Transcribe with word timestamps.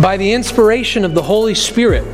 By 0.00 0.16
the 0.16 0.32
inspiration 0.32 1.04
of 1.04 1.14
the 1.14 1.22
Holy 1.22 1.54
Spirit, 1.54 2.04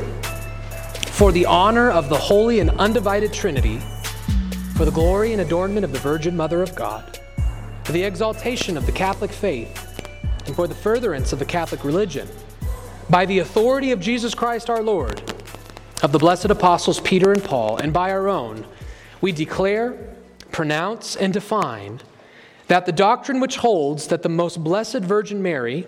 for 1.11 1.31
the 1.31 1.45
honor 1.45 1.89
of 1.89 2.09
the 2.09 2.17
holy 2.17 2.59
and 2.59 2.69
undivided 2.71 3.31
Trinity, 3.31 3.79
for 4.75 4.83
the 4.83 4.91
glory 4.91 5.31
and 5.31 5.41
adornment 5.41 5.85
of 5.85 5.93
the 5.93 5.99
Virgin 5.99 6.35
Mother 6.35 6.61
of 6.61 6.75
God, 6.75 7.17
for 7.85 7.93
the 7.93 8.03
exaltation 8.03 8.75
of 8.75 8.85
the 8.85 8.91
Catholic 8.91 9.31
faith, 9.31 10.03
and 10.45 10.53
for 10.53 10.67
the 10.67 10.75
furtherance 10.75 11.31
of 11.31 11.39
the 11.39 11.45
Catholic 11.45 11.83
religion, 11.85 12.27
by 13.09 13.25
the 13.25 13.39
authority 13.39 13.91
of 13.91 14.01
Jesus 14.01 14.35
Christ 14.35 14.69
our 14.69 14.83
Lord, 14.83 15.21
of 16.03 16.11
the 16.11 16.19
blessed 16.19 16.51
apostles 16.51 16.99
Peter 16.99 17.31
and 17.31 17.43
Paul, 17.43 17.77
and 17.77 17.93
by 17.93 18.11
our 18.11 18.27
own, 18.27 18.65
we 19.21 19.31
declare, 19.31 19.97
pronounce, 20.51 21.15
and 21.15 21.31
define 21.31 22.01
that 22.67 22.85
the 22.85 22.91
doctrine 22.91 23.39
which 23.39 23.57
holds 23.57 24.07
that 24.07 24.23
the 24.23 24.29
most 24.29 24.63
blessed 24.63 24.99
Virgin 24.99 25.41
Mary, 25.41 25.87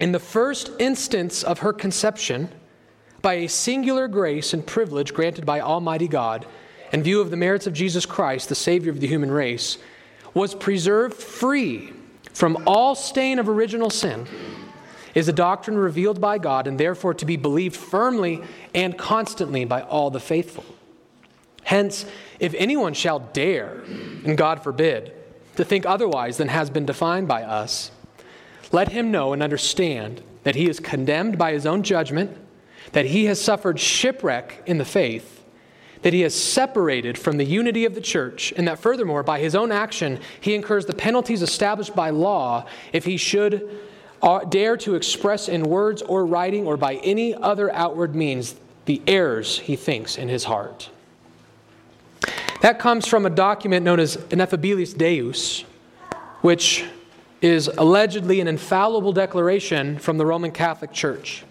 in 0.00 0.12
the 0.12 0.20
first 0.20 0.70
instance 0.78 1.42
of 1.42 1.60
her 1.60 1.72
conception, 1.72 2.48
by 3.22 3.34
a 3.34 3.48
singular 3.48 4.06
grace 4.06 4.52
and 4.52 4.66
privilege 4.66 5.12
granted 5.12 5.44
by 5.44 5.60
Almighty 5.60 6.06
God, 6.06 6.46
in 6.92 7.02
view 7.02 7.20
of 7.20 7.30
the 7.30 7.36
merits 7.36 7.66
of 7.66 7.72
Jesus 7.72 8.06
Christ, 8.06 8.48
the 8.48 8.54
Savior 8.54 8.90
of 8.90 9.00
the 9.00 9.08
human 9.08 9.30
race, 9.30 9.78
was 10.32 10.54
preserved 10.54 11.14
free 11.14 11.92
from 12.32 12.62
all 12.66 12.94
stain 12.94 13.38
of 13.38 13.48
original 13.48 13.90
sin, 13.90 14.26
is 15.14 15.26
a 15.26 15.32
doctrine 15.32 15.78
revealed 15.78 16.20
by 16.20 16.36
God 16.36 16.66
and 16.66 16.78
therefore 16.78 17.14
to 17.14 17.24
be 17.24 17.36
believed 17.36 17.74
firmly 17.74 18.42
and 18.74 18.96
constantly 18.98 19.64
by 19.64 19.80
all 19.80 20.10
the 20.10 20.20
faithful. 20.20 20.64
Hence, 21.64 22.04
if 22.38 22.54
anyone 22.54 22.92
shall 22.92 23.18
dare, 23.18 23.82
and 24.24 24.36
God 24.36 24.62
forbid, 24.62 25.15
to 25.56 25.64
think 25.64 25.86
otherwise 25.86 26.36
than 26.36 26.48
has 26.48 26.70
been 26.70 26.86
defined 26.86 27.28
by 27.28 27.42
us, 27.42 27.90
let 28.72 28.88
him 28.88 29.10
know 29.10 29.32
and 29.32 29.42
understand 29.42 30.22
that 30.44 30.54
he 30.54 30.68
is 30.68 30.80
condemned 30.80 31.38
by 31.38 31.52
his 31.52 31.66
own 31.66 31.82
judgment, 31.82 32.36
that 32.92 33.06
he 33.06 33.24
has 33.26 33.40
suffered 33.40 33.80
shipwreck 33.80 34.62
in 34.66 34.78
the 34.78 34.84
faith, 34.84 35.44
that 36.02 36.12
he 36.12 36.20
has 36.20 36.34
separated 36.34 37.18
from 37.18 37.36
the 37.36 37.44
unity 37.44 37.84
of 37.84 37.94
the 37.94 38.00
church, 38.00 38.52
and 38.56 38.68
that 38.68 38.78
furthermore, 38.78 39.22
by 39.22 39.40
his 39.40 39.54
own 39.54 39.72
action, 39.72 40.20
he 40.40 40.54
incurs 40.54 40.86
the 40.86 40.94
penalties 40.94 41.42
established 41.42 41.96
by 41.96 42.10
law 42.10 42.66
if 42.92 43.04
he 43.04 43.16
should 43.16 43.68
uh, 44.22 44.40
dare 44.40 44.76
to 44.76 44.94
express 44.94 45.48
in 45.48 45.62
words 45.64 46.02
or 46.02 46.24
writing 46.24 46.66
or 46.66 46.76
by 46.76 46.94
any 46.96 47.34
other 47.34 47.72
outward 47.72 48.14
means 48.14 48.54
the 48.84 49.02
errors 49.06 49.58
he 49.58 49.76
thinks 49.76 50.16
in 50.16 50.28
his 50.28 50.44
heart. 50.44 50.90
That 52.60 52.78
comes 52.78 53.06
from 53.06 53.26
a 53.26 53.30
document 53.30 53.84
known 53.84 54.00
as 54.00 54.16
Ineffabilis 54.16 54.96
Deus, 54.96 55.62
which 56.40 56.84
is 57.42 57.68
allegedly 57.68 58.40
an 58.40 58.48
infallible 58.48 59.12
declaration 59.12 59.98
from 59.98 60.18
the 60.18 60.26
Roman 60.26 60.50
Catholic 60.50 60.92
Church. 60.92 61.44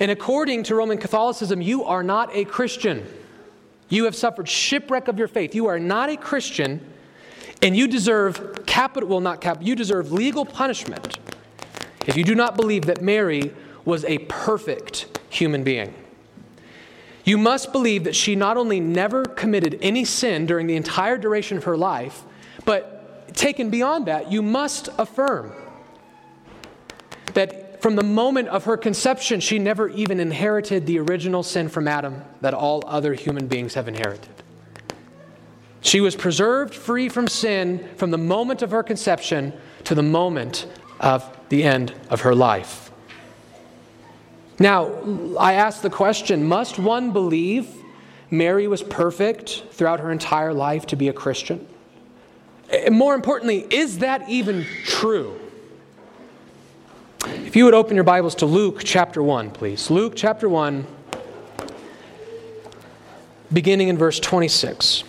And 0.00 0.10
according 0.10 0.64
to 0.64 0.74
Roman 0.74 0.98
Catholicism, 0.98 1.62
you 1.62 1.84
are 1.84 2.02
not 2.02 2.34
a 2.34 2.44
Christian. 2.44 3.06
You 3.88 4.04
have 4.04 4.16
suffered 4.16 4.48
shipwreck 4.48 5.08
of 5.08 5.18
your 5.18 5.28
faith. 5.28 5.54
You 5.54 5.66
are 5.66 5.78
not 5.78 6.08
a 6.08 6.16
Christian, 6.16 6.80
and 7.62 7.76
you 7.76 7.86
deserve 7.86 8.66
capital, 8.66 9.08
well, 9.08 9.20
not 9.20 9.40
capital, 9.40 9.66
you 9.66 9.74
deserve 9.74 10.12
legal 10.12 10.44
punishment 10.44 11.18
if 12.06 12.16
you 12.16 12.24
do 12.24 12.34
not 12.34 12.56
believe 12.56 12.86
that 12.86 13.00
Mary 13.00 13.54
was 13.84 14.04
a 14.04 14.18
perfect 14.18 15.18
human 15.30 15.62
being. 15.62 15.94
You 17.26 17.36
must 17.36 17.72
believe 17.72 18.04
that 18.04 18.14
she 18.14 18.36
not 18.36 18.56
only 18.56 18.78
never 18.78 19.24
committed 19.24 19.80
any 19.82 20.04
sin 20.04 20.46
during 20.46 20.68
the 20.68 20.76
entire 20.76 21.18
duration 21.18 21.58
of 21.58 21.64
her 21.64 21.76
life, 21.76 22.22
but 22.64 23.34
taken 23.34 23.68
beyond 23.68 24.06
that, 24.06 24.30
you 24.30 24.42
must 24.42 24.88
affirm 24.96 25.52
that 27.34 27.82
from 27.82 27.96
the 27.96 28.04
moment 28.04 28.48
of 28.48 28.64
her 28.64 28.76
conception, 28.76 29.40
she 29.40 29.58
never 29.58 29.88
even 29.88 30.20
inherited 30.20 30.86
the 30.86 31.00
original 31.00 31.42
sin 31.42 31.68
from 31.68 31.88
Adam 31.88 32.24
that 32.40 32.54
all 32.54 32.82
other 32.86 33.12
human 33.12 33.48
beings 33.48 33.74
have 33.74 33.88
inherited. 33.88 34.30
She 35.80 36.00
was 36.00 36.14
preserved 36.14 36.74
free 36.74 37.08
from 37.08 37.26
sin 37.26 37.88
from 37.96 38.12
the 38.12 38.18
moment 38.18 38.62
of 38.62 38.70
her 38.70 38.84
conception 38.84 39.52
to 39.84 39.96
the 39.96 40.02
moment 40.02 40.66
of 41.00 41.28
the 41.48 41.64
end 41.64 41.92
of 42.08 42.20
her 42.22 42.34
life. 42.34 42.85
Now, 44.58 44.90
I 45.38 45.54
ask 45.54 45.82
the 45.82 45.90
question 45.90 46.44
must 46.44 46.78
one 46.78 47.12
believe 47.12 47.68
Mary 48.30 48.66
was 48.66 48.82
perfect 48.82 49.64
throughout 49.70 50.00
her 50.00 50.10
entire 50.10 50.54
life 50.54 50.86
to 50.86 50.96
be 50.96 51.08
a 51.08 51.12
Christian? 51.12 51.66
And 52.70 52.94
more 52.94 53.14
importantly, 53.14 53.66
is 53.70 53.98
that 53.98 54.28
even 54.28 54.66
true? 54.84 55.38
If 57.24 57.54
you 57.54 57.64
would 57.64 57.74
open 57.74 57.94
your 57.94 58.04
Bibles 58.04 58.34
to 58.36 58.46
Luke 58.46 58.82
chapter 58.84 59.22
1, 59.22 59.50
please. 59.50 59.90
Luke 59.90 60.14
chapter 60.16 60.48
1, 60.48 60.86
beginning 63.52 63.88
in 63.88 63.98
verse 63.98 64.18
26. 64.20 65.04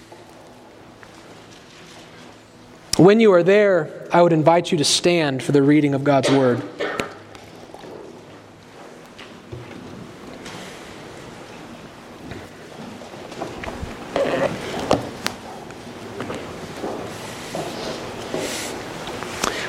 When 2.98 3.20
you 3.20 3.32
are 3.34 3.44
there, 3.44 4.08
I 4.12 4.22
would 4.22 4.34
invite 4.34 4.72
you 4.72 4.78
to 4.80 4.86
stand 4.86 5.44
for 5.44 5.52
the 5.52 5.62
reading 5.62 5.94
of 5.94 6.04
God's 6.04 6.30
Word. 6.32 6.64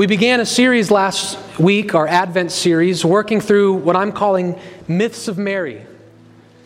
We 0.00 0.06
began 0.06 0.40
a 0.40 0.46
series 0.46 0.90
last 0.90 1.36
week, 1.58 1.94
our 1.94 2.08
Advent 2.08 2.52
series, 2.52 3.04
working 3.04 3.38
through 3.38 3.74
what 3.74 3.96
I'm 3.96 4.12
calling 4.12 4.58
myths 4.88 5.28
of 5.28 5.36
Mary. 5.36 5.84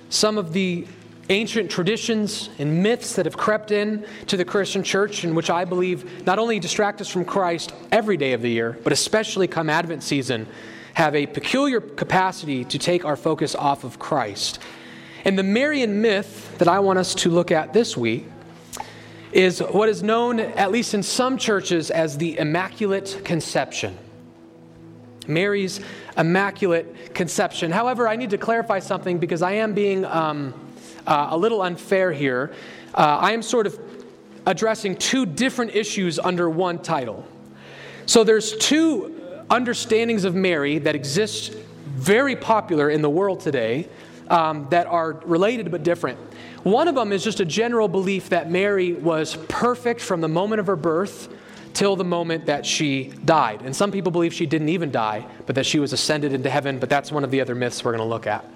Some 0.08 0.38
of 0.38 0.52
the 0.52 0.86
ancient 1.30 1.68
traditions 1.68 2.48
and 2.60 2.80
myths 2.80 3.16
that 3.16 3.26
have 3.26 3.36
crept 3.36 3.72
in 3.72 4.06
to 4.28 4.36
the 4.36 4.44
Christian 4.44 4.84
church, 4.84 5.24
and 5.24 5.34
which 5.34 5.50
I 5.50 5.64
believe 5.64 6.24
not 6.24 6.38
only 6.38 6.60
distract 6.60 7.00
us 7.00 7.08
from 7.08 7.24
Christ 7.24 7.74
every 7.90 8.16
day 8.16 8.34
of 8.34 8.40
the 8.40 8.50
year, 8.50 8.78
but 8.84 8.92
especially 8.92 9.48
come 9.48 9.68
Advent 9.68 10.04
season, 10.04 10.46
have 10.92 11.16
a 11.16 11.26
peculiar 11.26 11.80
capacity 11.80 12.64
to 12.66 12.78
take 12.78 13.04
our 13.04 13.16
focus 13.16 13.56
off 13.56 13.82
of 13.82 13.98
Christ. 13.98 14.60
And 15.24 15.36
the 15.36 15.42
Marian 15.42 16.00
myth 16.00 16.56
that 16.58 16.68
I 16.68 16.78
want 16.78 17.00
us 17.00 17.16
to 17.16 17.30
look 17.30 17.50
at 17.50 17.72
this 17.72 17.96
week 17.96 18.28
is 19.34 19.58
what 19.58 19.88
is 19.88 20.02
known, 20.02 20.38
at 20.38 20.70
least 20.70 20.94
in 20.94 21.02
some 21.02 21.36
churches, 21.36 21.90
as 21.90 22.16
the 22.16 22.38
Immaculate 22.38 23.22
Conception. 23.24 23.98
Mary's 25.26 25.80
Immaculate 26.16 27.14
Conception. 27.14 27.72
However, 27.72 28.06
I 28.06 28.14
need 28.14 28.30
to 28.30 28.38
clarify 28.38 28.78
something 28.78 29.18
because 29.18 29.42
I 29.42 29.52
am 29.54 29.74
being 29.74 30.04
um, 30.04 30.54
uh, 31.06 31.28
a 31.30 31.36
little 31.36 31.62
unfair 31.62 32.12
here. 32.12 32.52
Uh, 32.94 33.18
I 33.20 33.32
am 33.32 33.42
sort 33.42 33.66
of 33.66 33.78
addressing 34.46 34.96
two 34.96 35.26
different 35.26 35.74
issues 35.74 36.20
under 36.20 36.48
one 36.48 36.78
title. 36.78 37.26
So 38.06 38.22
there's 38.22 38.56
two 38.58 39.20
understandings 39.50 40.24
of 40.24 40.36
Mary 40.36 40.78
that 40.78 40.94
exist 40.94 41.54
very 41.86 42.36
popular 42.36 42.88
in 42.88 43.02
the 43.02 43.10
world 43.10 43.40
today 43.40 43.88
um, 44.28 44.68
that 44.70 44.86
are 44.86 45.14
related 45.24 45.72
but 45.72 45.82
different. 45.82 46.18
One 46.64 46.88
of 46.88 46.94
them 46.94 47.12
is 47.12 47.22
just 47.22 47.40
a 47.40 47.44
general 47.44 47.88
belief 47.88 48.30
that 48.30 48.50
Mary 48.50 48.94
was 48.94 49.36
perfect 49.48 50.00
from 50.00 50.22
the 50.22 50.28
moment 50.28 50.60
of 50.60 50.66
her 50.66 50.76
birth 50.76 51.28
till 51.74 51.94
the 51.94 52.04
moment 52.04 52.46
that 52.46 52.64
she 52.64 53.12
died. 53.24 53.60
And 53.62 53.76
some 53.76 53.92
people 53.92 54.10
believe 54.10 54.32
she 54.32 54.46
didn't 54.46 54.70
even 54.70 54.90
die, 54.90 55.26
but 55.44 55.56
that 55.56 55.66
she 55.66 55.78
was 55.78 55.92
ascended 55.92 56.32
into 56.32 56.48
heaven, 56.48 56.78
but 56.78 56.88
that's 56.88 57.12
one 57.12 57.22
of 57.22 57.30
the 57.30 57.42
other 57.42 57.54
myths 57.54 57.84
we're 57.84 57.90
going 57.90 58.02
to 58.02 58.08
look 58.08 58.26
at. 58.26 58.46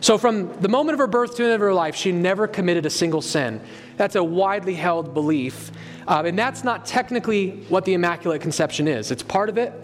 So, 0.00 0.16
from 0.16 0.58
the 0.60 0.68
moment 0.68 0.94
of 0.94 0.98
her 1.00 1.06
birth 1.06 1.36
to 1.36 1.42
the 1.42 1.44
end 1.44 1.54
of 1.54 1.60
her 1.60 1.74
life, 1.74 1.94
she 1.94 2.10
never 2.10 2.46
committed 2.46 2.86
a 2.86 2.90
single 2.90 3.20
sin. 3.20 3.60
That's 3.96 4.14
a 4.14 4.24
widely 4.24 4.74
held 4.74 5.12
belief. 5.12 5.70
Uh, 6.06 6.22
and 6.24 6.38
that's 6.38 6.64
not 6.64 6.86
technically 6.86 7.64
what 7.68 7.84
the 7.84 7.92
Immaculate 7.92 8.40
Conception 8.40 8.88
is, 8.88 9.10
it's 9.10 9.22
part 9.22 9.50
of 9.50 9.58
it. 9.58 9.74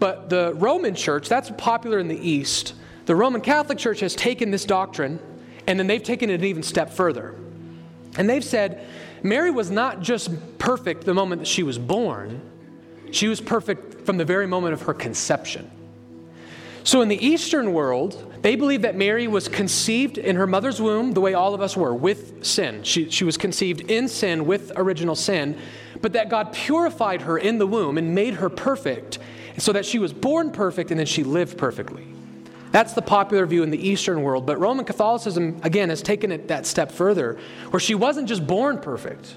But 0.00 0.28
the 0.28 0.54
Roman 0.54 0.94
Church, 0.94 1.28
that's 1.28 1.52
popular 1.56 2.00
in 2.00 2.08
the 2.08 2.18
East. 2.18 2.74
The 3.06 3.14
Roman 3.14 3.42
Catholic 3.42 3.78
Church 3.78 4.00
has 4.00 4.14
taken 4.14 4.50
this 4.50 4.64
doctrine 4.64 5.20
and 5.68 5.78
then 5.78 5.86
they've 5.86 6.02
taken 6.02 6.30
it 6.30 6.40
an 6.40 6.44
even 6.44 6.62
step 6.62 6.90
further. 6.90 7.34
And 8.16 8.28
they've 8.28 8.44
said 8.44 8.86
Mary 9.22 9.50
was 9.50 9.70
not 9.70 10.00
just 10.00 10.30
perfect 10.58 11.04
the 11.04 11.12
moment 11.12 11.42
that 11.42 11.46
she 11.46 11.62
was 11.62 11.78
born, 11.78 12.40
she 13.10 13.28
was 13.28 13.40
perfect 13.40 14.06
from 14.06 14.16
the 14.16 14.24
very 14.24 14.46
moment 14.46 14.72
of 14.72 14.82
her 14.82 14.94
conception. 14.94 15.70
So 16.84 17.02
in 17.02 17.08
the 17.08 17.22
Eastern 17.24 17.74
world, 17.74 18.34
they 18.40 18.56
believe 18.56 18.82
that 18.82 18.96
Mary 18.96 19.28
was 19.28 19.46
conceived 19.46 20.16
in 20.16 20.36
her 20.36 20.46
mother's 20.46 20.80
womb 20.80 21.12
the 21.12 21.20
way 21.20 21.34
all 21.34 21.52
of 21.52 21.60
us 21.60 21.76
were, 21.76 21.94
with 21.94 22.46
sin. 22.46 22.82
She, 22.82 23.10
she 23.10 23.24
was 23.24 23.36
conceived 23.36 23.90
in 23.90 24.08
sin 24.08 24.46
with 24.46 24.72
original 24.74 25.14
sin, 25.14 25.58
but 26.00 26.14
that 26.14 26.30
God 26.30 26.54
purified 26.54 27.22
her 27.22 27.36
in 27.36 27.58
the 27.58 27.66
womb 27.66 27.98
and 27.98 28.14
made 28.14 28.34
her 28.34 28.48
perfect 28.48 29.18
so 29.58 29.72
that 29.72 29.84
she 29.84 29.98
was 29.98 30.14
born 30.14 30.50
perfect 30.50 30.90
and 30.90 30.98
then 30.98 31.06
she 31.06 31.24
lived 31.24 31.58
perfectly. 31.58 32.06
That's 32.70 32.92
the 32.92 33.02
popular 33.02 33.46
view 33.46 33.62
in 33.62 33.70
the 33.70 33.88
Eastern 33.88 34.22
world. 34.22 34.46
But 34.46 34.58
Roman 34.58 34.84
Catholicism, 34.84 35.60
again, 35.62 35.88
has 35.88 36.02
taken 36.02 36.30
it 36.30 36.48
that 36.48 36.66
step 36.66 36.92
further, 36.92 37.38
where 37.70 37.80
she 37.80 37.94
wasn't 37.94 38.28
just 38.28 38.46
born 38.46 38.78
perfect, 38.78 39.36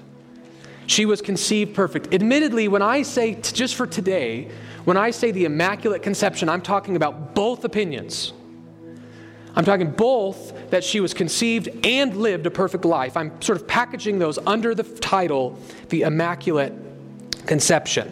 she 0.86 1.06
was 1.06 1.22
conceived 1.22 1.74
perfect. 1.74 2.12
Admittedly, 2.12 2.68
when 2.68 2.82
I 2.82 3.02
say, 3.02 3.34
t- 3.34 3.54
just 3.54 3.76
for 3.76 3.86
today, 3.86 4.50
when 4.84 4.96
I 4.96 5.10
say 5.12 5.30
the 5.30 5.44
Immaculate 5.44 6.02
Conception, 6.02 6.48
I'm 6.48 6.60
talking 6.60 6.96
about 6.96 7.34
both 7.34 7.64
opinions. 7.64 8.32
I'm 9.54 9.64
talking 9.64 9.90
both 9.90 10.70
that 10.70 10.82
she 10.82 11.00
was 11.00 11.14
conceived 11.14 11.68
and 11.86 12.16
lived 12.16 12.46
a 12.46 12.50
perfect 12.50 12.84
life. 12.84 13.16
I'm 13.16 13.40
sort 13.40 13.60
of 13.60 13.68
packaging 13.68 14.18
those 14.18 14.38
under 14.38 14.74
the 14.74 14.82
title, 14.82 15.58
the 15.88 16.02
Immaculate 16.02 16.72
Conception 17.46 18.10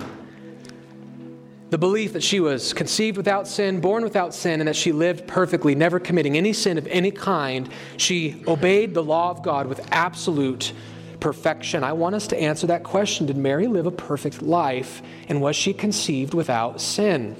the 1.71 1.79
belief 1.79 2.13
that 2.13 2.23
she 2.23 2.41
was 2.41 2.73
conceived 2.73 3.17
without 3.17 3.47
sin, 3.47 3.81
born 3.81 4.03
without 4.03 4.35
sin, 4.35 4.61
and 4.61 4.67
that 4.67 4.77
she 4.77 4.91
lived 4.91 5.27
perfectly, 5.29 5.75
never 5.75 6.01
committing 6.01 6.37
any 6.37 6.53
sin 6.53 6.77
of 6.77 6.87
any 6.89 7.13
kind. 7.13 7.69
She 7.97 8.43
obeyed 8.49 8.93
the 8.93 9.05
law 9.05 9.31
of 9.31 9.43
God 9.43 9.69
with 9.69 9.87
absolute 9.93 10.73
perfection. 11.21 11.85
I 11.85 11.93
want 11.93 12.17
us 12.17 12.27
to 12.29 12.41
answer 12.41 12.67
that 12.67 12.83
question 12.83 13.27
Did 13.27 13.37
Mary 13.37 13.69
live 13.69 13.87
a 13.87 13.93
perfect 13.93 14.43
life, 14.43 15.01
and 15.29 15.41
was 15.41 15.55
she 15.55 15.73
conceived 15.73 16.35
without 16.35 16.81
sin? 16.81 17.37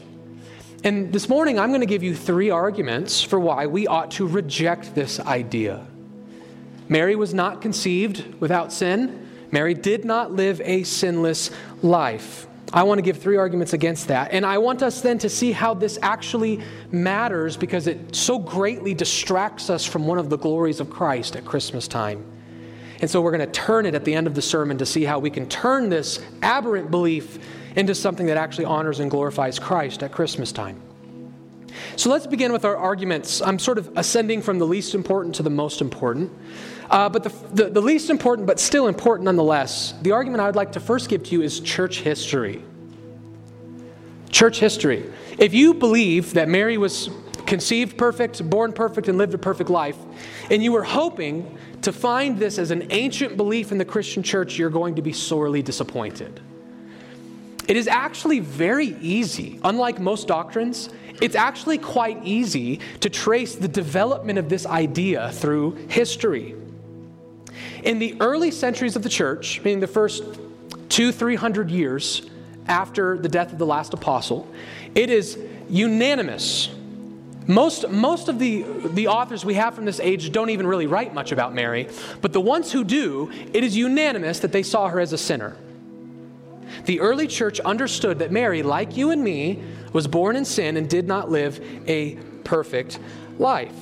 And 0.85 1.13
this 1.13 1.29
morning, 1.29 1.59
I'm 1.59 1.71
going 1.71 1.81
to 1.81 1.87
give 1.87 2.03
you 2.03 2.15
three 2.15 2.51
arguments 2.51 3.23
for 3.23 3.39
why 3.39 3.67
we 3.67 3.87
ought 3.87 4.13
to 4.13 4.27
reject 4.27 4.95
this 4.95 5.21
idea. 5.21 5.87
Mary 6.89 7.17
was 7.17 7.35
not 7.35 7.61
conceived 7.61 8.41
without 8.41 8.73
sin. 8.73 9.29
Mary 9.51 9.75
did 9.75 10.05
not 10.05 10.33
live 10.33 10.61
a 10.65 10.85
sinless 10.85 11.51
life. 11.83 12.47
I 12.73 12.85
want 12.85 12.99
to 12.99 13.03
give 13.03 13.19
three 13.19 13.37
arguments 13.37 13.73
against 13.73 14.09
that. 14.09 14.33
And 14.33 14.47
I 14.47 14.59
want 14.59 14.83
us 14.83 15.01
then 15.01 15.19
to 15.19 15.29
see 15.29 15.51
how 15.51 15.75
this 15.75 15.99
actually 16.03 16.61
matters 16.93 17.57
because 17.57 17.87
it 17.87 18.15
so 18.15 18.39
greatly 18.39 18.95
distracts 18.95 19.71
us 19.71 19.85
from 19.85 20.07
one 20.07 20.19
of 20.19 20.31
the 20.31 20.39
glories 20.39 20.79
of 20.79 20.89
Christ 20.89 21.35
at 21.35 21.45
Christmas 21.45 21.89
time. 21.89 22.25
And 23.01 23.11
so 23.11 23.21
we're 23.21 23.33
going 23.33 23.47
to 23.47 23.53
turn 23.53 23.87
it 23.87 23.95
at 23.95 24.05
the 24.05 24.15
end 24.15 24.27
of 24.27 24.35
the 24.35 24.43
sermon 24.43 24.79
to 24.79 24.87
see 24.87 25.05
how 25.05 25.19
we 25.19 25.31
can 25.31 25.49
turn 25.49 25.89
this 25.89 26.21
aberrant 26.43 26.91
belief 26.91 27.39
into 27.75 27.95
something 27.95 28.27
that 28.27 28.37
actually 28.37 28.67
honors 28.67 29.01
and 29.01 29.11
glorifies 29.11 29.59
Christ 29.59 30.03
at 30.03 30.13
Christmas 30.13 30.53
time. 30.53 30.81
So 31.97 32.11
let's 32.11 32.27
begin 32.27 32.53
with 32.53 32.65
our 32.65 32.77
arguments. 32.77 33.41
I'm 33.41 33.59
sort 33.59 33.79
of 33.79 33.91
ascending 33.97 34.43
from 34.43 34.59
the 34.59 34.67
least 34.67 34.95
important 34.95 35.35
to 35.37 35.43
the 35.43 35.51
most 35.51 35.81
important. 35.81 36.33
Uh, 36.91 37.09
but 37.09 37.23
the, 37.23 37.29
the, 37.55 37.71
the 37.71 37.81
least 37.81 38.11
important, 38.11 38.47
but 38.47 38.59
still 38.59 38.89
important 38.89 39.25
nonetheless, 39.25 39.95
the 40.03 40.11
argument 40.11 40.41
I 40.41 40.47
would 40.47 40.57
like 40.57 40.73
to 40.73 40.81
first 40.81 41.09
give 41.09 41.23
to 41.25 41.31
you 41.31 41.43
is 41.43 41.61
church 41.61 42.01
history. 42.01 42.65
Church 44.31 44.59
history. 44.59 45.09
If 45.39 45.55
you 45.55 45.75
believe 45.75 46.35
that 46.35 46.49
Mary 46.49 46.79
was 46.79 47.11
conceived 47.47 47.97
perfect, 47.97 48.49
born 48.49 48.73
perfect, 48.73 49.09
and 49.09 49.19
lived 49.19 49.35
a 49.35 49.39
perfect 49.39 49.71
life, 49.71 49.97
and 50.51 50.63
you 50.65 50.73
were 50.73 50.83
hoping 50.83 51.57
to 51.83 51.93
find 51.93 52.39
this 52.39 52.59
as 52.59 52.73
an 52.73 52.89
ancient 52.91 53.37
belief 53.37 53.71
in 53.71 53.79
the 53.79 53.85
Christian 53.85 54.23
church, 54.23 54.59
you're 54.59 54.71
going 54.71 54.97
to 54.97 55.03
be 55.03 55.13
sorely 55.13 55.63
disappointed. 55.63 56.41
It 57.69 57.77
is 57.77 57.87
actually 57.87 58.41
very 58.41 58.97
easy, 59.01 59.61
unlike 59.63 60.01
most 60.01 60.27
doctrines, 60.27 60.91
it's 61.21 61.37
actually 61.37 61.79
quite 61.79 62.25
easy 62.25 62.81
to 63.01 63.09
trace 63.09 63.55
the 63.55 63.69
development 63.69 64.39
of 64.39 64.49
this 64.49 64.67
idea 64.67 65.31
through 65.31 65.73
history. 65.89 66.57
In 67.83 67.99
the 67.99 68.17
early 68.21 68.51
centuries 68.51 68.97
of 68.97 69.03
the 69.03 69.09
church, 69.09 69.61
meaning 69.63 69.81
the 69.81 69.87
first 69.87 70.23
two, 70.89 71.13
three 71.13 71.37
hundred 71.37 71.71
years 71.71 72.23
after 72.67 73.17
the 73.19 73.29
death 73.29 73.53
of 73.53 73.59
the 73.59 73.67
last 73.67 73.95
apostle, 73.95 74.47
it 74.95 75.11
is 75.11 75.39
unanimous. 75.69 76.69
Most, 77.47 77.89
most 77.89 78.29
of 78.29 78.39
the, 78.39 78.63
the 78.63 79.09
authors 79.09 79.45
we 79.45 79.55
have 79.55 79.75
from 79.75 79.85
this 79.85 79.99
age 79.99 80.31
don't 80.31 80.51
even 80.51 80.67
really 80.67 80.87
write 80.87 81.15
much 81.15 81.33
about 81.33 81.55
Mary, 81.55 81.89
but 82.21 82.33
the 82.33 82.41
ones 82.41 82.71
who 82.71 82.85
do, 82.85 83.33
it 83.53 83.65
is 83.65 83.77
unanimous 83.77 84.41
that 84.41 84.53
they 84.53 84.63
saw 84.63 84.89
her 84.89 85.01
as 85.01 85.13
a 85.13 85.19
sinner. 85.19 85.57
The 86.85 87.01
early 87.01 87.27
church 87.27 87.59
understood 87.61 88.21
that 88.21 88.31
Mary, 88.31 88.63
like 88.63 88.97
you 88.97 89.11
and 89.11 89.25
me, 89.25 89.63
was 89.93 90.07
born 90.07 90.37
in 90.37 90.45
sin 90.45 90.77
and 90.77 90.89
did 90.89 91.09
not 91.09 91.31
live 91.31 91.61
a 91.89 92.17
perfect 92.45 93.01
life. 93.39 93.75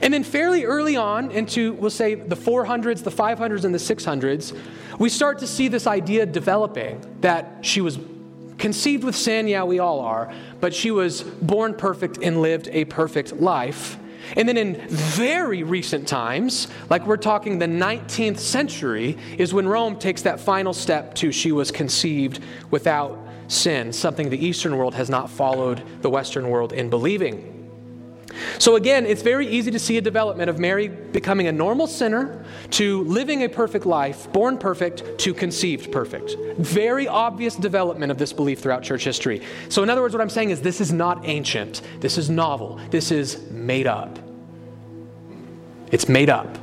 And 0.00 0.12
then, 0.12 0.24
fairly 0.24 0.64
early 0.64 0.96
on, 0.96 1.30
into 1.30 1.74
we'll 1.74 1.90
say 1.90 2.14
the 2.14 2.36
400s, 2.36 3.04
the 3.04 3.10
500s, 3.10 3.64
and 3.64 3.74
the 3.74 3.78
600s, 3.78 4.58
we 4.98 5.08
start 5.08 5.38
to 5.40 5.46
see 5.46 5.68
this 5.68 5.86
idea 5.86 6.26
developing 6.26 7.00
that 7.20 7.58
she 7.62 7.80
was 7.80 7.98
conceived 8.58 9.04
with 9.04 9.16
sin, 9.16 9.48
yeah, 9.48 9.64
we 9.64 9.78
all 9.78 10.00
are, 10.00 10.32
but 10.60 10.72
she 10.74 10.90
was 10.90 11.22
born 11.22 11.74
perfect 11.74 12.18
and 12.22 12.40
lived 12.40 12.68
a 12.68 12.84
perfect 12.86 13.34
life. 13.34 13.98
And 14.36 14.48
then 14.48 14.56
in 14.56 14.80
very 14.88 15.62
recent 15.62 16.08
times, 16.08 16.68
like 16.88 17.06
we're 17.06 17.18
talking 17.18 17.58
the 17.58 17.66
19th 17.66 18.38
century, 18.38 19.18
is 19.36 19.52
when 19.52 19.68
Rome 19.68 19.98
takes 19.98 20.22
that 20.22 20.40
final 20.40 20.72
step 20.72 21.14
to 21.16 21.30
she 21.30 21.52
was 21.52 21.70
conceived 21.70 22.40
without 22.70 23.18
sin, 23.48 23.92
something 23.92 24.30
the 24.30 24.44
Eastern 24.44 24.76
world 24.78 24.94
has 24.94 25.10
not 25.10 25.28
followed 25.28 25.82
the 26.02 26.08
Western 26.08 26.48
world 26.48 26.72
in 26.72 26.88
believing. 26.88 27.53
So, 28.58 28.76
again, 28.76 29.06
it's 29.06 29.22
very 29.22 29.46
easy 29.46 29.70
to 29.70 29.78
see 29.78 29.98
a 29.98 30.00
development 30.00 30.50
of 30.50 30.58
Mary 30.58 30.88
becoming 30.88 31.46
a 31.46 31.52
normal 31.52 31.86
sinner 31.86 32.44
to 32.70 33.04
living 33.04 33.42
a 33.42 33.48
perfect 33.48 33.86
life, 33.86 34.32
born 34.32 34.58
perfect 34.58 35.18
to 35.18 35.34
conceived 35.34 35.92
perfect. 35.92 36.36
Very 36.58 37.08
obvious 37.08 37.56
development 37.56 38.10
of 38.10 38.18
this 38.18 38.32
belief 38.32 38.60
throughout 38.60 38.82
church 38.82 39.04
history. 39.04 39.42
So, 39.68 39.82
in 39.82 39.90
other 39.90 40.00
words, 40.00 40.14
what 40.14 40.20
I'm 40.20 40.30
saying 40.30 40.50
is 40.50 40.60
this 40.60 40.80
is 40.80 40.92
not 40.92 41.26
ancient, 41.26 41.82
this 42.00 42.18
is 42.18 42.30
novel, 42.30 42.80
this 42.90 43.10
is 43.10 43.50
made 43.50 43.86
up. 43.86 44.18
It's 45.92 46.08
made 46.08 46.30
up. 46.30 46.58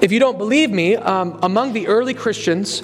If 0.00 0.10
you 0.10 0.18
don't 0.18 0.38
believe 0.38 0.70
me, 0.70 0.96
um, 0.96 1.38
among 1.42 1.74
the 1.74 1.86
early 1.86 2.14
Christians, 2.14 2.82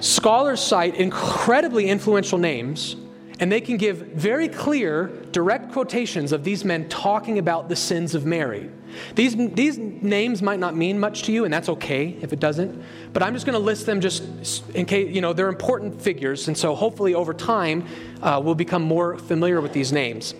scholars 0.00 0.60
cite 0.60 0.94
incredibly 0.94 1.88
influential 1.88 2.38
names 2.38 2.96
and 3.40 3.50
they 3.50 3.60
can 3.60 3.76
give 3.76 3.98
very 3.98 4.48
clear, 4.48 5.06
direct 5.32 5.72
quotations 5.72 6.32
of 6.32 6.44
these 6.44 6.64
men 6.64 6.88
talking 6.88 7.38
about 7.38 7.68
the 7.68 7.76
sins 7.76 8.14
of 8.14 8.24
Mary. 8.24 8.70
These, 9.16 9.34
these 9.54 9.76
names 9.76 10.40
might 10.40 10.60
not 10.60 10.76
mean 10.76 11.00
much 11.00 11.24
to 11.24 11.32
you, 11.32 11.44
and 11.44 11.52
that's 11.52 11.68
okay 11.68 12.16
if 12.20 12.32
it 12.32 12.38
doesn't. 12.38 12.80
But 13.12 13.24
I'm 13.24 13.34
just 13.34 13.44
going 13.44 13.58
to 13.58 13.64
list 13.64 13.86
them 13.86 14.00
just 14.00 14.70
in 14.70 14.86
case, 14.86 15.12
you 15.12 15.20
know, 15.20 15.32
they're 15.32 15.48
important 15.48 16.00
figures. 16.00 16.46
And 16.46 16.56
so 16.56 16.76
hopefully 16.76 17.14
over 17.14 17.34
time, 17.34 17.86
uh, 18.22 18.40
we'll 18.42 18.54
become 18.54 18.82
more 18.82 19.18
familiar 19.18 19.60
with 19.60 19.72
these 19.72 19.92
names. 19.92 20.34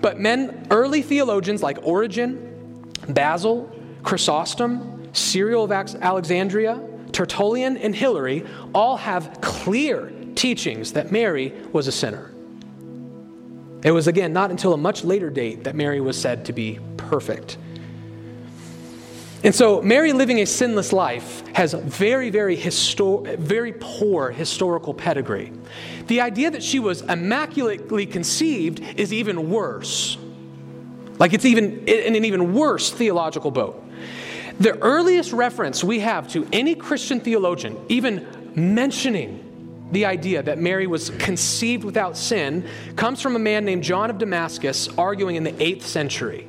But 0.00 0.18
men, 0.18 0.66
early 0.70 1.02
theologians 1.02 1.62
like 1.62 1.78
Origen, 1.82 2.90
Basil, 3.08 3.70
Chrysostom, 4.02 5.14
Cyril 5.14 5.64
of 5.64 5.72
Alexandria, 5.72 6.80
Tertullian, 7.12 7.76
and 7.76 7.94
Hilary 7.94 8.44
all 8.74 8.96
have 8.96 9.40
clear 9.40 10.12
teachings 10.34 10.92
that 10.94 11.12
Mary 11.12 11.52
was 11.72 11.86
a 11.86 11.92
sinner. 11.92 12.32
It 13.82 13.92
was, 13.92 14.06
again, 14.06 14.32
not 14.32 14.50
until 14.50 14.72
a 14.72 14.76
much 14.76 15.04
later 15.04 15.30
date 15.30 15.64
that 15.64 15.74
Mary 15.74 16.00
was 16.00 16.20
said 16.20 16.44
to 16.46 16.52
be 16.52 16.78
perfect. 16.96 17.56
And 19.42 19.54
so, 19.54 19.80
Mary 19.80 20.12
living 20.12 20.38
a 20.40 20.44
sinless 20.44 20.92
life 20.92 21.46
has 21.54 21.72
very, 21.72 22.28
very, 22.28 22.58
histor- 22.58 23.38
very 23.38 23.72
poor 23.72 24.30
historical 24.30 24.92
pedigree. 24.92 25.50
The 26.08 26.20
idea 26.20 26.50
that 26.50 26.62
she 26.62 26.78
was 26.78 27.00
immaculately 27.02 28.04
conceived 28.04 28.80
is 28.98 29.14
even 29.14 29.50
worse. 29.50 30.18
Like 31.18 31.32
it's 31.32 31.44
even 31.44 31.86
in 31.86 32.16
an 32.16 32.24
even 32.24 32.54
worse 32.54 32.90
theological 32.90 33.50
boat. 33.50 33.82
The 34.58 34.76
earliest 34.78 35.32
reference 35.32 35.84
we 35.84 36.00
have 36.00 36.28
to 36.32 36.46
any 36.52 36.74
Christian 36.74 37.20
theologian 37.20 37.78
even 37.88 38.26
mentioning 38.54 39.49
the 39.92 40.06
idea 40.06 40.42
that 40.42 40.58
Mary 40.58 40.86
was 40.86 41.10
conceived 41.10 41.84
without 41.84 42.16
sin 42.16 42.68
comes 42.96 43.20
from 43.20 43.36
a 43.36 43.38
man 43.38 43.64
named 43.64 43.82
John 43.82 44.10
of 44.10 44.18
Damascus 44.18 44.88
arguing 44.96 45.36
in 45.36 45.44
the 45.44 45.52
8th 45.52 45.82
century. 45.82 46.46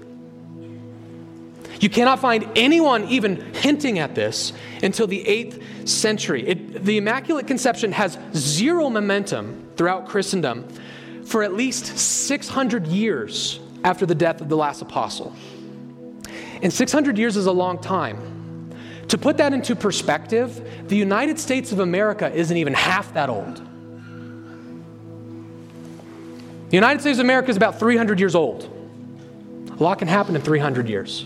You 1.79 1.89
cannot 1.89 2.19
find 2.19 2.47
anyone 2.55 3.05
even 3.05 3.53
hinting 3.55 3.97
at 3.97 4.13
this 4.13 4.53
until 4.83 5.07
the 5.07 5.23
8th 5.23 5.89
century. 5.89 6.47
It, 6.47 6.85
the 6.85 6.97
Immaculate 6.97 7.47
Conception 7.47 7.91
has 7.93 8.19
zero 8.35 8.89
momentum 8.89 9.71
throughout 9.75 10.07
Christendom 10.07 10.69
for 11.25 11.41
at 11.41 11.53
least 11.53 11.97
600 11.97 12.85
years 12.85 13.59
after 13.83 14.05
the 14.05 14.13
death 14.13 14.41
of 14.41 14.49
the 14.49 14.55
last 14.55 14.83
apostle. 14.83 15.35
And 16.61 16.71
600 16.71 17.17
years 17.17 17.35
is 17.35 17.47
a 17.47 17.51
long 17.51 17.79
time. 17.79 18.40
To 19.11 19.17
put 19.17 19.35
that 19.37 19.51
into 19.51 19.75
perspective, 19.75 20.87
the 20.87 20.95
United 20.95 21.37
States 21.37 21.73
of 21.73 21.79
America 21.79 22.31
isn't 22.31 22.55
even 22.55 22.73
half 22.73 23.13
that 23.13 23.27
old. 23.27 23.57
The 26.69 26.77
United 26.77 27.01
States 27.01 27.19
of 27.19 27.25
America 27.25 27.49
is 27.49 27.57
about 27.57 27.77
300 27.77 28.21
years 28.21 28.35
old. 28.35 28.69
A 29.69 29.83
lot 29.83 29.99
can 29.99 30.07
happen 30.07 30.33
in 30.37 30.41
300 30.41 30.87
years. 30.87 31.25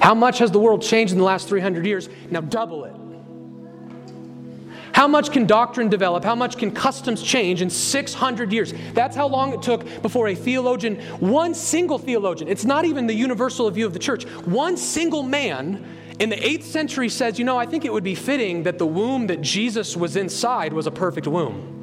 How 0.00 0.14
much 0.14 0.38
has 0.38 0.52
the 0.52 0.60
world 0.60 0.82
changed 0.82 1.14
in 1.14 1.18
the 1.18 1.24
last 1.24 1.48
300 1.48 1.84
years? 1.84 2.08
Now 2.30 2.42
double 2.42 2.84
it. 2.84 2.94
How 5.02 5.08
much 5.08 5.32
can 5.32 5.48
doctrine 5.48 5.88
develop? 5.88 6.22
How 6.22 6.36
much 6.36 6.56
can 6.56 6.70
customs 6.70 7.24
change 7.24 7.60
in 7.60 7.70
600 7.70 8.52
years? 8.52 8.72
That's 8.94 9.16
how 9.16 9.26
long 9.26 9.52
it 9.52 9.60
took 9.60 10.00
before 10.00 10.28
a 10.28 10.34
theologian, 10.36 11.00
one 11.18 11.56
single 11.56 11.98
theologian, 11.98 12.48
it's 12.48 12.64
not 12.64 12.84
even 12.84 13.08
the 13.08 13.12
universal 13.12 13.68
view 13.68 13.84
of 13.84 13.94
the 13.94 13.98
church, 13.98 14.22
one 14.46 14.76
single 14.76 15.24
man 15.24 15.84
in 16.20 16.30
the 16.30 16.36
8th 16.36 16.62
century 16.62 17.08
says, 17.08 17.36
you 17.36 17.44
know, 17.44 17.58
I 17.58 17.66
think 17.66 17.84
it 17.84 17.92
would 17.92 18.04
be 18.04 18.14
fitting 18.14 18.62
that 18.62 18.78
the 18.78 18.86
womb 18.86 19.26
that 19.26 19.40
Jesus 19.40 19.96
was 19.96 20.14
inside 20.14 20.72
was 20.72 20.86
a 20.86 20.92
perfect 20.92 21.26
womb. 21.26 21.81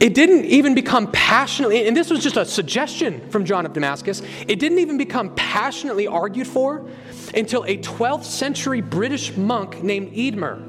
It 0.00 0.14
didn't 0.14 0.46
even 0.46 0.74
become 0.74 1.12
passionately, 1.12 1.86
and 1.86 1.94
this 1.94 2.08
was 2.08 2.22
just 2.22 2.38
a 2.38 2.46
suggestion 2.46 3.28
from 3.28 3.44
John 3.44 3.66
of 3.66 3.74
Damascus, 3.74 4.22
it 4.48 4.58
didn't 4.58 4.78
even 4.78 4.96
become 4.96 5.34
passionately 5.34 6.06
argued 6.06 6.46
for 6.46 6.86
until 7.34 7.64
a 7.64 7.76
12th 7.76 8.24
century 8.24 8.80
British 8.80 9.36
monk 9.36 9.82
named 9.82 10.12
Eadmer. 10.14 10.66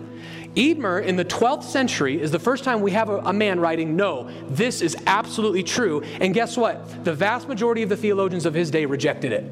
Eadmer 0.55 1.01
in 1.01 1.15
the 1.15 1.23
12th 1.23 1.63
century 1.63 2.21
is 2.21 2.31
the 2.31 2.39
first 2.39 2.65
time 2.65 2.81
we 2.81 2.91
have 2.91 3.07
a, 3.07 3.19
a, 3.19 3.31
man 3.31 3.61
writing, 3.61 3.95
No, 3.95 4.29
this 4.49 4.81
is 4.81 4.97
absolutely 5.07 5.63
true. 5.63 6.01
And 6.19 6.33
guess 6.33 6.57
what? 6.57 7.05
The 7.05 7.13
vast 7.13 7.47
majority 7.47 7.83
of 7.83 7.89
the 7.89 7.95
theologians 7.95 8.45
of 8.45 8.53
his 8.53 8.69
day 8.69 8.85
rejected 8.85 9.31
it. 9.31 9.45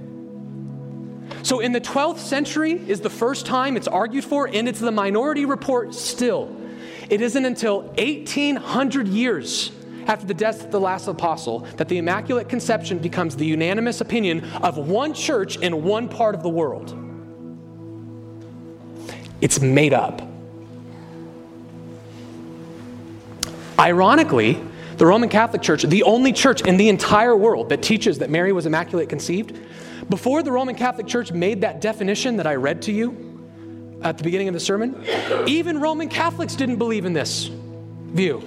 So 1.45 1.61
in 1.61 1.71
the 1.71 1.79
12th 1.79 2.19
century 2.19 2.73
is 2.73 2.99
the 2.99 3.09
first 3.09 3.45
time 3.45 3.77
it's 3.77 3.87
argued 3.87 4.25
for, 4.25 4.49
and 4.49 4.67
it's 4.67 4.81
the 4.81 4.91
minority 4.91 5.45
report 5.45 5.95
still. 5.95 6.53
It 7.09 7.21
isn't 7.21 7.43
until 7.43 7.81
1800 7.97 9.07
years 9.07 9.71
after 10.05 10.25
the 10.25 10.33
death 10.33 10.63
of 10.63 10.71
the 10.71 10.79
last 10.79 11.07
apostle 11.07 11.59
that 11.77 11.87
the 11.87 11.97
Immaculate 11.97 12.49
Conception 12.49 12.99
becomes 12.99 13.35
the 13.35 13.45
unanimous 13.45 14.01
opinion 14.01 14.43
of 14.61 14.77
one 14.77 15.13
church 15.13 15.57
in 15.57 15.83
one 15.83 16.07
part 16.07 16.35
of 16.35 16.43
the 16.43 16.49
world. 16.49 16.95
It's 19.41 19.59
made 19.59 19.93
up. 19.93 20.21
Ironically, 23.79 24.61
the 24.97 25.05
Roman 25.05 25.29
Catholic 25.29 25.61
Church, 25.61 25.83
the 25.83 26.03
only 26.03 26.33
church 26.33 26.61
in 26.61 26.75
the 26.75 26.89
entire 26.89 27.35
world 27.35 27.69
that 27.69 27.81
teaches 27.81 28.19
that 28.19 28.29
Mary 28.29 28.51
was 28.51 28.65
immaculate 28.65 29.09
conceived, 29.09 29.57
before 30.09 30.43
the 30.43 30.51
Roman 30.51 30.75
Catholic 30.75 31.07
Church 31.07 31.31
made 31.31 31.61
that 31.61 31.79
definition 31.79 32.37
that 32.37 32.45
I 32.45 32.55
read 32.55 32.81
to 32.83 32.91
you, 32.91 33.28
at 34.01 34.17
the 34.17 34.23
beginning 34.23 34.47
of 34.47 34.53
the 34.53 34.59
sermon, 34.59 35.03
even 35.47 35.79
Roman 35.79 36.09
Catholics 36.09 36.55
didn't 36.55 36.77
believe 36.77 37.05
in 37.05 37.13
this 37.13 37.45
view. 37.45 38.43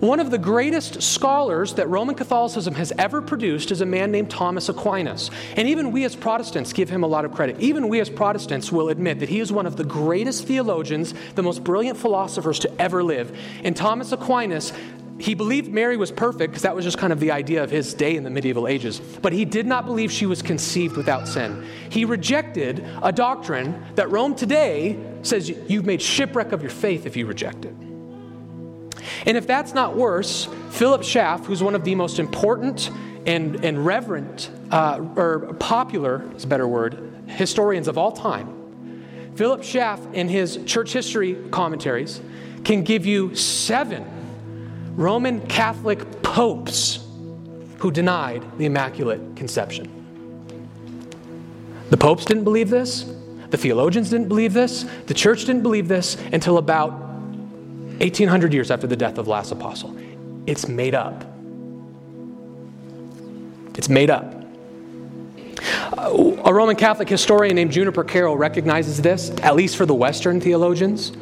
One 0.00 0.20
of 0.20 0.30
the 0.30 0.38
greatest 0.38 1.02
scholars 1.02 1.74
that 1.74 1.88
Roman 1.88 2.14
Catholicism 2.14 2.74
has 2.74 2.92
ever 2.98 3.22
produced 3.22 3.70
is 3.70 3.80
a 3.80 3.86
man 3.86 4.10
named 4.10 4.28
Thomas 4.28 4.68
Aquinas. 4.68 5.30
And 5.56 5.68
even 5.68 5.92
we 5.92 6.04
as 6.04 6.16
Protestants 6.16 6.72
give 6.72 6.90
him 6.90 7.04
a 7.04 7.06
lot 7.06 7.24
of 7.24 7.32
credit. 7.32 7.60
Even 7.60 7.88
we 7.88 8.00
as 8.00 8.10
Protestants 8.10 8.72
will 8.72 8.88
admit 8.88 9.20
that 9.20 9.28
he 9.28 9.40
is 9.40 9.52
one 9.52 9.66
of 9.66 9.76
the 9.76 9.84
greatest 9.84 10.46
theologians, 10.46 11.14
the 11.36 11.42
most 11.42 11.62
brilliant 11.62 11.96
philosophers 11.96 12.58
to 12.60 12.80
ever 12.80 13.02
live. 13.02 13.38
And 13.62 13.76
Thomas 13.76 14.12
Aquinas 14.12 14.72
he 15.18 15.34
believed 15.34 15.72
Mary 15.72 15.96
was 15.96 16.10
perfect 16.10 16.50
because 16.50 16.62
that 16.62 16.74
was 16.74 16.84
just 16.84 16.98
kind 16.98 17.12
of 17.12 17.20
the 17.20 17.30
idea 17.30 17.62
of 17.62 17.70
his 17.70 17.94
day 17.94 18.16
in 18.16 18.24
the 18.24 18.30
medieval 18.30 18.66
ages. 18.66 18.98
But 18.98 19.32
he 19.32 19.44
did 19.44 19.66
not 19.66 19.86
believe 19.86 20.10
she 20.10 20.26
was 20.26 20.42
conceived 20.42 20.96
without 20.96 21.28
sin. 21.28 21.66
He 21.88 22.04
rejected 22.04 22.84
a 23.02 23.12
doctrine 23.12 23.84
that 23.94 24.10
Rome 24.10 24.34
today 24.34 24.98
says 25.22 25.48
you've 25.48 25.86
made 25.86 26.02
shipwreck 26.02 26.52
of 26.52 26.62
your 26.62 26.70
faith 26.70 27.06
if 27.06 27.16
you 27.16 27.26
reject 27.26 27.64
it. 27.64 27.74
And 29.26 29.36
if 29.36 29.46
that's 29.46 29.72
not 29.72 29.96
worse, 29.96 30.48
Philip 30.70 31.04
Schaff, 31.04 31.46
who's 31.46 31.62
one 31.62 31.74
of 31.74 31.84
the 31.84 31.94
most 31.94 32.18
important 32.18 32.90
and, 33.24 33.64
and 33.64 33.86
reverent, 33.86 34.50
uh, 34.70 35.00
or 35.16 35.54
popular, 35.54 36.28
is 36.34 36.44
a 36.44 36.46
better 36.46 36.66
word, 36.66 37.22
historians 37.26 37.88
of 37.88 37.96
all 37.96 38.12
time, 38.12 39.32
Philip 39.36 39.62
Schaff, 39.62 40.00
in 40.12 40.28
his 40.28 40.58
church 40.66 40.92
history 40.92 41.36
commentaries, 41.50 42.20
can 42.64 42.82
give 42.82 43.04
you 43.06 43.34
seven 43.34 44.13
Roman 44.96 45.40
Catholic 45.48 46.22
popes 46.22 47.04
who 47.78 47.90
denied 47.90 48.44
the 48.58 48.66
Immaculate 48.66 49.36
Conception. 49.36 49.90
The 51.90 51.96
popes 51.96 52.24
didn't 52.24 52.44
believe 52.44 52.70
this, 52.70 53.12
the 53.50 53.56
theologians 53.56 54.10
didn't 54.10 54.28
believe 54.28 54.52
this, 54.52 54.84
the 55.06 55.14
church 55.14 55.44
didn't 55.44 55.62
believe 55.62 55.88
this 55.88 56.16
until 56.32 56.58
about 56.58 56.92
1800 58.00 58.52
years 58.52 58.70
after 58.70 58.86
the 58.86 58.96
death 58.96 59.18
of 59.18 59.26
the 59.26 59.30
last 59.30 59.52
apostle. 59.52 59.96
It's 60.46 60.68
made 60.68 60.94
up. 60.94 61.24
It's 63.76 63.88
made 63.88 64.10
up. 64.10 64.32
A 65.96 66.52
Roman 66.52 66.76
Catholic 66.76 67.08
historian 67.08 67.56
named 67.56 67.72
Juniper 67.72 68.04
Carol 68.04 68.36
recognizes 68.36 69.00
this, 69.00 69.30
at 69.42 69.56
least 69.56 69.76
for 69.76 69.86
the 69.86 69.94
Western 69.94 70.40
theologians 70.40 71.12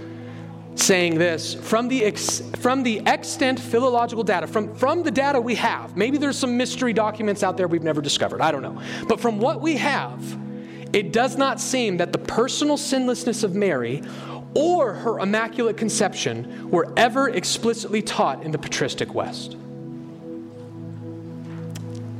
saying 0.74 1.18
this 1.18 1.54
from 1.54 1.88
the, 1.88 2.04
ex, 2.04 2.40
from 2.56 2.82
the 2.82 3.00
extant 3.06 3.60
philological 3.60 4.24
data, 4.24 4.46
from, 4.46 4.74
from 4.74 5.02
the 5.02 5.10
data 5.10 5.40
we 5.40 5.54
have, 5.54 5.96
maybe 5.96 6.18
there's 6.18 6.38
some 6.38 6.56
mystery 6.56 6.92
documents 6.92 7.42
out 7.42 7.56
there 7.56 7.68
we've 7.68 7.82
never 7.82 8.00
discovered, 8.00 8.40
I 8.40 8.50
don't 8.50 8.62
know. 8.62 8.80
But 9.08 9.20
from 9.20 9.38
what 9.38 9.60
we 9.60 9.76
have, 9.76 10.20
it 10.92 11.12
does 11.12 11.36
not 11.36 11.60
seem 11.60 11.96
that 11.98 12.12
the 12.12 12.18
personal 12.18 12.76
sinlessness 12.76 13.44
of 13.44 13.54
Mary 13.54 14.02
or 14.54 14.92
her 14.92 15.18
immaculate 15.18 15.76
conception 15.76 16.70
were 16.70 16.92
ever 16.96 17.30
explicitly 17.30 18.02
taught 18.02 18.42
in 18.42 18.50
the 18.50 18.58
patristic 18.58 19.14
West. 19.14 19.56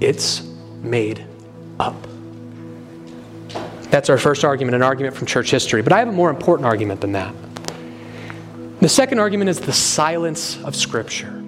It's 0.01 0.43
made 0.83 1.25
up. 1.79 1.95
That's 3.91 4.09
our 4.09 4.17
first 4.17 4.45
argument, 4.45 4.75
an 4.75 4.83
argument 4.83 5.15
from 5.15 5.27
church 5.27 5.51
history. 5.51 5.83
But 5.83 5.93
I 5.93 5.99
have 5.99 6.09
a 6.09 6.13
more 6.13 6.31
important 6.31 6.67
argument 6.67 7.03
than 7.03 7.13
that. 7.13 7.35
The 8.83 8.89
second 8.89 9.21
argument 9.21 9.49
is 9.49 9.61
the 9.61 9.73
silence 9.73 10.61
of 10.65 10.75
Scripture. 10.75 11.41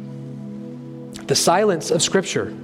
The 1.26 1.34
silence 1.34 1.90
of 1.90 2.00
Scripture. 2.00 2.56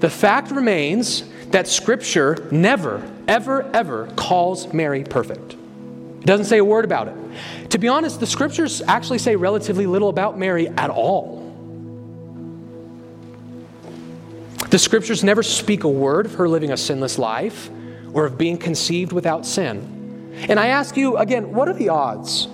The 0.00 0.10
fact 0.10 0.50
remains 0.50 1.22
that 1.50 1.68
Scripture 1.68 2.48
never, 2.50 3.08
ever, 3.28 3.70
ever 3.72 4.08
calls 4.16 4.72
Mary 4.72 5.04
perfect. 5.04 5.52
It 5.52 6.26
doesn't 6.26 6.46
say 6.46 6.58
a 6.58 6.64
word 6.64 6.84
about 6.84 7.06
it. 7.06 7.70
To 7.70 7.78
be 7.78 7.86
honest, 7.86 8.18
the 8.18 8.26
Scriptures 8.26 8.82
actually 8.88 9.18
say 9.18 9.36
relatively 9.36 9.86
little 9.86 10.08
about 10.08 10.36
Mary 10.36 10.66
at 10.66 10.90
all. 10.90 11.38
The 14.70 14.80
Scriptures 14.80 15.22
never 15.22 15.44
speak 15.44 15.84
a 15.84 15.88
word 15.88 16.26
of 16.26 16.34
her 16.34 16.48
living 16.48 16.72
a 16.72 16.76
sinless 16.76 17.18
life 17.18 17.70
or 18.12 18.26
of 18.26 18.36
being 18.36 18.58
conceived 18.58 19.12
without 19.12 19.46
sin. 19.46 20.34
And 20.48 20.58
I 20.58 20.66
ask 20.66 20.96
you 20.96 21.18
again, 21.18 21.52
what 21.52 21.68
are 21.68 21.74
the 21.74 21.90
odds? 21.90 22.48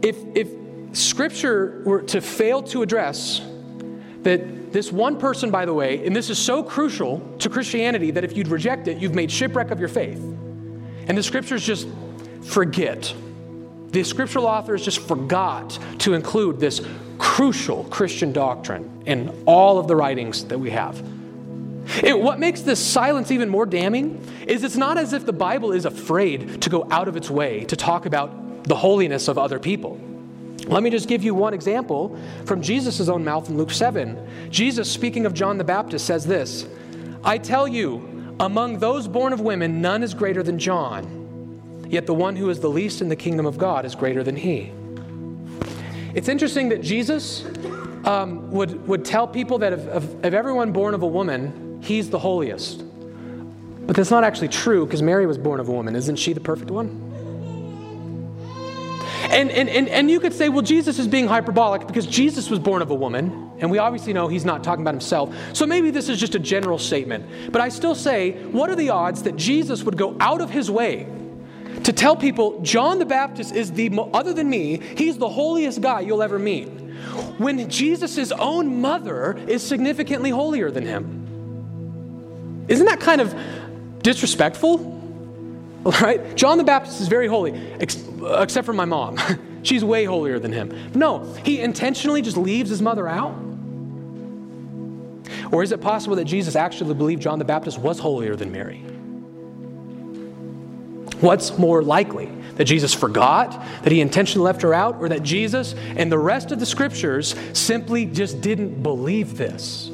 If, 0.00 0.16
if 0.34 0.48
Scripture 0.92 1.82
were 1.84 2.02
to 2.02 2.20
fail 2.20 2.62
to 2.64 2.82
address 2.82 3.42
that 4.22 4.72
this 4.72 4.92
one 4.92 5.18
person, 5.18 5.50
by 5.50 5.64
the 5.64 5.74
way, 5.74 6.04
and 6.04 6.14
this 6.14 6.30
is 6.30 6.38
so 6.38 6.62
crucial 6.62 7.20
to 7.38 7.48
Christianity 7.48 8.10
that 8.10 8.24
if 8.24 8.36
you'd 8.36 8.48
reject 8.48 8.88
it, 8.88 8.98
you've 8.98 9.14
made 9.14 9.30
shipwreck 9.30 9.70
of 9.70 9.80
your 9.80 9.88
faith. 9.88 10.18
And 11.06 11.16
the 11.16 11.22
scriptures 11.22 11.64
just 11.64 11.88
forget. 12.42 13.14
The 13.90 14.04
scriptural 14.04 14.46
authors 14.46 14.84
just 14.84 15.00
forgot 15.00 15.78
to 16.00 16.14
include 16.14 16.60
this 16.60 16.86
crucial 17.18 17.84
Christian 17.84 18.32
doctrine 18.32 19.02
in 19.06 19.44
all 19.46 19.78
of 19.78 19.88
the 19.88 19.96
writings 19.96 20.44
that 20.46 20.58
we 20.58 20.70
have. 20.70 21.02
What 22.02 22.38
makes 22.38 22.60
this 22.60 22.84
silence 22.84 23.30
even 23.30 23.48
more 23.48 23.64
damning 23.64 24.22
is 24.46 24.62
it's 24.62 24.76
not 24.76 24.98
as 24.98 25.14
if 25.14 25.24
the 25.24 25.32
Bible 25.32 25.72
is 25.72 25.86
afraid 25.86 26.60
to 26.60 26.68
go 26.68 26.86
out 26.90 27.08
of 27.08 27.16
its 27.16 27.30
way 27.30 27.64
to 27.64 27.76
talk 27.76 28.04
about 28.04 28.64
the 28.64 28.76
holiness 28.76 29.28
of 29.28 29.38
other 29.38 29.58
people. 29.58 29.98
Let 30.66 30.82
me 30.82 30.90
just 30.90 31.08
give 31.08 31.22
you 31.22 31.34
one 31.34 31.54
example 31.54 32.18
from 32.44 32.60
Jesus' 32.60 33.08
own 33.08 33.24
mouth 33.24 33.48
in 33.48 33.56
Luke 33.56 33.70
7. 33.70 34.50
Jesus, 34.50 34.90
speaking 34.90 35.24
of 35.24 35.32
John 35.32 35.56
the 35.56 35.64
Baptist, 35.64 36.06
says 36.06 36.26
this 36.26 36.66
I 37.24 37.38
tell 37.38 37.66
you, 37.66 38.34
among 38.40 38.78
those 38.78 39.08
born 39.08 39.32
of 39.32 39.40
women, 39.40 39.80
none 39.80 40.02
is 40.02 40.14
greater 40.14 40.42
than 40.42 40.58
John. 40.58 41.86
Yet 41.88 42.06
the 42.06 42.14
one 42.14 42.36
who 42.36 42.50
is 42.50 42.60
the 42.60 42.68
least 42.68 43.00
in 43.00 43.08
the 43.08 43.16
kingdom 43.16 43.46
of 43.46 43.56
God 43.56 43.86
is 43.86 43.94
greater 43.94 44.22
than 44.22 44.36
he. 44.36 44.72
It's 46.14 46.28
interesting 46.28 46.68
that 46.70 46.82
Jesus 46.82 47.44
um, 48.04 48.50
would, 48.50 48.86
would 48.86 49.04
tell 49.04 49.26
people 49.26 49.58
that 49.58 49.72
of, 49.72 49.86
of, 49.88 50.24
of 50.24 50.34
everyone 50.34 50.72
born 50.72 50.94
of 50.94 51.02
a 51.02 51.06
woman, 51.06 51.80
he's 51.82 52.10
the 52.10 52.18
holiest. 52.18 52.84
But 53.86 53.96
that's 53.96 54.10
not 54.10 54.22
actually 54.22 54.48
true 54.48 54.84
because 54.84 55.02
Mary 55.02 55.26
was 55.26 55.38
born 55.38 55.60
of 55.60 55.68
a 55.68 55.72
woman. 55.72 55.96
Isn't 55.96 56.16
she 56.16 56.34
the 56.34 56.40
perfect 56.40 56.70
one? 56.70 57.07
And, 59.30 59.50
and, 59.50 59.68
and, 59.68 59.88
and 59.88 60.10
you 60.10 60.20
could 60.20 60.32
say, 60.32 60.48
well, 60.48 60.62
Jesus 60.62 60.98
is 60.98 61.06
being 61.06 61.26
hyperbolic 61.26 61.86
because 61.86 62.06
Jesus 62.06 62.48
was 62.48 62.58
born 62.58 62.80
of 62.80 62.90
a 62.90 62.94
woman, 62.94 63.52
and 63.58 63.70
we 63.70 63.76
obviously 63.76 64.14
know 64.14 64.26
he's 64.26 64.44
not 64.44 64.64
talking 64.64 64.82
about 64.82 64.94
himself. 64.94 65.34
So 65.52 65.66
maybe 65.66 65.90
this 65.90 66.08
is 66.08 66.18
just 66.18 66.34
a 66.34 66.38
general 66.38 66.78
statement. 66.78 67.52
But 67.52 67.60
I 67.60 67.68
still 67.68 67.94
say, 67.94 68.42
what 68.44 68.70
are 68.70 68.76
the 68.76 68.88
odds 68.90 69.24
that 69.24 69.36
Jesus 69.36 69.82
would 69.82 69.98
go 69.98 70.16
out 70.18 70.40
of 70.40 70.48
his 70.48 70.70
way 70.70 71.06
to 71.84 71.92
tell 71.92 72.16
people 72.16 72.60
John 72.62 72.98
the 72.98 73.04
Baptist 73.04 73.54
is 73.54 73.70
the, 73.72 73.90
other 74.14 74.32
than 74.32 74.48
me, 74.48 74.80
he's 74.96 75.18
the 75.18 75.28
holiest 75.28 75.82
guy 75.82 76.00
you'll 76.00 76.22
ever 76.22 76.38
meet, 76.38 76.68
when 77.38 77.68
Jesus' 77.68 78.32
own 78.32 78.80
mother 78.80 79.38
is 79.46 79.62
significantly 79.62 80.30
holier 80.30 80.70
than 80.70 80.86
him? 80.86 82.64
Isn't 82.68 82.86
that 82.86 83.00
kind 83.00 83.20
of 83.20 83.34
disrespectful? 84.02 84.96
Right? 86.02 86.34
John 86.36 86.58
the 86.58 86.64
Baptist 86.64 87.00
is 87.00 87.06
very 87.06 87.28
holy, 87.28 87.52
Uh, 88.22 88.40
except 88.42 88.66
for 88.66 88.72
my 88.72 88.84
mom. 88.84 89.18
She's 89.62 89.84
way 89.84 90.04
holier 90.04 90.38
than 90.38 90.52
him. 90.52 90.92
No, 90.94 91.24
he 91.44 91.60
intentionally 91.60 92.22
just 92.22 92.36
leaves 92.36 92.70
his 92.70 92.80
mother 92.80 93.08
out? 93.08 93.34
Or 95.50 95.62
is 95.62 95.72
it 95.72 95.80
possible 95.80 96.16
that 96.16 96.24
Jesus 96.24 96.56
actually 96.56 96.94
believed 96.94 97.22
John 97.22 97.38
the 97.38 97.44
Baptist 97.44 97.78
was 97.78 97.98
holier 97.98 98.36
than 98.36 98.52
Mary? 98.52 98.78
What's 101.20 101.58
more 101.58 101.82
likely? 101.82 102.26
That 102.56 102.64
Jesus 102.64 102.94
forgot, 102.94 103.52
that 103.82 103.92
he 103.92 104.00
intentionally 104.00 104.44
left 104.44 104.62
her 104.62 104.74
out, 104.74 104.96
or 105.00 105.08
that 105.08 105.22
Jesus 105.22 105.74
and 105.74 106.10
the 106.10 106.18
rest 106.18 106.52
of 106.52 106.60
the 106.60 106.66
scriptures 106.66 107.34
simply 107.52 108.04
just 108.04 108.40
didn't 108.40 108.82
believe 108.82 109.36
this? 109.36 109.90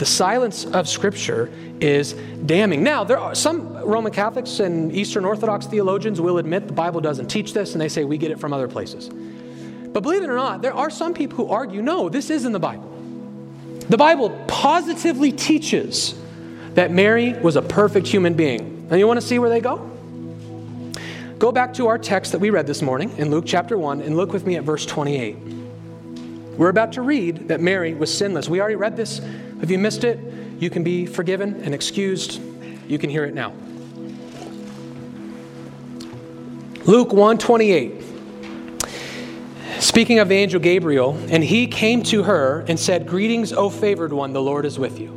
The 0.00 0.06
silence 0.06 0.64
of 0.64 0.88
Scripture 0.88 1.52
is 1.78 2.14
damning. 2.46 2.82
Now, 2.82 3.04
there 3.04 3.18
are 3.18 3.34
some 3.34 3.74
Roman 3.84 4.10
Catholics 4.10 4.58
and 4.58 4.90
Eastern 4.96 5.26
Orthodox 5.26 5.66
theologians 5.66 6.22
will 6.22 6.38
admit 6.38 6.66
the 6.66 6.72
Bible 6.72 7.02
doesn't 7.02 7.26
teach 7.26 7.52
this, 7.52 7.72
and 7.72 7.80
they 7.82 7.90
say 7.90 8.04
we 8.04 8.16
get 8.16 8.30
it 8.30 8.40
from 8.40 8.54
other 8.54 8.66
places. 8.66 9.10
But 9.10 10.02
believe 10.02 10.22
it 10.22 10.30
or 10.30 10.36
not, 10.36 10.62
there 10.62 10.72
are 10.72 10.88
some 10.88 11.12
people 11.12 11.36
who 11.36 11.52
argue 11.52 11.82
no, 11.82 12.08
this 12.08 12.30
is 12.30 12.46
in 12.46 12.52
the 12.52 12.58
Bible. 12.58 12.90
The 13.90 13.98
Bible 13.98 14.30
positively 14.48 15.32
teaches 15.32 16.14
that 16.72 16.90
Mary 16.90 17.34
was 17.34 17.56
a 17.56 17.62
perfect 17.62 18.06
human 18.06 18.32
being. 18.32 18.88
And 18.88 18.98
you 18.98 19.06
want 19.06 19.20
to 19.20 19.26
see 19.26 19.38
where 19.38 19.50
they 19.50 19.60
go? 19.60 19.86
Go 21.38 21.52
back 21.52 21.74
to 21.74 21.88
our 21.88 21.98
text 21.98 22.32
that 22.32 22.38
we 22.38 22.48
read 22.48 22.66
this 22.66 22.80
morning 22.80 23.14
in 23.18 23.30
Luke 23.30 23.44
chapter 23.46 23.76
1 23.76 24.00
and 24.00 24.16
look 24.16 24.32
with 24.32 24.46
me 24.46 24.56
at 24.56 24.64
verse 24.64 24.86
28. 24.86 25.59
We're 26.60 26.68
about 26.68 26.92
to 26.92 27.00
read 27.00 27.48
that 27.48 27.62
Mary 27.62 27.94
was 27.94 28.14
sinless. 28.14 28.46
We 28.46 28.60
already 28.60 28.76
read 28.76 28.94
this. 28.94 29.22
If 29.62 29.70
you 29.70 29.78
missed 29.78 30.04
it, 30.04 30.20
you 30.58 30.68
can 30.68 30.84
be 30.84 31.06
forgiven 31.06 31.62
and 31.62 31.72
excused. 31.72 32.38
You 32.86 32.98
can 32.98 33.08
hear 33.08 33.24
it 33.24 33.32
now. 33.32 33.54
Luke 36.84 37.14
128. 37.14 38.02
Speaking 39.78 40.18
of 40.18 40.28
the 40.28 40.34
angel 40.34 40.60
Gabriel, 40.60 41.18
and 41.30 41.42
he 41.42 41.66
came 41.66 42.02
to 42.02 42.24
her 42.24 42.62
and 42.68 42.78
said, 42.78 43.06
Greetings, 43.06 43.54
O 43.54 43.70
favored 43.70 44.12
one, 44.12 44.34
the 44.34 44.42
Lord 44.42 44.66
is 44.66 44.78
with 44.78 45.00
you. 45.00 45.16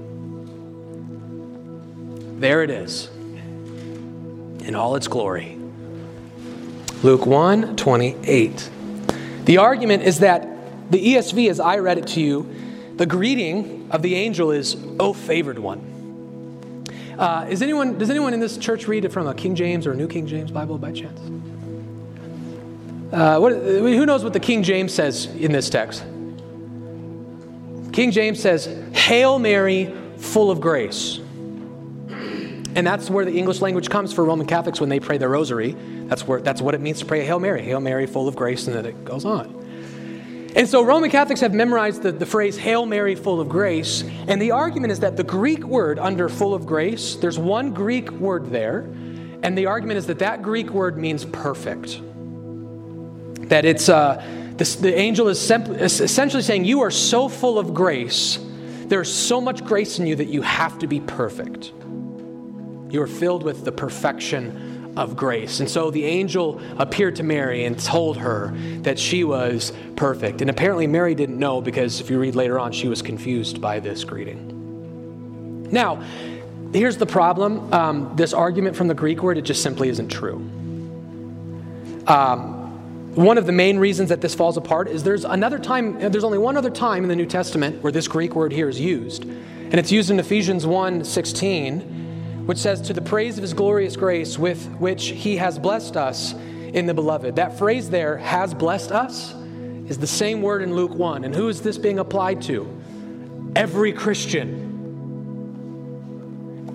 There 2.39 2.63
it 2.63 2.69
is, 2.69 3.09
in 4.65 4.75
all 4.75 4.95
its 4.95 5.09
glory. 5.09 5.59
Luke 7.03 7.25
1 7.25 7.75
28. 7.75 8.69
The 9.43 9.57
argument 9.57 10.03
is 10.03 10.19
that 10.19 10.52
the 10.89 11.15
ESV, 11.15 11.49
as 11.49 11.59
I 11.59 11.77
read 11.77 11.97
it 11.97 12.07
to 12.07 12.21
you, 12.21 12.47
the 12.95 13.05
greeting 13.05 13.87
of 13.91 14.01
the 14.01 14.15
angel 14.15 14.51
is, 14.51 14.75
O 14.99 15.13
favored 15.13 15.59
one. 15.59 15.89
Uh, 17.17 17.47
is 17.49 17.61
anyone, 17.61 17.97
does 17.97 18.09
anyone 18.09 18.33
in 18.33 18.39
this 18.39 18.57
church 18.57 18.87
read 18.87 19.05
it 19.05 19.11
from 19.11 19.27
a 19.27 19.33
King 19.33 19.55
James 19.55 19.85
or 19.85 19.93
a 19.93 19.95
New 19.95 20.07
King 20.07 20.27
James 20.27 20.51
Bible 20.51 20.77
by 20.77 20.91
chance? 20.91 21.19
Uh, 23.11 23.37
what, 23.37 23.51
who 23.53 24.05
knows 24.05 24.23
what 24.23 24.33
the 24.33 24.39
King 24.39 24.63
James 24.63 24.93
says 24.93 25.25
in 25.25 25.51
this 25.51 25.69
text? 25.69 26.03
King 27.93 28.09
James 28.09 28.39
says, 28.39 28.65
Hail 28.93 29.37
Mary, 29.37 29.93
full 30.17 30.49
of 30.49 30.59
grace. 30.59 31.19
And 32.75 32.87
that's 32.87 33.09
where 33.09 33.23
the 33.23 33.37
English 33.37 33.61
language 33.61 33.89
comes 33.91 34.11
for 34.11 34.25
Roman 34.25 34.47
Catholics 34.47 34.79
when 34.79 34.89
they 34.89 34.99
pray 34.99 35.19
the 35.19 35.29
rosary. 35.29 35.75
That's, 36.07 36.27
where, 36.27 36.41
that's 36.41 36.59
what 36.59 36.73
it 36.73 36.81
means 36.81 36.99
to 36.99 37.05
pray 37.05 37.21
a 37.21 37.23
Hail 37.23 37.39
Mary. 37.39 37.61
Hail 37.61 37.79
Mary, 37.79 38.07
full 38.07 38.27
of 38.27 38.35
grace, 38.35 38.65
and 38.65 38.75
then 38.75 38.87
it 38.87 39.05
goes 39.05 39.25
on. 39.25 39.62
And 40.55 40.69
so 40.69 40.83
Roman 40.83 41.09
Catholics 41.09 41.41
have 41.41 41.53
memorized 41.53 42.03
the, 42.03 42.11
the 42.11 42.25
phrase 42.25 42.57
Hail 42.57 42.85
Mary, 42.85 43.15
full 43.15 43.41
of 43.41 43.49
grace. 43.49 44.03
And 44.27 44.41
the 44.41 44.51
argument 44.51 44.91
is 44.91 44.99
that 44.99 45.17
the 45.17 45.23
Greek 45.23 45.63
word 45.63 45.97
under 45.97 46.29
full 46.29 46.53
of 46.53 46.65
grace, 46.65 47.15
there's 47.15 47.39
one 47.39 47.73
Greek 47.73 48.11
word 48.11 48.51
there. 48.51 48.81
And 49.41 49.57
the 49.57 49.65
argument 49.65 49.97
is 49.97 50.07
that 50.07 50.19
that 50.19 50.43
Greek 50.43 50.69
word 50.69 50.97
means 50.97 51.25
perfect. 51.25 51.99
That 53.49 53.65
it's, 53.65 53.89
uh, 53.89 54.23
the 54.57 54.93
angel 54.95 55.27
is 55.27 55.49
essentially 55.49 56.43
saying, 56.43 56.65
You 56.65 56.81
are 56.81 56.91
so 56.91 57.27
full 57.27 57.57
of 57.57 57.73
grace, 57.73 58.37
there's 58.85 59.11
so 59.11 59.41
much 59.41 59.65
grace 59.65 59.97
in 59.97 60.05
you 60.05 60.15
that 60.15 60.27
you 60.27 60.43
have 60.43 60.77
to 60.79 60.87
be 60.87 60.99
perfect. 60.99 61.73
You 62.89 63.01
are 63.01 63.07
filled 63.07 63.41
with 63.41 63.65
the 63.65 63.71
perfection 63.71 64.82
of 64.95 65.15
grace. 65.15 65.59
And 65.59 65.69
so 65.69 65.91
the 65.91 66.05
angel 66.05 66.61
appeared 66.77 67.15
to 67.17 67.23
Mary 67.23 67.65
and 67.65 67.79
told 67.79 68.17
her 68.17 68.53
that 68.81 68.99
she 68.99 69.23
was 69.23 69.73
perfect. 69.95 70.41
And 70.41 70.49
apparently, 70.49 70.87
Mary 70.87 71.15
didn't 71.15 71.39
know 71.39 71.61
because 71.61 71.99
if 71.99 72.09
you 72.09 72.19
read 72.19 72.35
later 72.35 72.59
on, 72.59 72.71
she 72.71 72.87
was 72.87 73.01
confused 73.01 73.59
by 73.61 73.79
this 73.79 74.03
greeting. 74.03 75.71
Now, 75.71 76.03
here's 76.73 76.97
the 76.97 77.05
problem 77.05 77.73
um, 77.73 78.15
this 78.15 78.33
argument 78.33 78.75
from 78.75 78.87
the 78.87 78.93
Greek 78.93 79.23
word, 79.23 79.37
it 79.37 79.43
just 79.43 79.63
simply 79.63 79.89
isn't 79.89 80.09
true. 80.09 80.35
Um, 82.07 82.59
one 83.15 83.37
of 83.37 83.45
the 83.45 83.51
main 83.51 83.77
reasons 83.77 84.09
that 84.09 84.21
this 84.21 84.33
falls 84.33 84.57
apart 84.57 84.87
is 84.87 85.03
there's 85.03 85.23
another 85.23 85.59
time, 85.59 85.99
there's 86.11 86.23
only 86.23 86.39
one 86.39 86.57
other 86.57 86.71
time 86.71 87.03
in 87.03 87.09
the 87.09 87.15
New 87.15 87.25
Testament 87.27 87.81
where 87.81 87.91
this 87.91 88.07
Greek 88.07 88.35
word 88.35 88.51
here 88.51 88.69
is 88.69 88.79
used. 88.79 89.23
And 89.23 89.75
it's 89.75 89.91
used 89.91 90.11
in 90.11 90.19
Ephesians 90.19 90.65
1 90.67 91.03
16 91.03 92.03
which 92.45 92.57
says, 92.57 92.81
To 92.81 92.93
the 92.93 93.01
praise 93.01 93.37
of 93.37 93.41
his 93.41 93.53
glorious 93.53 93.95
grace 93.95 94.37
with 94.37 94.67
which 94.75 95.07
he 95.07 95.37
has 95.37 95.57
blessed 95.57 95.97
us 95.97 96.33
in 96.73 96.85
the 96.85 96.93
beloved. 96.93 97.35
That 97.37 97.57
phrase 97.57 97.89
there, 97.89 98.17
has 98.17 98.53
blessed 98.53 98.91
us, 98.91 99.33
is 99.87 99.97
the 99.97 100.07
same 100.07 100.41
word 100.41 100.61
in 100.61 100.75
Luke 100.75 100.93
1. 100.93 101.23
And 101.23 101.33
who 101.33 101.49
is 101.49 101.61
this 101.61 101.77
being 101.77 101.99
applied 101.99 102.41
to? 102.43 102.81
Every 103.55 103.93
Christian. 103.93 104.71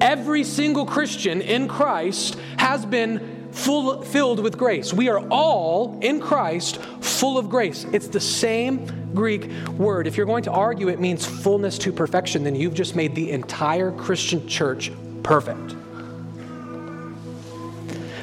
Every 0.00 0.44
single 0.44 0.86
Christian 0.86 1.40
in 1.40 1.66
Christ 1.68 2.38
has 2.56 2.86
been 2.86 3.48
full, 3.50 4.02
filled 4.02 4.40
with 4.40 4.56
grace. 4.56 4.92
We 4.92 5.08
are 5.08 5.18
all 5.28 5.98
in 6.00 6.20
Christ 6.20 6.76
full 7.00 7.36
of 7.36 7.50
grace. 7.50 7.84
It's 7.92 8.08
the 8.08 8.20
same 8.20 9.12
Greek 9.14 9.50
word. 9.76 10.06
If 10.06 10.16
you're 10.16 10.26
going 10.26 10.44
to 10.44 10.52
argue 10.52 10.88
it 10.88 11.00
means 11.00 11.26
fullness 11.26 11.78
to 11.78 11.92
perfection, 11.92 12.44
then 12.44 12.54
you've 12.54 12.74
just 12.74 12.94
made 12.94 13.14
the 13.14 13.32
entire 13.32 13.90
Christian 13.90 14.46
church 14.46 14.92
perfect. 15.28 15.76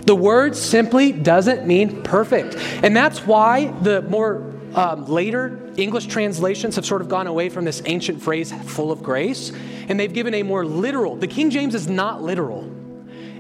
The 0.08 0.15
word 0.15 0.56
simply 0.56 1.12
doesn't 1.12 1.65
mean 1.68 2.02
perfect. 2.02 2.56
And 2.84 2.96
that's 2.96 3.20
why 3.20 3.68
the 3.82 4.02
more 4.04 4.54
um, 4.74 5.06
later 5.06 5.72
English 5.78 6.08
translations 6.08 6.76
have 6.76 6.86
sort 6.86 7.02
of 7.02 7.10
gone 7.10 7.28
away 7.28 7.50
from 7.50 7.63
this 7.63 7.82
ancient 7.86 8.22
phrase, 8.22 8.52
full 8.52 8.91
of 8.91 9.04
grace, 9.04 9.52
and 9.88 10.00
they've 10.00 10.13
given 10.13 10.34
a 10.34 10.44
more 10.44 10.65
literal. 10.65 11.15
The 11.15 11.28
King 11.28 11.52
James 11.52 11.76
is 11.76 11.88
not 11.88 12.24
literal 12.24 12.63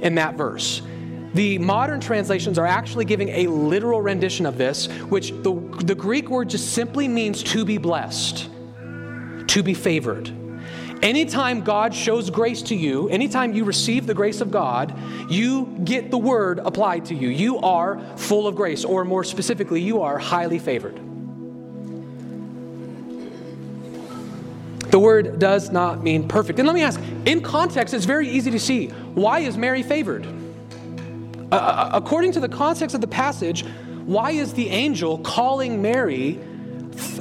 in 0.01 0.15
that 0.15 0.35
verse. 0.35 0.83
The 1.33 1.57
modern 1.57 1.99
translations 1.99 2.59
are 2.59 2.67
actually 2.67 3.05
giving 3.05 3.29
a 3.29 3.47
literal 3.47 4.01
rendition 4.01 4.45
of 4.45 4.57
this, 4.57 4.87
which 5.09 5.31
the, 5.31 5.53
the 5.83 5.95
Greek 5.95 6.29
word 6.29 6.49
just 6.49 6.73
simply 6.73 7.07
means 7.07 7.41
to 7.43 7.65
be 7.65 7.77
blessed, 7.77 8.47
to 9.47 9.63
be 9.63 9.73
favored. 9.73 10.44
Anytime 11.01 11.61
God 11.61 11.93
shows 11.93 12.29
grace 12.29 12.61
to 12.63 12.75
you, 12.75 13.07
anytime 13.09 13.53
you 13.53 13.63
receive 13.63 14.07
the 14.07 14.13
grace 14.13 14.41
of 14.41 14.49
God, 14.49 14.97
you 15.29 15.65
get 15.83 16.09
the 16.09 16.17
word 16.17 16.59
applied 16.59 17.05
to 17.05 17.15
you. 17.15 17.29
You 17.29 17.59
are 17.59 17.99
full 18.17 18.47
of 18.47 18.55
grace, 18.55 18.83
or 18.83 19.05
more 19.05 19.23
specifically, 19.23 19.81
you 19.81 20.01
are 20.01 20.17
highly 20.17 20.59
favored. 20.59 20.99
The 24.89 24.99
word 24.99 25.39
does 25.39 25.71
not 25.71 26.03
mean 26.03 26.27
perfect. 26.27 26.57
And 26.57 26.65
let 26.65 26.73
me 26.73 26.81
ask 26.81 27.01
in 27.25 27.41
context, 27.41 27.93
it's 27.93 28.05
very 28.05 28.29
easy 28.29 28.49
to 28.51 28.59
see 28.59 28.87
why 28.87 29.39
is 29.39 29.57
Mary 29.57 29.83
favored? 29.83 30.25
Uh, 31.51 31.89
according 31.93 32.31
to 32.31 32.39
the 32.39 32.47
context 32.49 32.95
of 32.95 33.01
the 33.01 33.07
passage, 33.07 33.65
why 34.05 34.31
is 34.31 34.53
the 34.53 34.69
angel 34.69 35.17
calling 35.17 35.81
Mary 35.81 36.39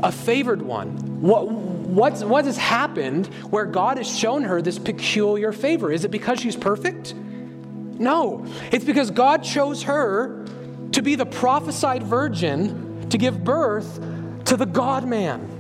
a 0.03 0.13
favored 0.13 0.63
one? 0.63 0.89
What, 1.21 1.49
what's, 1.85 2.25
what 2.25 2.45
has 2.45 2.57
happened 2.57 3.27
where 3.51 3.67
God 3.67 3.99
has 3.99 4.09
shown 4.09 4.43
her 4.43 4.61
this 4.63 4.79
peculiar 4.79 5.53
favor? 5.53 5.93
Is 5.93 6.05
it 6.05 6.11
because 6.11 6.41
she's 6.41 6.57
perfect? 6.57 7.15
No. 7.15 8.47
It's 8.73 8.85
because 8.85 9.11
God 9.11 9.43
chose 9.43 9.83
her 9.85 10.45
to 10.93 11.03
be 11.03 11.15
the 11.15 11.27
prophesied 11.27 12.03
virgin 12.03 13.09
to 13.11 13.19
give 13.19 13.45
birth 13.45 14.01
to 14.47 14.57
the 14.57 14.67
God 14.67 15.07
man. 15.07 15.51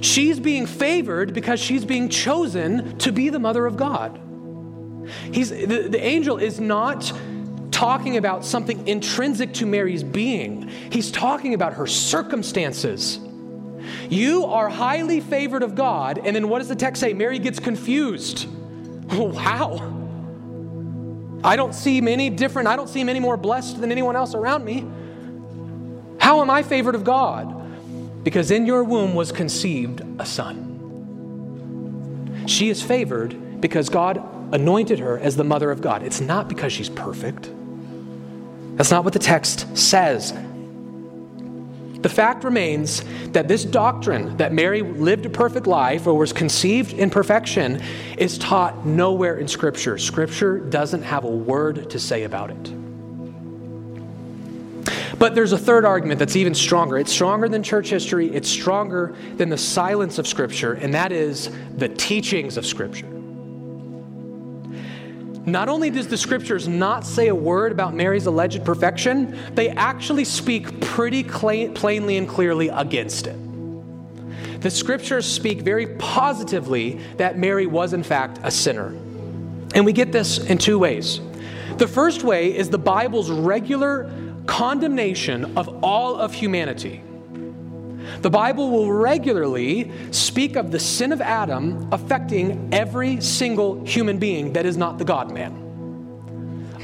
She's 0.00 0.40
being 0.40 0.66
favored 0.66 1.32
because 1.32 1.60
she's 1.60 1.84
being 1.84 2.08
chosen 2.08 2.98
to 2.98 3.12
be 3.12 3.28
the 3.28 3.38
mother 3.38 3.66
of 3.66 3.76
God. 3.76 4.20
He's, 5.32 5.50
the, 5.50 5.88
the 5.88 6.02
angel 6.02 6.38
is 6.38 6.60
not 6.60 7.12
talking 7.70 8.16
about 8.16 8.44
something 8.44 8.86
intrinsic 8.86 9.54
to 9.54 9.66
Mary's 9.66 10.02
being, 10.02 10.68
he's 10.90 11.10
talking 11.10 11.54
about 11.54 11.74
her 11.74 11.86
circumstances. 11.86 13.18
You 14.08 14.44
are 14.44 14.68
highly 14.68 15.20
favored 15.20 15.62
of 15.62 15.74
God, 15.74 16.18
and 16.18 16.34
then 16.34 16.48
what 16.48 16.58
does 16.58 16.68
the 16.68 16.76
text 16.76 17.00
say? 17.00 17.12
Mary 17.12 17.38
gets 17.38 17.58
confused. 17.58 18.48
Wow. 19.12 19.98
I 21.44 21.56
don't 21.56 21.74
see 21.74 22.00
many 22.00 22.30
different, 22.30 22.68
I 22.68 22.76
don't 22.76 22.88
see 22.88 23.00
any 23.00 23.20
more 23.20 23.36
blessed 23.36 23.80
than 23.80 23.90
anyone 23.92 24.16
else 24.16 24.34
around 24.34 24.64
me. 24.64 24.86
How 26.18 26.40
am 26.40 26.48
I 26.48 26.62
favored 26.62 26.94
of 26.94 27.04
God? 27.04 27.62
because 28.22 28.50
in 28.50 28.66
your 28.66 28.84
womb 28.84 29.14
was 29.14 29.32
conceived 29.32 30.02
a 30.18 30.26
son. 30.26 30.68
She 32.46 32.68
is 32.70 32.82
favored 32.82 33.60
because 33.60 33.88
God 33.88 34.22
anointed 34.52 34.98
her 34.98 35.18
as 35.18 35.36
the 35.36 35.44
mother 35.44 35.70
of 35.70 35.80
God. 35.80 36.02
It's 36.02 36.20
not 36.20 36.48
because 36.48 36.72
she's 36.72 36.88
perfect. 36.88 37.50
That's 38.76 38.90
not 38.90 39.04
what 39.04 39.12
the 39.12 39.18
text 39.18 39.76
says. 39.76 40.32
The 42.02 42.08
fact 42.08 42.42
remains 42.42 43.04
that 43.28 43.46
this 43.46 43.64
doctrine 43.64 44.36
that 44.36 44.52
Mary 44.52 44.82
lived 44.82 45.24
a 45.24 45.30
perfect 45.30 45.68
life 45.68 46.08
or 46.08 46.14
was 46.14 46.32
conceived 46.32 46.94
in 46.94 47.10
perfection 47.10 47.80
is 48.18 48.38
taught 48.38 48.84
nowhere 48.84 49.36
in 49.36 49.46
Scripture. 49.46 49.98
Scripture 49.98 50.58
doesn't 50.58 51.02
have 51.02 51.22
a 51.22 51.30
word 51.30 51.88
to 51.90 52.00
say 52.00 52.24
about 52.24 52.50
it. 52.50 52.72
But 55.16 55.36
there's 55.36 55.52
a 55.52 55.58
third 55.58 55.84
argument 55.84 56.18
that's 56.18 56.34
even 56.34 56.54
stronger. 56.56 56.98
It's 56.98 57.12
stronger 57.12 57.48
than 57.48 57.62
church 57.62 57.90
history, 57.90 58.28
it's 58.34 58.48
stronger 58.48 59.14
than 59.36 59.48
the 59.48 59.58
silence 59.58 60.18
of 60.18 60.26
Scripture, 60.26 60.72
and 60.72 60.92
that 60.94 61.12
is 61.12 61.50
the 61.76 61.88
teachings 61.88 62.56
of 62.56 62.66
Scripture. 62.66 63.11
Not 65.44 65.68
only 65.68 65.90
does 65.90 66.06
the 66.06 66.16
scriptures 66.16 66.68
not 66.68 67.04
say 67.04 67.28
a 67.28 67.34
word 67.34 67.72
about 67.72 67.94
Mary's 67.94 68.26
alleged 68.26 68.64
perfection, 68.64 69.36
they 69.54 69.70
actually 69.70 70.24
speak 70.24 70.80
pretty 70.80 71.24
plainly 71.24 72.16
and 72.16 72.28
clearly 72.28 72.68
against 72.68 73.26
it. 73.26 73.36
The 74.60 74.70
scriptures 74.70 75.26
speak 75.26 75.62
very 75.62 75.88
positively 75.96 77.00
that 77.16 77.36
Mary 77.36 77.66
was, 77.66 77.92
in 77.92 78.04
fact, 78.04 78.38
a 78.44 78.50
sinner. 78.52 78.94
And 79.74 79.84
we 79.84 79.92
get 79.92 80.12
this 80.12 80.38
in 80.38 80.58
two 80.58 80.78
ways. 80.78 81.20
The 81.78 81.88
first 81.88 82.22
way 82.22 82.56
is 82.56 82.70
the 82.70 82.78
Bible's 82.78 83.28
regular 83.28 84.12
condemnation 84.46 85.56
of 85.58 85.82
all 85.82 86.14
of 86.14 86.32
humanity. 86.32 87.02
The 88.20 88.30
Bible 88.30 88.70
will 88.70 88.92
regularly 88.92 89.90
speak 90.10 90.56
of 90.56 90.70
the 90.70 90.78
sin 90.78 91.12
of 91.12 91.20
Adam 91.20 91.88
affecting 91.92 92.68
every 92.72 93.20
single 93.20 93.84
human 93.84 94.18
being 94.18 94.52
that 94.52 94.66
is 94.66 94.76
not 94.76 94.98
the 94.98 95.04
God 95.04 95.32
man. 95.32 95.62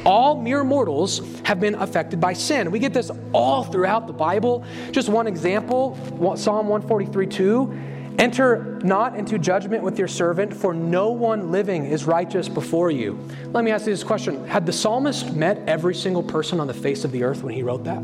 All 0.05 0.41
mere 0.41 0.64
mortals 0.64 1.21
have 1.43 1.61
been 1.61 1.75
affected 1.75 2.21
by 2.21 2.33
sin. 2.33 2.71
We 2.71 2.79
get 2.79 2.95
this 2.95 3.11
all 3.33 3.64
throughout 3.64 4.07
the 4.07 4.12
Bible. 4.12 4.64
Just 4.91 5.09
one 5.09 5.27
example 5.27 5.97
Psalm 6.37 6.69
143 6.69 7.27
2 7.27 7.79
Enter 8.19 8.81
not 8.83 9.17
into 9.17 9.38
judgment 9.38 9.85
with 9.85 9.97
your 9.97 10.09
servant, 10.09 10.53
for 10.53 10.75
no 10.75 11.11
one 11.11 11.53
living 11.53 11.85
is 11.85 12.05
righteous 12.05 12.49
before 12.49 12.91
you. 12.91 13.17
Let 13.53 13.62
me 13.62 13.71
ask 13.71 13.87
you 13.87 13.93
this 13.93 14.03
question 14.03 14.45
Had 14.47 14.67
the 14.67 14.73
psalmist 14.73 15.35
met 15.35 15.62
every 15.69 15.95
single 15.95 16.25
person 16.25 16.59
on 16.59 16.67
the 16.67 16.75
face 16.75 17.05
of 17.05 17.12
the 17.12 17.23
earth 17.23 17.45
when 17.45 17.55
he 17.55 17.62
wrote 17.62 17.85
that? 17.85 18.03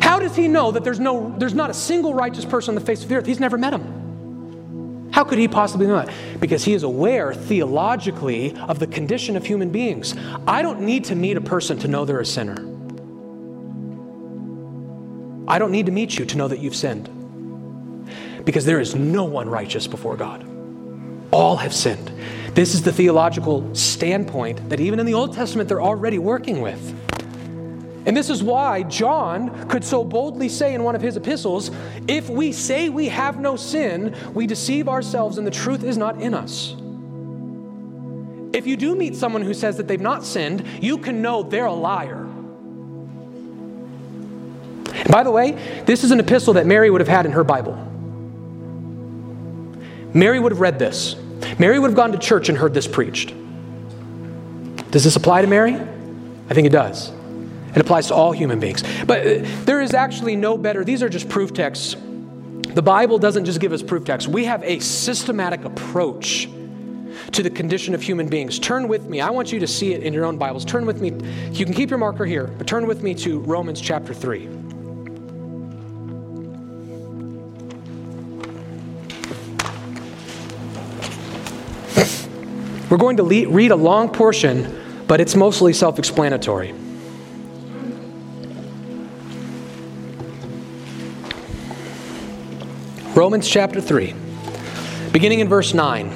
How 0.00 0.18
does 0.18 0.34
he 0.34 0.48
know 0.48 0.70
that 0.72 0.84
there's, 0.84 1.00
no, 1.00 1.34
there's 1.38 1.54
not 1.54 1.70
a 1.70 1.74
single 1.74 2.14
righteous 2.14 2.44
person 2.44 2.72
on 2.72 2.74
the 2.74 2.84
face 2.84 3.02
of 3.02 3.08
the 3.08 3.16
earth? 3.16 3.26
He's 3.26 3.40
never 3.40 3.58
met 3.58 3.72
him. 3.72 5.10
How 5.10 5.24
could 5.24 5.38
he 5.38 5.48
possibly 5.48 5.86
know 5.86 5.96
that? 5.96 6.12
Because 6.38 6.64
he 6.64 6.74
is 6.74 6.82
aware 6.82 7.34
theologically 7.34 8.54
of 8.56 8.78
the 8.78 8.86
condition 8.86 9.36
of 9.36 9.44
human 9.44 9.70
beings. 9.70 10.14
I 10.46 10.62
don't 10.62 10.82
need 10.82 11.04
to 11.04 11.14
meet 11.14 11.36
a 11.36 11.40
person 11.40 11.78
to 11.80 11.88
know 11.88 12.04
they're 12.04 12.20
a 12.20 12.26
sinner. 12.26 12.56
I 15.48 15.58
don't 15.58 15.72
need 15.72 15.86
to 15.86 15.92
meet 15.92 16.18
you 16.18 16.26
to 16.26 16.36
know 16.36 16.46
that 16.46 16.58
you've 16.58 16.76
sinned 16.76 17.08
because 18.44 18.64
there 18.64 18.80
is 18.80 18.94
no 18.94 19.24
one 19.24 19.48
righteous 19.48 19.86
before 19.86 20.16
God. 20.16 20.46
All 21.32 21.56
have 21.56 21.74
sinned. 21.74 22.12
This 22.54 22.74
is 22.74 22.82
the 22.82 22.92
theological 22.92 23.74
standpoint 23.74 24.68
that 24.68 24.80
even 24.80 25.00
in 25.00 25.06
the 25.06 25.14
Old 25.14 25.34
Testament 25.34 25.68
they're 25.68 25.82
already 25.82 26.18
working 26.18 26.60
with. 26.60 26.94
And 28.06 28.16
this 28.16 28.30
is 28.30 28.42
why 28.42 28.84
John 28.84 29.47
could 29.68 29.84
so 29.84 30.04
boldly 30.04 30.48
say 30.48 30.74
in 30.74 30.82
one 30.82 30.94
of 30.94 31.02
his 31.02 31.16
epistles 31.16 31.70
if 32.06 32.28
we 32.28 32.52
say 32.52 32.88
we 32.88 33.08
have 33.08 33.38
no 33.38 33.56
sin, 33.56 34.14
we 34.34 34.46
deceive 34.46 34.88
ourselves 34.88 35.38
and 35.38 35.46
the 35.46 35.50
truth 35.50 35.84
is 35.84 35.96
not 35.96 36.20
in 36.20 36.34
us. 36.34 36.74
If 38.52 38.66
you 38.66 38.76
do 38.76 38.94
meet 38.94 39.14
someone 39.14 39.42
who 39.42 39.52
says 39.54 39.76
that 39.76 39.88
they've 39.88 40.00
not 40.00 40.24
sinned, 40.24 40.64
you 40.80 40.98
can 40.98 41.20
know 41.20 41.42
they're 41.42 41.66
a 41.66 41.72
liar. 41.72 42.24
by 45.10 45.22
the 45.22 45.30
way, 45.30 45.52
this 45.86 46.02
is 46.02 46.10
an 46.10 46.20
epistle 46.20 46.54
that 46.54 46.66
Mary 46.66 46.90
would 46.90 47.00
have 47.00 47.08
had 47.08 47.26
in 47.26 47.32
her 47.32 47.44
Bible. 47.44 47.74
Mary 50.14 50.40
would 50.40 50.52
have 50.52 50.60
read 50.60 50.78
this. 50.78 51.14
Mary 51.58 51.78
would 51.78 51.88
have 51.88 51.96
gone 51.96 52.12
to 52.12 52.18
church 52.18 52.48
and 52.48 52.56
heard 52.56 52.74
this 52.74 52.86
preached. 52.86 53.34
Does 54.90 55.04
this 55.04 55.16
apply 55.16 55.42
to 55.42 55.46
Mary? 55.46 55.74
I 55.74 56.54
think 56.54 56.66
it 56.66 56.72
does. 56.72 57.12
It 57.74 57.78
applies 57.78 58.08
to 58.08 58.14
all 58.14 58.32
human 58.32 58.60
beings. 58.60 58.82
But 59.06 59.26
uh, 59.26 59.46
there 59.64 59.80
is 59.80 59.94
actually 59.94 60.36
no 60.36 60.56
better, 60.56 60.84
these 60.84 61.02
are 61.02 61.08
just 61.08 61.28
proof 61.28 61.52
texts. 61.52 61.96
The 62.74 62.82
Bible 62.82 63.18
doesn't 63.18 63.44
just 63.44 63.60
give 63.60 63.72
us 63.72 63.82
proof 63.82 64.04
texts, 64.04 64.28
we 64.28 64.44
have 64.44 64.62
a 64.62 64.78
systematic 64.80 65.64
approach 65.64 66.48
to 67.32 67.42
the 67.42 67.50
condition 67.50 67.94
of 67.94 68.02
human 68.02 68.28
beings. 68.28 68.58
Turn 68.58 68.88
with 68.88 69.06
me. 69.06 69.20
I 69.20 69.30
want 69.30 69.52
you 69.52 69.60
to 69.60 69.66
see 69.66 69.92
it 69.92 70.02
in 70.02 70.12
your 70.12 70.24
own 70.24 70.38
Bibles. 70.38 70.64
Turn 70.64 70.86
with 70.86 71.00
me. 71.00 71.12
You 71.52 71.64
can 71.64 71.74
keep 71.74 71.90
your 71.90 71.98
marker 71.98 72.24
here, 72.24 72.46
but 72.58 72.66
turn 72.66 72.86
with 72.86 73.02
me 73.02 73.14
to 73.16 73.40
Romans 73.40 73.80
chapter 73.80 74.14
3. 74.14 74.48
We're 82.90 82.96
going 82.96 83.18
to 83.18 83.22
le- 83.22 83.48
read 83.48 83.70
a 83.70 83.76
long 83.76 84.08
portion, 84.08 85.04
but 85.06 85.20
it's 85.20 85.36
mostly 85.36 85.72
self 85.74 85.98
explanatory. 85.98 86.74
Romans 93.18 93.48
chapter 93.48 93.80
3, 93.80 94.14
beginning 95.10 95.40
in 95.40 95.48
verse 95.48 95.74
9. 95.74 96.08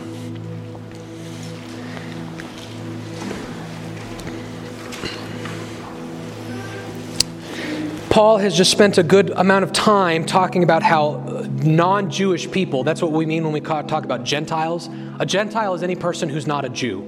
Paul 8.09 8.39
has 8.39 8.57
just 8.57 8.71
spent 8.71 8.99
a 8.99 9.03
good 9.03 9.31
amount 9.31 9.65
of 9.65 9.73
time 9.73 10.25
talking 10.25 10.63
about 10.63 10.85
how 10.85 11.45
non 11.65 12.09
Jewish 12.09 12.49
people, 12.49 12.85
that's 12.85 13.03
what 13.03 13.11
we 13.11 13.27
mean 13.27 13.43
when 13.43 13.53
we 13.53 13.61
talk 13.61 14.05
about 14.05 14.23
Gentiles. 14.23 14.89
A 15.19 15.27
Gentile 15.27 15.75
is 15.75 15.83
any 15.83 15.97
person 15.97 16.29
who's 16.29 16.47
not 16.47 16.65
a 16.65 16.69
Jew. 16.69 17.01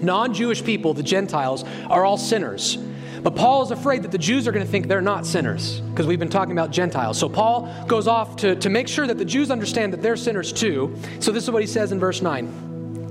Non 0.00 0.32
Jewish 0.32 0.62
people, 0.62 0.94
the 0.94 1.02
Gentiles, 1.02 1.64
are 1.90 2.04
all 2.04 2.18
sinners. 2.18 2.78
But 3.22 3.34
Paul 3.34 3.62
is 3.62 3.70
afraid 3.70 4.02
that 4.04 4.12
the 4.12 4.18
Jews 4.18 4.46
are 4.46 4.52
going 4.52 4.64
to 4.64 4.70
think 4.70 4.88
they're 4.88 5.00
not 5.00 5.26
sinners 5.26 5.80
because 5.80 6.06
we've 6.06 6.18
been 6.18 6.28
talking 6.28 6.52
about 6.52 6.70
Gentiles. 6.70 7.18
So 7.18 7.28
Paul 7.28 7.72
goes 7.86 8.06
off 8.06 8.36
to, 8.36 8.56
to 8.56 8.68
make 8.68 8.88
sure 8.88 9.06
that 9.06 9.18
the 9.18 9.24
Jews 9.24 9.50
understand 9.50 9.92
that 9.92 10.02
they're 10.02 10.16
sinners 10.16 10.52
too. 10.52 10.96
So 11.20 11.32
this 11.32 11.44
is 11.44 11.50
what 11.50 11.62
he 11.62 11.66
says 11.66 11.92
in 11.92 11.98
verse 11.98 12.22
9 12.22 12.46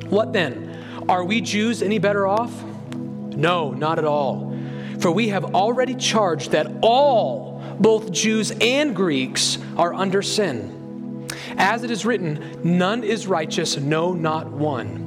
What 0.09 0.33
then? 0.33 0.73
Are 1.09 1.23
we 1.23 1.41
Jews 1.41 1.81
any 1.81 1.99
better 1.99 2.27
off? 2.27 2.51
No, 2.93 3.71
not 3.71 3.97
at 3.97 4.05
all. 4.05 4.57
For 4.99 5.11
we 5.11 5.29
have 5.29 5.55
already 5.55 5.95
charged 5.95 6.51
that 6.51 6.67
all, 6.81 7.63
both 7.79 8.11
Jews 8.11 8.51
and 8.59 8.95
Greeks, 8.95 9.57
are 9.77 9.93
under 9.93 10.21
sin. 10.21 11.27
As 11.57 11.83
it 11.83 11.91
is 11.91 12.05
written, 12.05 12.59
none 12.63 13.03
is 13.03 13.27
righteous, 13.27 13.77
no, 13.77 14.13
not 14.13 14.51
one. 14.51 15.06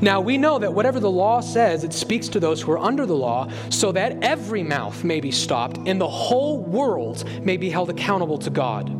Now 0.00 0.20
we 0.20 0.38
know 0.38 0.58
that 0.58 0.72
whatever 0.72 1.00
the 1.00 1.10
law 1.10 1.40
says, 1.40 1.84
it 1.84 1.92
speaks 1.92 2.28
to 2.28 2.40
those 2.40 2.60
who 2.60 2.72
are 2.72 2.78
under 2.78 3.06
the 3.06 3.16
law, 3.16 3.48
so 3.70 3.92
that 3.92 4.22
every 4.22 4.62
mouth 4.62 5.04
may 5.04 5.20
be 5.20 5.30
stopped 5.30 5.78
and 5.86 6.00
the 6.00 6.08
whole 6.08 6.58
world 6.58 7.24
may 7.44 7.56
be 7.56 7.70
held 7.70 7.90
accountable 7.90 8.38
to 8.38 8.50
God. 8.50 8.94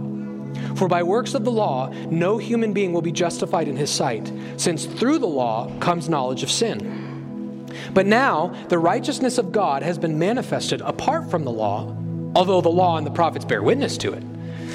For 0.77 0.89
by 0.89 1.03
works 1.03 1.35
of 1.35 1.45
the 1.45 1.53
law, 1.53 1.91
no 2.11 2.39
human 2.39 2.73
being 2.73 2.93
will 2.93 3.03
be 3.03 3.13
justified 3.13 3.69
in 3.69 3.77
his 3.77 3.91
sight, 3.91 4.33
since 4.57 4.87
through 4.87 5.19
the 5.19 5.27
law 5.27 5.71
comes 5.81 6.09
knowledge 6.09 6.43
of 6.43 6.51
sin. 6.51 7.67
But 7.93 8.07
now 8.07 8.55
the 8.69 8.79
righteousness 8.79 9.39
of 9.39 9.53
God 9.53 9.83
has 9.83 9.99
been 9.99 10.19
manifested 10.19 10.81
apart 10.81 11.31
from 11.31 11.45
the 11.45 11.51
law, 11.51 11.95
although 12.35 12.61
the 12.61 12.69
law 12.69 12.97
and 12.97 13.07
the 13.07 13.11
prophets 13.11 13.45
bear 13.45 13.63
witness 13.63 13.99
to 13.99 14.13
it 14.13 14.23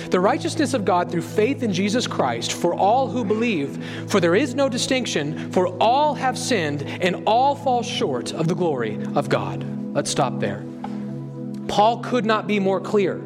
the 0.10 0.20
righteousness 0.20 0.74
of 0.74 0.86
God 0.86 1.12
through 1.12 1.22
faith 1.22 1.64
in 1.64 1.74
Jesus 1.74 2.08
Christ 2.08 2.54
for 2.54 2.74
all 2.74 3.08
who 3.08 3.24
believe, 3.24 3.84
for 4.10 4.20
there 4.20 4.36
is 4.36 4.56
no 4.56 4.70
distinction, 4.70 5.52
for 5.52 5.68
all 5.78 6.14
have 6.14 6.38
sinned 6.38 6.84
and 6.84 7.24
all 7.26 7.56
fall 7.56 7.84
short 7.84 8.34
of 8.34 8.48
the 8.48 8.56
glory 8.56 9.00
of 9.16 9.30
God. 9.30 9.66
Let's 9.94 10.10
stop 10.10 10.40
there. 10.40 10.64
Paul 11.68 12.00
could 12.00 12.26
not 12.26 12.48
be 12.48 12.60
more 12.60 12.80
clear 12.80 13.22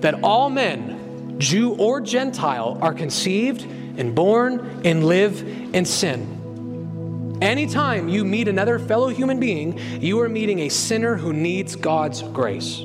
that 0.00 0.22
all 0.22 0.50
men, 0.50 1.36
Jew 1.38 1.74
or 1.74 2.00
Gentile, 2.00 2.78
are 2.80 2.94
conceived 2.94 3.62
and 3.62 4.14
born 4.14 4.82
and 4.84 5.06
live 5.06 5.42
in 5.74 5.84
sin. 5.84 7.38
Anytime 7.42 8.08
you 8.08 8.24
meet 8.24 8.48
another 8.48 8.78
fellow 8.78 9.08
human 9.08 9.38
being, 9.38 9.78
you 10.00 10.20
are 10.20 10.28
meeting 10.28 10.60
a 10.60 10.68
sinner 10.68 11.16
who 11.16 11.32
needs 11.32 11.76
God's 11.76 12.22
grace. 12.22 12.84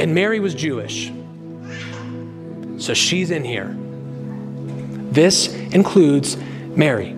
And 0.00 0.14
Mary 0.14 0.40
was 0.40 0.54
Jewish. 0.54 1.12
So 2.78 2.94
she's 2.94 3.30
in 3.30 3.44
here. 3.44 3.76
This 5.12 5.54
includes 5.74 6.38
Mary. 6.74 7.12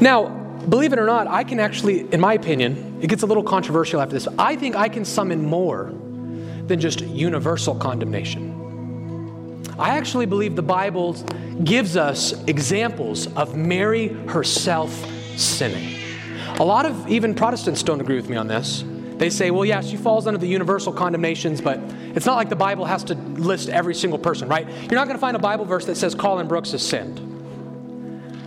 Now, 0.00 0.28
believe 0.70 0.94
it 0.94 0.98
or 0.98 1.04
not, 1.04 1.26
I 1.26 1.44
can 1.44 1.60
actually, 1.60 2.10
in 2.10 2.20
my 2.20 2.32
opinion, 2.32 3.00
it 3.02 3.08
gets 3.08 3.22
a 3.22 3.26
little 3.26 3.42
controversial 3.42 4.00
after 4.00 4.14
this. 4.14 4.28
I 4.38 4.56
think 4.56 4.76
I 4.76 4.88
can 4.88 5.04
summon 5.04 5.44
more 5.44 5.92
than 6.66 6.80
just 6.80 7.02
universal 7.02 7.74
condemnation. 7.74 8.56
I 9.78 9.98
actually 9.98 10.24
believe 10.24 10.56
the 10.56 10.62
Bible 10.62 11.12
gives 11.64 11.98
us 11.98 12.32
examples 12.44 13.26
of 13.34 13.56
Mary 13.56 14.08
herself 14.28 14.90
sinning. 15.36 16.00
A 16.58 16.64
lot 16.64 16.86
of 16.86 17.08
even 17.08 17.34
Protestants 17.34 17.82
don't 17.82 18.00
agree 18.00 18.16
with 18.16 18.30
me 18.30 18.36
on 18.36 18.46
this. 18.46 18.84
They 19.20 19.28
say, 19.28 19.50
well, 19.50 19.66
yeah, 19.66 19.82
she 19.82 19.98
falls 19.98 20.26
under 20.26 20.38
the 20.38 20.46
universal 20.46 20.94
condemnations, 20.94 21.60
but 21.60 21.78
it's 22.14 22.24
not 22.24 22.36
like 22.36 22.48
the 22.48 22.56
Bible 22.56 22.86
has 22.86 23.04
to 23.04 23.14
list 23.14 23.68
every 23.68 23.94
single 23.94 24.18
person, 24.18 24.48
right? 24.48 24.66
You're 24.66 24.94
not 24.94 25.08
going 25.08 25.16
to 25.16 25.18
find 25.18 25.36
a 25.36 25.38
Bible 25.38 25.66
verse 25.66 25.84
that 25.84 25.96
says 25.96 26.14
Colin 26.14 26.48
Brooks 26.48 26.72
has 26.72 26.82
sinned. 26.82 27.20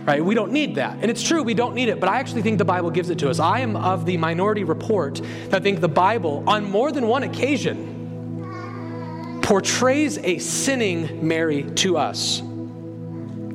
Right? 0.04 0.22
We 0.22 0.34
don't 0.34 0.50
need 0.50 0.74
that. 0.74 0.98
And 1.00 1.12
it's 1.12 1.22
true, 1.22 1.44
we 1.44 1.54
don't 1.54 1.76
need 1.76 1.88
it, 1.88 2.00
but 2.00 2.08
I 2.08 2.18
actually 2.18 2.42
think 2.42 2.58
the 2.58 2.64
Bible 2.64 2.90
gives 2.90 3.08
it 3.08 3.20
to 3.20 3.30
us. 3.30 3.38
I 3.38 3.60
am 3.60 3.76
of 3.76 4.04
the 4.04 4.16
minority 4.16 4.64
report 4.64 5.20
that 5.50 5.62
think 5.62 5.80
the 5.80 5.86
Bible, 5.86 6.42
on 6.48 6.68
more 6.68 6.90
than 6.90 7.06
one 7.06 7.22
occasion, 7.22 9.40
portrays 9.44 10.18
a 10.18 10.38
sinning 10.38 11.24
Mary 11.24 11.62
to 11.76 11.98
us. 11.98 12.42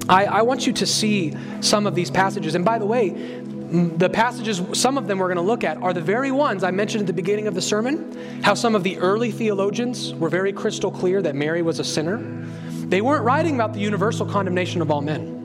I, 0.08 0.23
I, 0.23 0.41
want 0.43 0.65
you 0.65 0.71
to 0.71 0.86
see 0.86 1.36
some 1.60 1.86
of 1.86 1.95
these 1.95 2.10
passages. 2.10 2.55
And 2.55 2.63
by 2.63 2.79
the 2.79 2.86
way, 2.86 3.10
the 3.71 4.10
passages, 4.10 4.62
some 4.73 4.97
of 4.97 5.08
them 5.08 5.19
we're 5.19 5.27
going 5.27 5.38
to 5.38 5.41
look 5.41 5.63
at, 5.63 5.77
are 5.77 5.93
the 5.93 6.01
very 6.01 6.32
ones 6.32 6.63
I 6.63 6.71
mentioned 6.71 7.01
at 7.01 7.08
the 7.08 7.13
beginning 7.13 7.47
of 7.47 7.53
the 7.53 7.62
sermon. 7.62 8.41
How 8.43 8.53
some 8.53 8.75
of 8.75 8.84
the 8.84 8.97
early 8.97 9.32
theologians 9.32 10.13
were 10.13 10.29
very 10.29 10.51
crystal 10.51 10.91
clear 10.91 11.21
that 11.21 11.36
Mary 11.36 11.62
was 11.62 11.79
a 11.79 11.84
sinner. 11.84 12.17
They 12.88 13.01
weren't 13.01 13.23
writing 13.23 13.55
about 13.55 13.73
the 13.73 13.79
universal 13.79 14.25
condemnation 14.25 14.82
of 14.82 14.89
all 14.89 15.01
men, 15.01 15.38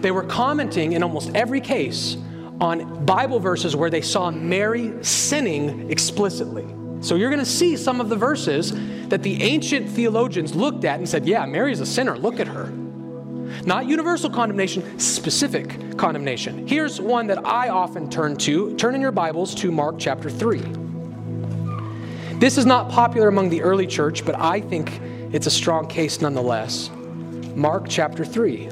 they 0.00 0.10
were 0.10 0.24
commenting 0.24 0.92
in 0.94 1.02
almost 1.02 1.30
every 1.34 1.60
case 1.60 2.16
on 2.60 3.04
Bible 3.04 3.38
verses 3.38 3.76
where 3.76 3.90
they 3.90 4.00
saw 4.00 4.30
Mary 4.30 4.92
sinning 5.02 5.90
explicitly. 5.90 6.66
So 7.02 7.16
you're 7.16 7.30
going 7.30 7.40
to 7.40 7.44
see 7.44 7.76
some 7.76 8.00
of 8.00 8.08
the 8.08 8.16
verses 8.16 8.72
that 9.08 9.22
the 9.22 9.42
ancient 9.42 9.88
theologians 9.88 10.54
looked 10.54 10.84
at 10.84 10.98
and 10.98 11.08
said, 11.08 11.26
Yeah, 11.26 11.44
Mary's 11.46 11.80
a 11.80 11.86
sinner. 11.86 12.16
Look 12.16 12.40
at 12.40 12.46
her. 12.46 12.72
Not 13.64 13.86
universal 13.86 14.28
condemnation, 14.28 14.98
specific 14.98 15.96
condemnation. 15.96 16.66
Here's 16.66 17.00
one 17.00 17.28
that 17.28 17.46
I 17.46 17.68
often 17.68 18.10
turn 18.10 18.36
to. 18.38 18.74
Turn 18.74 18.96
in 18.96 19.00
your 19.00 19.12
Bibles 19.12 19.54
to 19.56 19.70
Mark 19.70 19.96
chapter 19.98 20.28
3. 20.28 20.58
This 22.40 22.58
is 22.58 22.66
not 22.66 22.90
popular 22.90 23.28
among 23.28 23.50
the 23.50 23.62
early 23.62 23.86
church, 23.86 24.24
but 24.24 24.34
I 24.36 24.60
think 24.60 25.00
it's 25.32 25.46
a 25.46 25.50
strong 25.50 25.86
case 25.86 26.20
nonetheless. 26.20 26.90
Mark 27.54 27.86
chapter 27.88 28.24
3. 28.24 28.68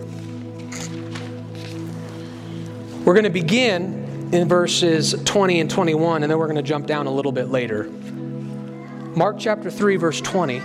We're 3.04 3.14
going 3.14 3.24
to 3.24 3.30
begin 3.30 4.30
in 4.32 4.48
verses 4.48 5.14
20 5.24 5.60
and 5.60 5.70
21, 5.70 6.24
and 6.24 6.30
then 6.30 6.38
we're 6.38 6.46
going 6.46 6.56
to 6.56 6.62
jump 6.62 6.86
down 6.86 7.06
a 7.06 7.12
little 7.12 7.32
bit 7.32 7.48
later. 7.48 7.84
Mark 9.14 9.36
chapter 9.38 9.70
3, 9.70 9.96
verse 9.96 10.20
20. 10.20 10.60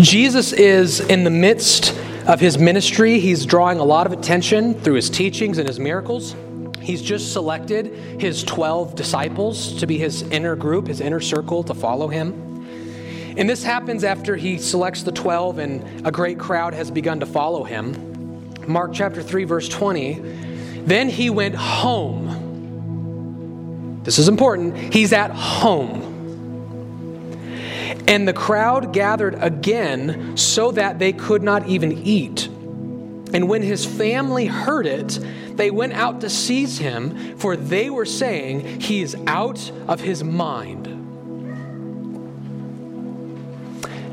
Jesus 0.00 0.52
is 0.52 1.00
in 1.00 1.24
the 1.24 1.30
midst 1.30 1.98
of 2.26 2.38
his 2.38 2.58
ministry. 2.58 3.18
He's 3.18 3.46
drawing 3.46 3.78
a 3.78 3.84
lot 3.84 4.06
of 4.06 4.12
attention 4.12 4.74
through 4.80 4.96
his 4.96 5.08
teachings 5.08 5.56
and 5.56 5.66
his 5.66 5.80
miracles. 5.80 6.36
He's 6.82 7.00
just 7.00 7.32
selected 7.32 7.86
his 8.20 8.44
12 8.44 8.94
disciples 8.94 9.80
to 9.80 9.86
be 9.86 9.96
his 9.96 10.20
inner 10.22 10.54
group, 10.54 10.88
his 10.88 11.00
inner 11.00 11.20
circle 11.20 11.64
to 11.64 11.72
follow 11.72 12.08
him. 12.08 12.34
And 13.38 13.48
this 13.48 13.62
happens 13.62 14.04
after 14.04 14.36
he 14.36 14.58
selects 14.58 15.02
the 15.02 15.12
12 15.12 15.58
and 15.58 16.06
a 16.06 16.12
great 16.12 16.38
crowd 16.38 16.74
has 16.74 16.90
begun 16.90 17.20
to 17.20 17.26
follow 17.26 17.64
him. 17.64 18.52
Mark 18.68 18.92
chapter 18.92 19.22
3, 19.22 19.44
verse 19.44 19.66
20. 19.68 20.20
Then 20.84 21.08
he 21.08 21.30
went 21.30 21.54
home. 21.54 22.42
This 24.04 24.18
is 24.18 24.28
important. 24.28 24.92
He's 24.94 25.14
at 25.14 25.30
home. 25.30 26.05
And 28.08 28.26
the 28.26 28.32
crowd 28.32 28.92
gathered 28.92 29.34
again 29.42 30.36
so 30.36 30.70
that 30.72 30.98
they 30.98 31.12
could 31.12 31.42
not 31.42 31.66
even 31.66 31.92
eat. 31.92 32.46
And 32.46 33.48
when 33.48 33.62
his 33.62 33.84
family 33.84 34.46
heard 34.46 34.86
it, 34.86 35.18
they 35.56 35.70
went 35.70 35.94
out 35.94 36.20
to 36.20 36.30
seize 36.30 36.78
him, 36.78 37.36
for 37.38 37.56
they 37.56 37.90
were 37.90 38.04
saying, 38.04 38.80
He 38.80 39.02
is 39.02 39.16
out 39.26 39.70
of 39.88 40.00
his 40.00 40.22
mind. 40.22 40.92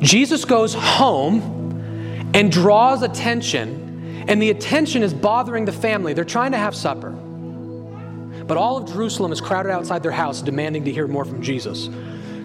Jesus 0.02 0.44
goes 0.44 0.74
home 0.74 2.32
and 2.34 2.52
draws 2.52 3.04
attention, 3.04 4.26
and 4.28 4.42
the 4.42 4.50
attention 4.50 5.04
is 5.04 5.14
bothering 5.14 5.66
the 5.66 5.72
family. 5.72 6.14
They're 6.14 6.26
trying 6.26 6.52
to 6.54 6.58
have 6.58 6.76
supper. 6.76 7.12
But 7.12 8.58
all 8.58 8.78
of 8.78 8.88
Jerusalem 8.88 9.32
is 9.32 9.40
crowded 9.40 9.72
outside 9.72 10.04
their 10.04 10.12
house 10.12 10.42
demanding 10.42 10.84
to 10.86 10.92
hear 10.92 11.08
more 11.08 11.24
from 11.24 11.42
Jesus. 11.42 11.90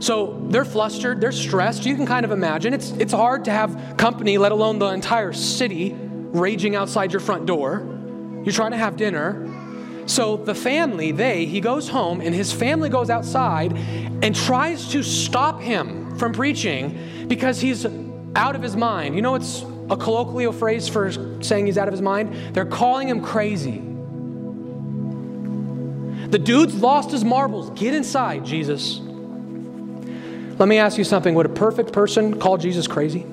So 0.00 0.40
they're 0.48 0.64
flustered, 0.64 1.20
they're 1.20 1.32
stressed. 1.32 1.84
You 1.84 1.96
can 1.96 2.06
kind 2.06 2.24
of 2.24 2.30
imagine. 2.30 2.72
It's, 2.72 2.90
it's 2.92 3.12
hard 3.12 3.44
to 3.46 3.50
have 3.50 3.96
company, 3.96 4.38
let 4.38 4.52
alone 4.52 4.78
the 4.78 4.86
entire 4.86 5.32
city, 5.32 5.94
raging 5.94 6.76
outside 6.76 7.12
your 7.12 7.20
front 7.20 7.46
door. 7.46 7.86
You're 8.44 8.54
trying 8.54 8.70
to 8.70 8.76
have 8.76 8.96
dinner. 8.96 9.44
So 10.06 10.36
the 10.36 10.54
family, 10.54 11.12
they, 11.12 11.44
he 11.44 11.60
goes 11.60 11.88
home 11.88 12.20
and 12.20 12.34
his 12.34 12.52
family 12.52 12.88
goes 12.88 13.10
outside 13.10 13.76
and 13.76 14.34
tries 14.34 14.88
to 14.92 15.02
stop 15.02 15.60
him 15.60 16.16
from 16.16 16.32
preaching 16.32 17.26
because 17.28 17.60
he's 17.60 17.86
out 18.34 18.56
of 18.56 18.62
his 18.62 18.76
mind. 18.76 19.14
You 19.14 19.22
know, 19.22 19.34
it's 19.34 19.64
a 19.90 19.96
colloquial 19.96 20.52
phrase 20.52 20.88
for 20.88 21.10
saying 21.42 21.66
he's 21.66 21.76
out 21.76 21.88
of 21.88 21.92
his 21.92 22.00
mind. 22.00 22.54
They're 22.54 22.64
calling 22.64 23.08
him 23.08 23.22
crazy. 23.22 23.82
The 26.30 26.38
dude's 26.38 26.74
lost 26.74 27.10
his 27.10 27.24
marbles. 27.24 27.70
Get 27.70 27.94
inside, 27.94 28.44
Jesus. 28.44 29.00
Let 30.58 30.68
me 30.68 30.78
ask 30.78 30.98
you 30.98 31.04
something. 31.04 31.34
Would 31.34 31.46
a 31.46 31.50
perfect 31.50 31.92
person 31.92 32.40
call 32.40 32.58
Jesus 32.58 32.86
crazy? 32.86 33.24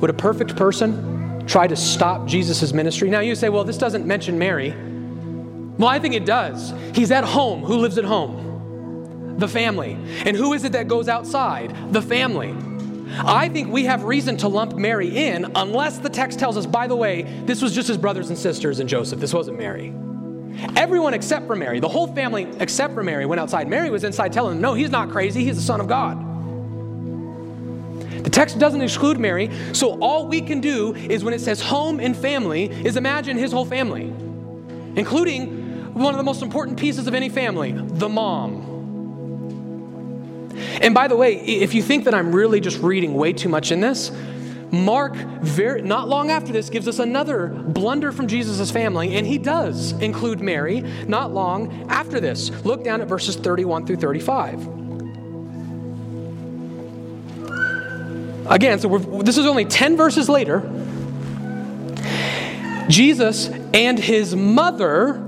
Would 0.00 0.10
a 0.10 0.14
perfect 0.14 0.56
person 0.56 1.46
try 1.46 1.66
to 1.66 1.76
stop 1.76 2.26
Jesus' 2.26 2.72
ministry? 2.72 3.08
Now 3.08 3.20
you 3.20 3.34
say, 3.34 3.48
well, 3.48 3.64
this 3.64 3.78
doesn't 3.78 4.06
mention 4.06 4.38
Mary. 4.38 4.70
Well, 4.70 5.88
I 5.88 6.00
think 6.00 6.14
it 6.14 6.26
does. 6.26 6.72
He's 6.92 7.12
at 7.12 7.24
home. 7.24 7.62
Who 7.62 7.76
lives 7.76 7.98
at 7.98 8.04
home? 8.04 9.36
The 9.38 9.48
family. 9.48 9.92
And 10.26 10.36
who 10.36 10.52
is 10.54 10.64
it 10.64 10.72
that 10.72 10.88
goes 10.88 11.08
outside? 11.08 11.92
The 11.92 12.02
family. 12.02 12.54
I 13.10 13.48
think 13.48 13.68
we 13.68 13.84
have 13.84 14.02
reason 14.04 14.36
to 14.38 14.48
lump 14.48 14.74
Mary 14.74 15.16
in 15.16 15.52
unless 15.54 15.98
the 15.98 16.10
text 16.10 16.38
tells 16.38 16.56
us, 16.56 16.66
by 16.66 16.88
the 16.88 16.96
way, 16.96 17.22
this 17.46 17.62
was 17.62 17.74
just 17.74 17.88
his 17.88 17.96
brothers 17.96 18.28
and 18.28 18.36
sisters 18.36 18.80
and 18.80 18.88
Joseph. 18.88 19.20
This 19.20 19.32
wasn't 19.32 19.56
Mary. 19.56 19.94
Everyone 20.76 21.14
except 21.14 21.46
for 21.46 21.54
Mary, 21.54 21.80
the 21.80 21.88
whole 21.88 22.12
family 22.14 22.48
except 22.58 22.94
for 22.94 23.02
Mary 23.02 23.26
went 23.26 23.40
outside. 23.40 23.68
Mary 23.68 23.90
was 23.90 24.04
inside 24.04 24.32
telling 24.32 24.54
them, 24.54 24.62
no, 24.62 24.74
he's 24.74 24.90
not 24.90 25.10
crazy. 25.10 25.44
He's 25.44 25.56
the 25.56 25.62
Son 25.62 25.80
of 25.80 25.86
God. 25.86 26.24
The 28.24 28.30
text 28.30 28.58
doesn't 28.58 28.82
exclude 28.82 29.18
Mary, 29.18 29.50
so 29.72 29.98
all 30.00 30.26
we 30.26 30.40
can 30.40 30.60
do 30.60 30.94
is 30.94 31.22
when 31.22 31.32
it 31.32 31.40
says 31.40 31.60
home 31.60 32.00
and 32.00 32.16
family, 32.16 32.64
is 32.64 32.96
imagine 32.96 33.38
his 33.38 33.52
whole 33.52 33.64
family, 33.64 34.12
including 34.96 35.94
one 35.94 36.12
of 36.12 36.18
the 36.18 36.24
most 36.24 36.42
important 36.42 36.78
pieces 36.78 37.06
of 37.06 37.14
any 37.14 37.28
family, 37.28 37.72
the 37.72 38.08
mom. 38.08 38.64
And 40.80 40.94
by 40.94 41.06
the 41.08 41.16
way, 41.16 41.36
if 41.36 41.74
you 41.74 41.82
think 41.82 42.04
that 42.04 42.14
I'm 42.14 42.34
really 42.34 42.60
just 42.60 42.78
reading 42.80 43.14
way 43.14 43.32
too 43.32 43.48
much 43.48 43.70
in 43.70 43.80
this, 43.80 44.10
Mark, 44.70 45.14
very, 45.14 45.82
not 45.82 46.08
long 46.08 46.30
after 46.30 46.52
this, 46.52 46.68
gives 46.68 46.86
us 46.86 46.98
another 46.98 47.48
blunder 47.48 48.12
from 48.12 48.26
Jesus' 48.26 48.70
family, 48.70 49.16
and 49.16 49.26
he 49.26 49.38
does 49.38 49.92
include 49.92 50.40
Mary 50.40 50.80
not 51.06 51.32
long 51.32 51.86
after 51.88 52.20
this. 52.20 52.50
Look 52.64 52.84
down 52.84 53.00
at 53.00 53.08
verses 53.08 53.36
31 53.36 53.86
through 53.86 53.96
35. 53.96 54.78
Again, 58.50 58.78
so 58.78 58.98
this 59.22 59.36
is 59.36 59.46
only 59.46 59.64
10 59.64 59.96
verses 59.96 60.28
later. 60.28 60.60
Jesus 62.88 63.48
and 63.74 63.98
his 63.98 64.34
mother 64.34 65.22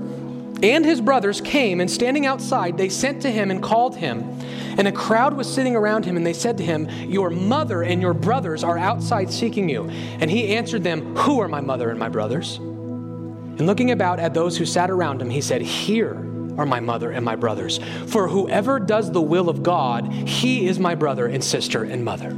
and 0.63 0.85
his 0.85 1.01
brothers 1.01 1.41
came, 1.41 1.79
and 1.79 1.89
standing 1.89 2.25
outside, 2.25 2.77
they 2.77 2.89
sent 2.89 3.21
to 3.23 3.31
him 3.31 3.49
and 3.49 3.61
called 3.63 3.95
him. 3.95 4.39
And 4.77 4.87
a 4.87 4.91
crowd 4.91 5.33
was 5.33 5.51
sitting 5.51 5.75
around 5.75 6.05
him, 6.05 6.17
and 6.17 6.25
they 6.25 6.33
said 6.33 6.57
to 6.57 6.63
him, 6.63 6.89
Your 7.09 7.29
mother 7.29 7.83
and 7.83 8.01
your 8.01 8.13
brothers 8.13 8.63
are 8.63 8.77
outside 8.77 9.31
seeking 9.31 9.69
you. 9.69 9.89
And 9.89 10.29
he 10.29 10.55
answered 10.55 10.83
them, 10.83 11.15
Who 11.17 11.39
are 11.39 11.47
my 11.47 11.61
mother 11.61 11.89
and 11.89 11.99
my 11.99 12.09
brothers? 12.09 12.57
And 12.57 13.67
looking 13.67 13.91
about 13.91 14.19
at 14.19 14.33
those 14.33 14.57
who 14.57 14.65
sat 14.65 14.89
around 14.89 15.21
him, 15.21 15.29
he 15.29 15.41
said, 15.41 15.61
Here 15.61 16.15
are 16.57 16.65
my 16.65 16.79
mother 16.79 17.11
and 17.11 17.23
my 17.23 17.35
brothers. 17.35 17.79
For 18.07 18.27
whoever 18.27 18.79
does 18.79 19.11
the 19.11 19.21
will 19.21 19.49
of 19.49 19.63
God, 19.63 20.11
he 20.11 20.67
is 20.67 20.79
my 20.79 20.95
brother 20.95 21.27
and 21.27 21.43
sister 21.43 21.83
and 21.83 22.03
mother. 22.03 22.33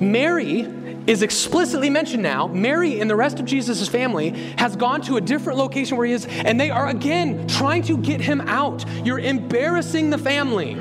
Mary 0.00 0.62
is 1.10 1.22
explicitly 1.22 1.90
mentioned 1.90 2.22
now. 2.22 2.46
Mary 2.46 3.00
and 3.00 3.10
the 3.10 3.16
rest 3.16 3.40
of 3.40 3.44
Jesus' 3.44 3.88
family 3.88 4.30
has 4.58 4.76
gone 4.76 5.00
to 5.02 5.16
a 5.16 5.20
different 5.20 5.58
location 5.58 5.96
where 5.96 6.06
he 6.06 6.12
is, 6.12 6.24
and 6.26 6.58
they 6.60 6.70
are 6.70 6.86
again 6.86 7.48
trying 7.48 7.82
to 7.82 7.98
get 7.98 8.20
him 8.20 8.40
out. 8.42 8.84
You're 9.04 9.18
embarrassing 9.18 10.10
the 10.10 10.18
family. 10.18 10.76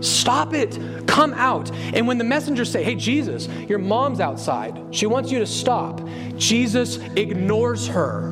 Stop 0.00 0.54
it. 0.54 0.78
Come 1.08 1.34
out. 1.34 1.72
And 1.92 2.06
when 2.06 2.18
the 2.18 2.24
messengers 2.24 2.70
say, 2.70 2.84
Hey, 2.84 2.94
Jesus, 2.94 3.48
your 3.68 3.80
mom's 3.80 4.20
outside, 4.20 4.80
she 4.92 5.06
wants 5.06 5.32
you 5.32 5.40
to 5.40 5.46
stop, 5.46 6.00
Jesus 6.36 6.98
ignores 7.16 7.88
her. 7.88 8.30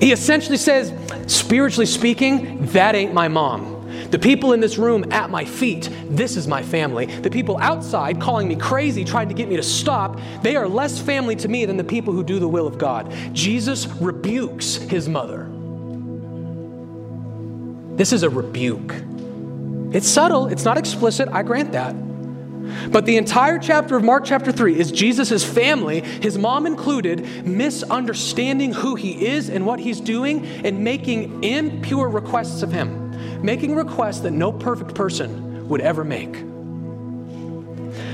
He 0.00 0.12
essentially 0.12 0.58
says, 0.58 0.92
spiritually 1.32 1.86
speaking, 1.86 2.66
that 2.66 2.94
ain't 2.94 3.14
my 3.14 3.28
mom. 3.28 3.73
The 4.14 4.20
people 4.20 4.52
in 4.52 4.60
this 4.60 4.78
room 4.78 5.12
at 5.12 5.28
my 5.28 5.44
feet, 5.44 5.88
this 6.08 6.36
is 6.36 6.46
my 6.46 6.62
family. 6.62 7.06
The 7.06 7.30
people 7.30 7.58
outside 7.58 8.20
calling 8.20 8.46
me 8.46 8.54
crazy, 8.54 9.04
trying 9.04 9.28
to 9.28 9.34
get 9.34 9.48
me 9.48 9.56
to 9.56 9.62
stop, 9.64 10.20
they 10.40 10.54
are 10.54 10.68
less 10.68 11.00
family 11.00 11.34
to 11.34 11.48
me 11.48 11.64
than 11.64 11.76
the 11.76 11.82
people 11.82 12.14
who 12.14 12.22
do 12.22 12.38
the 12.38 12.46
will 12.46 12.68
of 12.68 12.78
God. 12.78 13.12
Jesus 13.32 13.88
rebukes 13.88 14.76
his 14.76 15.08
mother. 15.08 15.50
This 17.96 18.12
is 18.12 18.22
a 18.22 18.30
rebuke. 18.30 18.94
It's 19.92 20.06
subtle, 20.08 20.46
it's 20.46 20.64
not 20.64 20.78
explicit, 20.78 21.28
I 21.32 21.42
grant 21.42 21.72
that. 21.72 21.96
But 22.92 23.06
the 23.06 23.16
entire 23.16 23.58
chapter 23.58 23.96
of 23.96 24.04
Mark 24.04 24.24
chapter 24.24 24.52
3 24.52 24.78
is 24.78 24.92
Jesus' 24.92 25.42
family, 25.42 26.02
his 26.02 26.38
mom 26.38 26.66
included, 26.66 27.44
misunderstanding 27.44 28.74
who 28.74 28.94
he 28.94 29.26
is 29.26 29.50
and 29.50 29.66
what 29.66 29.80
he's 29.80 30.00
doing 30.00 30.46
and 30.64 30.84
making 30.84 31.42
impure 31.42 32.08
requests 32.08 32.62
of 32.62 32.70
him 32.70 33.03
making 33.44 33.74
requests 33.74 34.20
that 34.20 34.30
no 34.30 34.50
perfect 34.50 34.94
person 34.94 35.68
would 35.68 35.82
ever 35.82 36.02
make. 36.02 36.32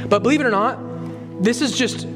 But 0.08 0.24
believe 0.24 0.40
it 0.40 0.46
or 0.46 0.50
not, 0.50 0.78
this 1.42 1.60
is 1.62 1.78
just 1.78 2.06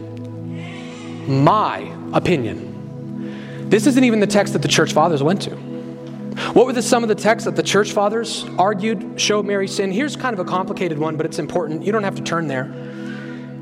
my 1.29 1.79
opinion. 2.13 3.69
This 3.71 3.87
isn't 3.87 4.03
even 4.03 4.19
the 4.19 4.27
text 4.27 4.53
that 4.53 4.63
the 4.63 4.69
church 4.69 4.93
fathers 4.93 5.23
went 5.23 5.43
to. 5.43 5.55
What 6.55 6.67
were 6.67 6.73
the, 6.73 6.83
some 6.83 7.05
of 7.05 7.09
the 7.09 7.15
texts 7.15 7.45
that 7.45 7.55
the 7.55 7.63
church 7.63 7.93
fathers 7.93 8.45
argued 8.59 9.21
show 9.21 9.43
Mary's 9.43 9.75
sin? 9.75 9.93
Here's 9.93 10.17
kind 10.17 10.35
of 10.35 10.45
a 10.45 10.49
complicated 10.51 10.99
one, 10.99 11.17
but 11.17 11.25
it's 11.25 11.39
important. 11.39 11.85
You 11.85 11.93
don't 11.93 12.03
have 12.03 12.17
to 12.17 12.23
turn 12.23 12.49
there. 12.49 12.73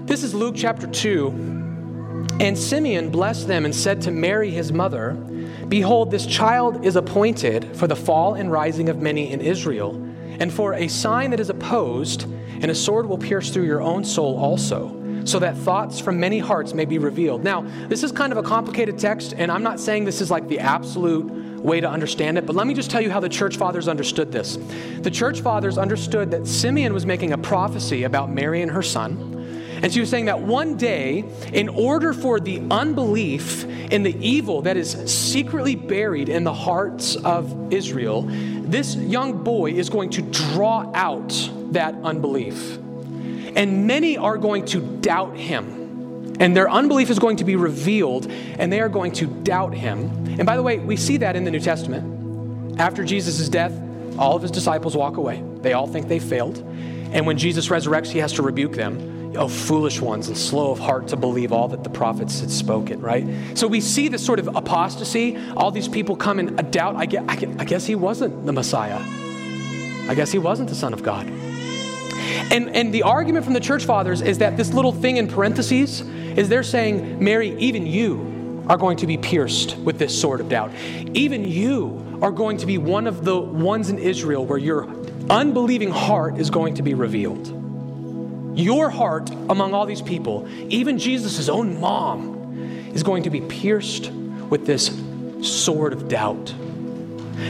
This 0.07 0.23
is 0.23 0.35
Luke 0.35 0.55
chapter 0.57 0.87
2. 0.87 1.29
And 2.41 2.59
Simeon 2.59 3.11
blessed 3.11 3.49
them 3.49 3.67
and 3.67 3.75
said 3.75 4.01
to 4.03 4.11
Mary, 4.11 4.51
his 4.51 4.73
mother, 4.73 5.17
Behold, 5.69 6.11
this 6.11 6.27
child 6.27 6.85
is 6.85 6.97
appointed 6.97 7.77
for 7.77 7.87
the 7.87 7.97
fall 7.97 8.35
and 8.35 8.51
rising 8.51 8.89
of 8.89 9.01
many 9.01 9.33
in 9.33 9.41
Israel, 9.41 9.95
and 10.39 10.53
for 10.53 10.75
a 10.75 10.89
sign 10.89 11.31
that 11.31 11.41
is 11.41 11.51
opposed, 11.51 12.25
and 12.25 12.67
a 12.71 12.75
sword 12.75 13.07
will 13.07 13.19
pierce 13.19 13.51
through 13.51 13.65
your 13.65 13.81
own 13.81 14.05
soul 14.05 14.37
also, 14.37 14.99
so 15.25 15.39
that 15.39 15.57
thoughts 15.57 16.01
from 16.01 16.19
many 16.19 16.39
hearts 16.39 16.75
may 16.75 16.85
be 16.85 16.99
revealed. 16.99 17.45
Now, 17.45 17.63
this 17.89 18.03
is 18.03 18.13
kind 18.13 18.33
of 18.33 18.39
a 18.39 18.43
complicated 18.43 18.99
text, 18.99 19.35
and 19.37 19.51
I'm 19.51 19.63
not 19.63 19.81
saying 19.81 20.05
this 20.05 20.21
is 20.21 20.31
like 20.31 20.49
the 20.49 20.59
absolute 20.59 21.31
way 21.63 21.81
to 21.81 21.89
understand 21.89 22.39
it, 22.39 22.45
but 22.45 22.57
let 22.57 22.67
me 22.67 22.75
just 22.75 22.91
tell 22.91 23.01
you 23.01 23.11
how 23.11 23.21
the 23.21 23.29
church 23.29 23.57
fathers 23.57 23.87
understood 23.87 24.33
this. 24.33 24.59
The 25.01 25.11
church 25.11 25.41
fathers 25.41 25.79
understood 25.79 26.31
that 26.33 26.47
Simeon 26.47 26.93
was 26.93 27.07
making 27.07 27.33
a 27.33 27.39
prophecy 27.39 28.03
about 28.03 28.31
Mary 28.31 28.63
and 28.63 28.71
her 28.71 28.83
son 28.83 29.42
and 29.83 29.93
she 29.93 29.99
was 29.99 30.09
saying 30.09 30.27
that 30.27 30.41
one 30.41 30.77
day, 30.77 31.25
in 31.53 31.69
order 31.69 32.13
for 32.13 32.39
the 32.39 32.63
unbelief 32.71 33.65
in 33.65 34.05
the 34.05 34.17
evil 34.25 34.63
that 34.63 34.77
is 34.77 34.93
secretly 35.13 35.75
buried 35.75 36.29
in 36.29 36.45
the 36.45 36.55
hearts 36.55 37.17
of 37.17 37.73
Israel, 37.73 38.23
this 38.29 38.95
young 38.95 39.43
boy 39.43 39.73
is 39.73 39.91
going 39.91 40.11
to 40.11 40.23
draw 40.23 40.89
out 40.95 41.51
that 41.73 41.97
unbelief. 42.05 42.77
And 43.57 43.89
many 43.89 44.17
are 44.17 44.39
going 44.39 44.67
to 44.67 44.81
doubt 44.81 45.37
him. 45.37 46.37
And 46.39 46.57
their 46.57 46.71
unbelief 46.71 47.11
is 47.11 47.19
going 47.19 47.39
to 47.39 47.45
be 47.45 47.57
revealed, 47.57 48.31
and 48.31 48.73
they 48.73 48.81
are 48.81 48.89
going 48.89 49.13
to 49.13 49.27
doubt 49.27 49.75
him. 49.75 49.99
And 50.39 50.47
by 50.47 50.57
the 50.57 50.63
way, 50.63 50.79
we 50.79 50.97
see 50.97 51.19
that 51.19 51.35
in 51.35 51.45
the 51.45 51.51
New 51.51 51.61
Testament. 51.61 52.81
After 52.81 53.05
Jesus' 53.05 53.49
death, 53.49 53.73
all 54.17 54.37
of 54.37 54.43
his 54.43 54.53
disciples 54.53 54.97
walk 54.97 55.17
away. 55.17 55.43
They 55.57 55.73
all 55.73 55.89
think 55.89 56.07
they 56.07 56.21
failed. 56.21 56.59
And 57.13 57.27
when 57.27 57.37
Jesus 57.37 57.69
resurrects, 57.69 58.07
he 58.07 58.21
has 58.21 58.33
to 58.35 58.43
rebuke 58.43 58.73
them 58.75 59.13
oh, 59.37 59.49
foolish 59.49 60.01
ones 60.01 60.29
and 60.29 60.37
slow 60.37 60.71
of 60.71 60.79
heart 60.79 61.09
to 61.09 61.17
believe 61.17 61.53
all 61.53 61.69
that 61.69 61.85
the 61.85 61.91
prophets 61.91 62.41
had 62.41 62.51
spoken, 62.51 63.01
right? 63.01 63.27
So 63.57 63.67
we 63.67 63.81
see 63.81 64.09
this 64.09 64.25
sort 64.25 64.39
of 64.39 64.49
apostasy. 64.55 65.37
All 65.57 65.71
these 65.71 65.89
people 65.89 66.17
come 66.17 66.39
in 66.39 66.59
a 66.59 66.63
doubt. 66.63 66.97
I 66.97 67.07
guess, 67.07 67.25
I 67.59 67.65
guess 67.65 67.87
he 67.87 67.95
wasn't 67.95 68.47
the 68.47 68.53
Messiah. 68.53 68.99
I 70.09 70.15
guess 70.15 70.33
he 70.33 70.39
wasn't 70.39 70.69
the 70.69 70.75
Son 70.75 70.93
of 70.93 71.03
God. 71.03 71.27
And, 72.51 72.75
and 72.75 72.93
the 72.93 73.05
argument 73.05 73.45
from 73.45 73.55
the 73.55 73.61
church 73.61 73.85
fathers 73.85 74.21
is 74.21 74.39
that 74.39 74.57
this 74.57 74.73
little 74.73 74.93
thing 74.93 75.17
in 75.17 75.29
parentheses 75.29 76.01
is 76.01 76.49
they're 76.49 76.63
saying, 76.63 77.23
Mary, 77.23 77.57
even 77.59 77.87
you 77.87 78.65
are 78.69 78.77
going 78.77 78.97
to 78.99 79.07
be 79.07 79.17
pierced 79.17 79.77
with 79.79 79.99
this 79.99 80.19
sword 80.19 80.41
of 80.41 80.49
doubt. 80.49 80.73
Even 81.15 81.45
you 81.45 82.19
are 82.23 82.31
going 82.31 82.57
to 82.59 82.67
be 82.67 82.79
one 82.79 83.07
of 83.07 83.25
the 83.25 83.39
ones 83.39 83.91
in 83.91 83.99
Israel 83.99 84.45
where 84.45 84.59
your 84.59 84.89
unbelieving 85.31 85.91
heart 85.91 86.39
is 86.39 86.51
going 86.51 86.75
to 86.75 86.83
be 86.83 86.95
revealed. 86.95 87.62
Your 88.55 88.91
heart 88.91 89.31
among 89.31 89.73
all 89.73 89.87
these 89.87 90.03
people, 90.03 90.47
even 90.69 90.99
Jesus' 90.99 91.49
own 91.49 91.81
mom, 91.81 92.91
is 92.95 93.03
going 93.03 93.23
to 93.23 93.31
be 93.31 93.41
pierced 93.41 94.11
with 94.11 94.67
this 94.67 94.95
sword 95.41 95.93
of 95.93 96.09
doubt. 96.09 96.55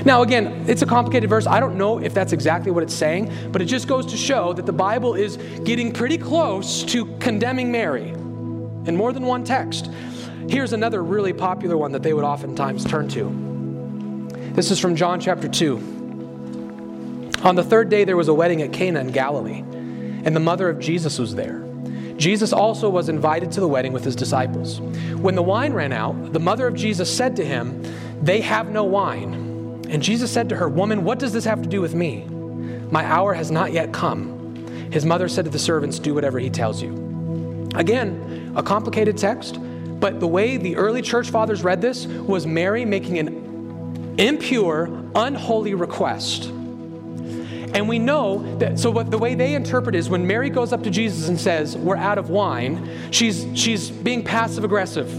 Now, 0.04 0.22
again, 0.22 0.64
it's 0.68 0.82
a 0.82 0.86
complicated 0.86 1.28
verse. 1.28 1.46
I 1.46 1.60
don't 1.60 1.76
know 1.76 1.98
if 1.98 2.14
that's 2.14 2.32
exactly 2.32 2.70
what 2.70 2.82
it's 2.82 2.94
saying, 2.94 3.32
but 3.50 3.60
it 3.60 3.66
just 3.66 3.88
goes 3.88 4.06
to 4.06 4.16
show 4.16 4.52
that 4.52 4.64
the 4.64 4.72
Bible 4.72 5.14
is 5.14 5.36
getting 5.64 5.92
pretty 5.92 6.18
close 6.18 6.82
to 6.84 7.04
condemning 7.18 7.72
Mary 7.72 8.08
in 8.08 8.96
more 8.96 9.12
than 9.12 9.26
one 9.26 9.44
text. 9.44 9.90
Here's 10.48 10.72
another 10.72 11.02
really 11.02 11.32
popular 11.32 11.76
one 11.76 11.92
that 11.92 12.02
they 12.02 12.14
would 12.14 12.24
oftentimes 12.24 12.84
turn 12.84 13.08
to. 13.10 14.30
This 14.54 14.70
is 14.70 14.78
from 14.78 14.96
John 14.96 15.20
chapter 15.20 15.48
2. 15.48 15.76
On 17.42 17.56
the 17.56 17.64
third 17.64 17.90
day, 17.90 18.04
there 18.04 18.16
was 18.16 18.28
a 18.28 18.34
wedding 18.34 18.62
at 18.62 18.72
Cana 18.72 19.00
in 19.00 19.08
Galilee 19.08 19.64
and 20.24 20.34
the 20.34 20.40
mother 20.40 20.68
of 20.68 20.78
Jesus 20.78 21.18
was 21.18 21.34
there. 21.34 21.64
Jesus 22.16 22.52
also 22.52 22.88
was 22.88 23.08
invited 23.08 23.50
to 23.52 23.60
the 23.60 23.68
wedding 23.68 23.92
with 23.92 24.04
his 24.04 24.14
disciples. 24.14 24.80
When 24.80 25.34
the 25.34 25.42
wine 25.42 25.72
ran 25.72 25.92
out, 25.92 26.32
the 26.32 26.40
mother 26.40 26.66
of 26.66 26.74
Jesus 26.74 27.14
said 27.14 27.36
to 27.36 27.44
him, 27.44 27.82
They 28.22 28.40
have 28.40 28.70
no 28.70 28.84
wine. 28.84 29.82
And 29.88 30.02
Jesus 30.02 30.30
said 30.30 30.48
to 30.50 30.56
her, 30.56 30.68
Woman, 30.68 31.04
what 31.04 31.18
does 31.18 31.32
this 31.32 31.44
have 31.44 31.62
to 31.62 31.68
do 31.68 31.80
with 31.80 31.94
me? 31.94 32.24
My 32.90 33.04
hour 33.04 33.34
has 33.34 33.50
not 33.50 33.72
yet 33.72 33.92
come. 33.92 34.66
His 34.92 35.04
mother 35.04 35.28
said 35.28 35.46
to 35.46 35.50
the 35.50 35.58
servants, 35.58 35.98
Do 35.98 36.14
whatever 36.14 36.38
he 36.38 36.50
tells 36.50 36.82
you. 36.82 37.70
Again, 37.74 38.52
a 38.54 38.62
complicated 38.62 39.16
text, 39.16 39.58
but 39.98 40.20
the 40.20 40.28
way 40.28 40.58
the 40.58 40.76
early 40.76 41.02
church 41.02 41.30
fathers 41.30 41.64
read 41.64 41.80
this 41.80 42.06
was 42.06 42.46
Mary 42.46 42.84
making 42.84 43.18
an 43.18 44.14
impure, 44.18 44.90
unholy 45.14 45.74
request. 45.74 46.52
And 47.74 47.88
we 47.88 47.98
know 47.98 48.58
that, 48.58 48.78
so 48.78 48.90
what 48.90 49.10
the 49.10 49.18
way 49.18 49.34
they 49.34 49.54
interpret 49.54 49.94
is 49.94 50.10
when 50.10 50.26
Mary 50.26 50.50
goes 50.50 50.72
up 50.72 50.82
to 50.82 50.90
Jesus 50.90 51.28
and 51.28 51.40
says, 51.40 51.76
We're 51.76 51.96
out 51.96 52.18
of 52.18 52.28
wine, 52.28 53.10
she's, 53.10 53.46
she's 53.54 53.90
being 53.90 54.24
passive 54.24 54.64
aggressive. 54.64 55.10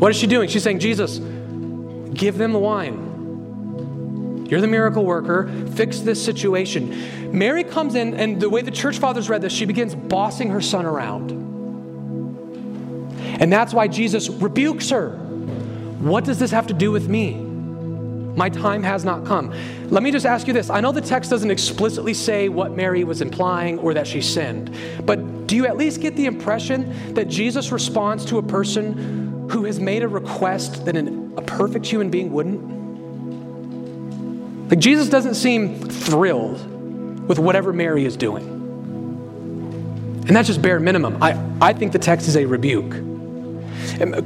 What 0.00 0.10
is 0.12 0.16
she 0.16 0.28
doing? 0.28 0.48
She's 0.48 0.62
saying, 0.62 0.78
Jesus, 0.78 1.18
give 2.14 2.38
them 2.38 2.52
the 2.52 2.58
wine. 2.58 4.46
You're 4.48 4.60
the 4.60 4.68
miracle 4.68 5.04
worker. 5.04 5.50
Fix 5.74 6.00
this 6.00 6.24
situation. 6.24 7.36
Mary 7.36 7.64
comes 7.64 7.94
in, 7.94 8.14
and 8.14 8.40
the 8.40 8.48
way 8.48 8.62
the 8.62 8.70
church 8.70 8.98
fathers 8.98 9.28
read 9.28 9.42
this, 9.42 9.52
she 9.52 9.66
begins 9.66 9.94
bossing 9.94 10.50
her 10.50 10.60
son 10.60 10.86
around. 10.86 11.32
And 13.40 13.52
that's 13.52 13.74
why 13.74 13.88
Jesus 13.88 14.28
rebukes 14.30 14.90
her. 14.90 15.10
What 15.98 16.24
does 16.24 16.38
this 16.38 16.52
have 16.52 16.68
to 16.68 16.74
do 16.74 16.90
with 16.90 17.08
me? 17.08 17.47
My 18.38 18.48
time 18.48 18.84
has 18.84 19.04
not 19.04 19.26
come. 19.26 19.52
Let 19.90 20.04
me 20.04 20.12
just 20.12 20.24
ask 20.24 20.46
you 20.46 20.52
this. 20.52 20.70
I 20.70 20.80
know 20.80 20.92
the 20.92 21.00
text 21.00 21.28
doesn't 21.28 21.50
explicitly 21.50 22.14
say 22.14 22.48
what 22.48 22.70
Mary 22.70 23.02
was 23.02 23.20
implying 23.20 23.80
or 23.80 23.94
that 23.94 24.06
she 24.06 24.22
sinned, 24.22 24.72
but 25.04 25.48
do 25.48 25.56
you 25.56 25.66
at 25.66 25.76
least 25.76 26.00
get 26.00 26.14
the 26.14 26.26
impression 26.26 27.14
that 27.14 27.26
Jesus 27.26 27.72
responds 27.72 28.24
to 28.26 28.38
a 28.38 28.42
person 28.42 29.48
who 29.50 29.64
has 29.64 29.80
made 29.80 30.04
a 30.04 30.08
request 30.08 30.84
that 30.84 30.96
an, 30.96 31.34
a 31.36 31.42
perfect 31.42 31.84
human 31.84 32.10
being 32.10 32.32
wouldn't? 32.32 32.62
Like, 34.70 34.78
Jesus 34.78 35.08
doesn't 35.08 35.34
seem 35.34 35.82
thrilled 35.88 36.64
with 37.26 37.40
whatever 37.40 37.72
Mary 37.72 38.04
is 38.04 38.16
doing. 38.16 38.46
And 40.28 40.36
that's 40.36 40.46
just 40.46 40.62
bare 40.62 40.78
minimum. 40.78 41.20
I, 41.20 41.36
I 41.60 41.72
think 41.72 41.90
the 41.90 41.98
text 41.98 42.28
is 42.28 42.36
a 42.36 42.44
rebuke. 42.44 43.07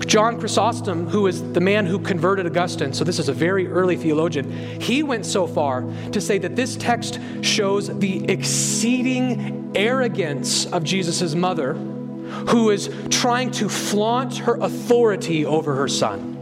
John 0.07 0.39
Chrysostom, 0.39 1.09
who 1.09 1.27
is 1.27 1.53
the 1.53 1.61
man 1.61 1.87
who 1.87 1.99
converted 1.99 2.47
Augustine, 2.47 2.93
so 2.93 3.05
this 3.05 3.18
is 3.18 3.29
a 3.29 3.33
very 3.33 3.66
early 3.66 3.97
theologian, 3.97 4.51
he 4.81 5.03
went 5.03 5.25
so 5.25 5.47
far 5.47 5.83
to 6.12 6.20
say 6.20 6.39
that 6.39 6.57
this 6.57 6.77
text 6.77 7.18
shows 7.41 7.89
the 7.99 8.29
exceeding 8.31 9.73
arrogance 9.75 10.66
of 10.66 10.85
Jesus' 10.85 11.35
mother, 11.35 11.73
who 11.73 12.70
is 12.70 12.91
trying 13.11 13.51
to 13.53 13.68
flaunt 13.68 14.39
her 14.39 14.57
authority 14.57 15.47
over 15.47 15.75
her 15.75 15.89
son. 15.89 16.33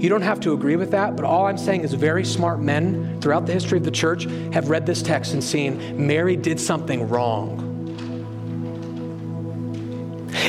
You 0.00 0.08
don't 0.08 0.22
have 0.22 0.40
to 0.40 0.52
agree 0.52 0.76
with 0.76 0.90
that, 0.90 1.16
but 1.16 1.24
all 1.24 1.46
I'm 1.46 1.56
saying 1.56 1.82
is 1.82 1.94
very 1.94 2.24
smart 2.24 2.60
men 2.60 3.20
throughout 3.20 3.46
the 3.46 3.52
history 3.52 3.78
of 3.78 3.84
the 3.84 3.90
church 3.90 4.24
have 4.52 4.68
read 4.68 4.84
this 4.86 5.02
text 5.02 5.32
and 5.32 5.42
seen 5.42 6.06
Mary 6.06 6.36
did 6.36 6.60
something 6.60 7.08
wrong. 7.08 7.65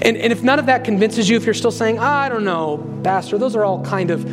And, 0.01 0.17
and 0.17 0.31
if 0.31 0.43
none 0.43 0.59
of 0.59 0.67
that 0.67 0.83
convinces 0.83 1.29
you, 1.29 1.37
if 1.37 1.45
you're 1.45 1.53
still 1.53 1.71
saying, 1.71 1.99
I 1.99 2.29
don't 2.29 2.43
know, 2.43 2.99
Pastor, 3.03 3.37
those 3.37 3.55
are 3.55 3.65
all 3.65 3.83
kind 3.83 4.11
of 4.11 4.25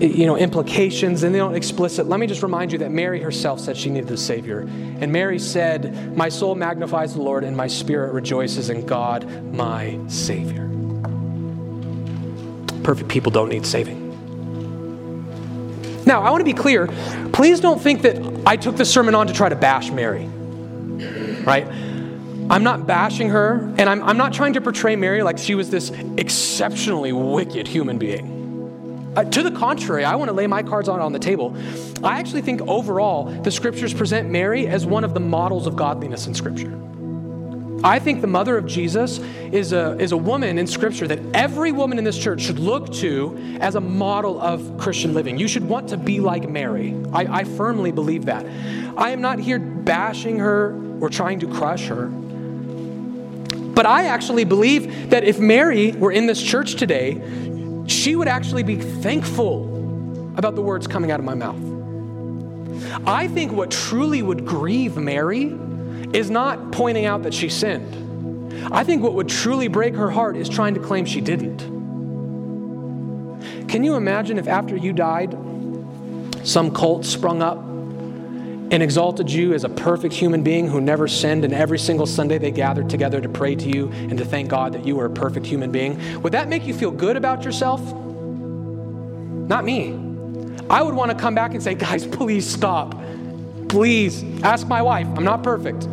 you 0.00 0.26
know 0.26 0.36
implications 0.36 1.24
and 1.24 1.34
they 1.34 1.38
don't 1.38 1.56
explicit 1.56 2.06
let 2.06 2.20
me 2.20 2.26
just 2.28 2.42
remind 2.42 2.70
you 2.70 2.78
that 2.78 2.92
mary 2.92 3.20
herself 3.20 3.58
said 3.58 3.76
she 3.76 3.90
needed 3.90 4.10
a 4.10 4.16
savior. 4.16 4.60
And 4.60 5.12
mary 5.12 5.38
said 5.38 6.16
my 6.16 6.28
soul 6.28 6.54
magnifies 6.54 7.14
the 7.14 7.22
lord 7.22 7.42
and 7.42 7.56
my 7.56 7.66
spirit 7.66 8.12
rejoices 8.12 8.70
in 8.70 8.86
god 8.86 9.28
my 9.52 9.98
savior. 10.06 10.68
Perfect 12.84 13.08
people 13.08 13.32
don't 13.32 13.48
need 13.48 13.66
saving. 13.66 14.06
Now 16.06 16.22
i 16.22 16.30
want 16.30 16.40
to 16.40 16.44
be 16.44 16.52
clear. 16.52 16.86
Please 17.32 17.58
don't 17.58 17.80
think 17.80 18.02
that 18.02 18.22
i 18.46 18.56
took 18.56 18.76
this 18.76 18.92
sermon 18.92 19.16
on 19.16 19.26
to 19.26 19.32
try 19.32 19.48
to 19.48 19.56
bash 19.56 19.90
mary 19.90 20.26
right 21.44 21.66
I'm 22.50 22.64
not 22.64 22.86
bashing 22.86 23.28
her, 23.28 23.56
and 23.76 23.82
I'm, 23.88 24.02
I'm 24.02 24.16
not 24.16 24.32
trying 24.32 24.54
to 24.54 24.60
portray 24.60 24.96
Mary 24.96 25.22
like 25.22 25.38
she 25.38 25.54
was 25.54 25.70
this 25.70 25.90
exceptionally 26.16 27.12
wicked 27.12 27.68
human 27.68 27.98
being. 27.98 29.12
Uh, 29.16 29.24
to 29.24 29.42
the 29.42 29.50
contrary, 29.50 30.04
I 30.04 30.14
want 30.16 30.28
to 30.28 30.32
lay 30.32 30.46
my 30.46 30.62
cards 30.62 30.88
on 30.88 31.00
on 31.00 31.12
the 31.12 31.18
table. 31.18 31.56
I 32.02 32.18
actually 32.20 32.42
think 32.42 32.60
overall 32.62 33.24
the 33.24 33.50
scriptures 33.50 33.92
present 33.92 34.30
Mary 34.30 34.66
as 34.66 34.86
one 34.86 35.04
of 35.04 35.12
the 35.12 35.20
models 35.20 35.66
of 35.66 35.76
godliness 35.76 36.26
in 36.26 36.34
scripture. 36.34 36.72
I 37.84 38.00
think 38.00 38.22
the 38.22 38.26
mother 38.26 38.58
of 38.58 38.66
Jesus 38.66 39.18
is 39.52 39.72
a, 39.72 39.96
is 40.00 40.10
a 40.10 40.16
woman 40.16 40.58
in 40.58 40.66
Scripture 40.66 41.06
that 41.06 41.20
every 41.32 41.70
woman 41.70 41.96
in 41.96 42.02
this 42.02 42.18
church 42.18 42.40
should 42.40 42.58
look 42.58 42.92
to 42.94 43.38
as 43.60 43.76
a 43.76 43.80
model 43.80 44.40
of 44.40 44.78
Christian 44.78 45.14
living. 45.14 45.38
You 45.38 45.46
should 45.46 45.68
want 45.68 45.88
to 45.90 45.96
be 45.96 46.18
like 46.18 46.48
Mary. 46.48 46.96
I, 47.12 47.38
I 47.40 47.44
firmly 47.44 47.92
believe 47.92 48.24
that. 48.24 48.44
I 48.96 49.10
am 49.10 49.20
not 49.20 49.38
here 49.38 49.60
bashing 49.60 50.40
her 50.40 50.74
or 51.00 51.08
trying 51.08 51.38
to 51.38 51.46
crush 51.46 51.86
her. 51.86 52.10
But 53.78 53.86
I 53.86 54.06
actually 54.06 54.42
believe 54.42 55.10
that 55.10 55.22
if 55.22 55.38
Mary 55.38 55.92
were 55.92 56.10
in 56.10 56.26
this 56.26 56.42
church 56.42 56.74
today, 56.74 57.22
she 57.86 58.16
would 58.16 58.26
actually 58.26 58.64
be 58.64 58.74
thankful 58.74 60.32
about 60.36 60.56
the 60.56 60.62
words 60.62 60.88
coming 60.88 61.12
out 61.12 61.20
of 61.20 61.24
my 61.24 61.36
mouth. 61.36 61.62
I 63.06 63.28
think 63.28 63.52
what 63.52 63.70
truly 63.70 64.20
would 64.20 64.44
grieve 64.44 64.96
Mary 64.96 65.56
is 66.12 66.28
not 66.28 66.72
pointing 66.72 67.04
out 67.04 67.22
that 67.22 67.32
she 67.32 67.48
sinned. 67.48 68.66
I 68.72 68.82
think 68.82 69.00
what 69.00 69.14
would 69.14 69.28
truly 69.28 69.68
break 69.68 69.94
her 69.94 70.10
heart 70.10 70.36
is 70.36 70.48
trying 70.48 70.74
to 70.74 70.80
claim 70.80 71.04
she 71.04 71.20
didn't. 71.20 71.60
Can 73.68 73.84
you 73.84 73.94
imagine 73.94 74.38
if 74.38 74.48
after 74.48 74.76
you 74.76 74.92
died, 74.92 75.38
some 76.42 76.74
cult 76.74 77.04
sprung 77.04 77.42
up 77.42 77.62
and 78.70 78.82
exalted 78.82 79.30
you 79.30 79.54
as 79.54 79.64
a 79.64 79.68
perfect 79.68 80.14
human 80.14 80.42
being 80.42 80.68
who 80.68 80.80
never 80.80 81.08
sinned, 81.08 81.44
and 81.44 81.54
every 81.54 81.78
single 81.78 82.06
Sunday 82.06 82.38
they 82.38 82.50
gathered 82.50 82.90
together 82.90 83.20
to 83.20 83.28
pray 83.28 83.54
to 83.54 83.68
you 83.68 83.88
and 83.92 84.18
to 84.18 84.24
thank 84.24 84.48
God 84.48 84.72
that 84.74 84.84
you 84.84 84.96
were 84.96 85.06
a 85.06 85.10
perfect 85.10 85.46
human 85.46 85.72
being, 85.72 86.22
would 86.22 86.32
that 86.32 86.48
make 86.48 86.66
you 86.66 86.74
feel 86.74 86.90
good 86.90 87.16
about 87.16 87.44
yourself? 87.44 87.80
Not 89.48 89.64
me. 89.64 89.92
I 90.68 90.82
would 90.82 90.94
want 90.94 91.10
to 91.10 91.16
come 91.16 91.34
back 91.34 91.52
and 91.52 91.62
say, 91.62 91.74
guys, 91.74 92.06
please 92.06 92.46
stop. 92.46 92.94
Please 93.68 94.22
ask 94.42 94.66
my 94.66 94.82
wife. 94.82 95.06
I'm 95.16 95.24
not 95.24 95.42
perfect. 95.42 95.84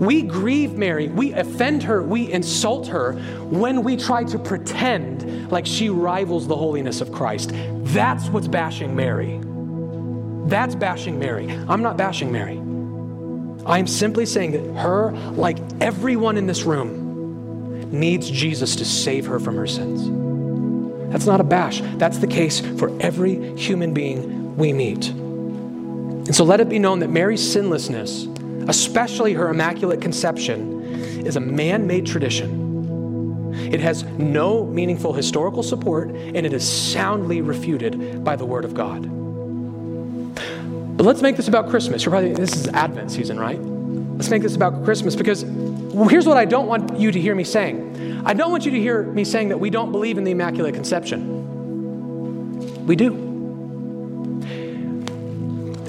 We 0.00 0.22
grieve 0.22 0.72
Mary, 0.72 1.08
we 1.08 1.32
offend 1.32 1.84
her, 1.84 2.02
we 2.02 2.30
insult 2.32 2.88
her 2.88 3.12
when 3.44 3.84
we 3.84 3.96
try 3.96 4.24
to 4.24 4.38
pretend 4.38 5.52
like 5.52 5.66
she 5.66 5.88
rivals 5.88 6.48
the 6.48 6.56
holiness 6.56 7.00
of 7.00 7.12
Christ. 7.12 7.52
That's 7.54 8.28
what's 8.28 8.48
bashing 8.48 8.96
Mary. 8.96 9.40
That's 10.46 10.74
bashing 10.74 11.18
Mary. 11.18 11.50
I'm 11.68 11.82
not 11.82 11.96
bashing 11.96 12.30
Mary. 12.30 12.58
I'm 13.66 13.86
simply 13.86 14.26
saying 14.26 14.52
that 14.52 14.80
her, 14.80 15.12
like 15.32 15.58
everyone 15.80 16.36
in 16.36 16.46
this 16.46 16.64
room, 16.64 17.90
needs 17.90 18.30
Jesus 18.30 18.76
to 18.76 18.84
save 18.84 19.26
her 19.26 19.40
from 19.40 19.56
her 19.56 19.66
sins. 19.66 20.10
That's 21.10 21.26
not 21.26 21.40
a 21.40 21.44
bash. 21.44 21.80
That's 21.96 22.18
the 22.18 22.26
case 22.26 22.60
for 22.78 22.90
every 23.00 23.56
human 23.56 23.94
being 23.94 24.56
we 24.56 24.72
meet. 24.72 25.08
And 25.08 26.34
so 26.34 26.44
let 26.44 26.60
it 26.60 26.68
be 26.68 26.78
known 26.78 26.98
that 27.00 27.10
Mary's 27.10 27.40
sinlessness, 27.40 28.26
especially 28.68 29.32
her 29.34 29.48
immaculate 29.48 30.00
conception, 30.00 30.82
is 31.24 31.36
a 31.36 31.40
man 31.40 31.86
made 31.86 32.06
tradition. 32.06 33.54
It 33.72 33.80
has 33.80 34.02
no 34.02 34.66
meaningful 34.66 35.12
historical 35.12 35.62
support, 35.62 36.10
and 36.10 36.44
it 36.44 36.52
is 36.52 36.68
soundly 36.68 37.40
refuted 37.40 38.24
by 38.24 38.36
the 38.36 38.44
Word 38.44 38.64
of 38.64 38.74
God. 38.74 39.23
But 40.96 41.06
let's 41.06 41.22
make 41.22 41.36
this 41.36 41.48
about 41.48 41.70
Christmas. 41.70 42.04
You're 42.04 42.12
probably, 42.12 42.34
this 42.34 42.54
is 42.54 42.68
Advent 42.68 43.10
season, 43.10 43.38
right? 43.38 43.60
Let's 43.60 44.30
make 44.30 44.42
this 44.42 44.54
about 44.54 44.84
Christmas 44.84 45.16
because 45.16 45.42
here's 45.42 46.26
what 46.26 46.36
I 46.36 46.44
don't 46.44 46.68
want 46.68 46.98
you 46.98 47.10
to 47.10 47.20
hear 47.20 47.34
me 47.34 47.42
saying. 47.42 48.22
I 48.24 48.32
don't 48.32 48.52
want 48.52 48.64
you 48.64 48.70
to 48.70 48.78
hear 48.78 49.02
me 49.02 49.24
saying 49.24 49.48
that 49.48 49.58
we 49.58 49.70
don't 49.70 49.90
believe 49.90 50.18
in 50.18 50.24
the 50.24 50.30
Immaculate 50.30 50.74
Conception. 50.74 52.86
We 52.86 52.94
do. 52.94 53.22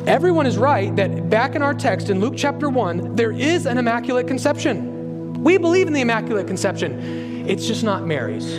Everyone 0.08 0.48
is 0.48 0.58
right 0.58 0.96
that 0.96 1.30
back 1.30 1.56
in 1.56 1.62
our 1.62 1.74
text 1.74 2.10
in 2.10 2.20
Luke 2.20 2.34
chapter 2.36 2.68
1, 2.68 3.16
there 3.16 3.32
is 3.32 3.68
an 3.68 3.78
Immaculate 3.78 4.28
Conception. 4.28 5.44
We 5.44 5.58
believe 5.58 5.88
in 5.88 5.94
the 5.94 6.02
Immaculate 6.02 6.48
Conception, 6.48 7.48
it's 7.48 7.68
just 7.68 7.84
not 7.84 8.06
Mary's. 8.06 8.58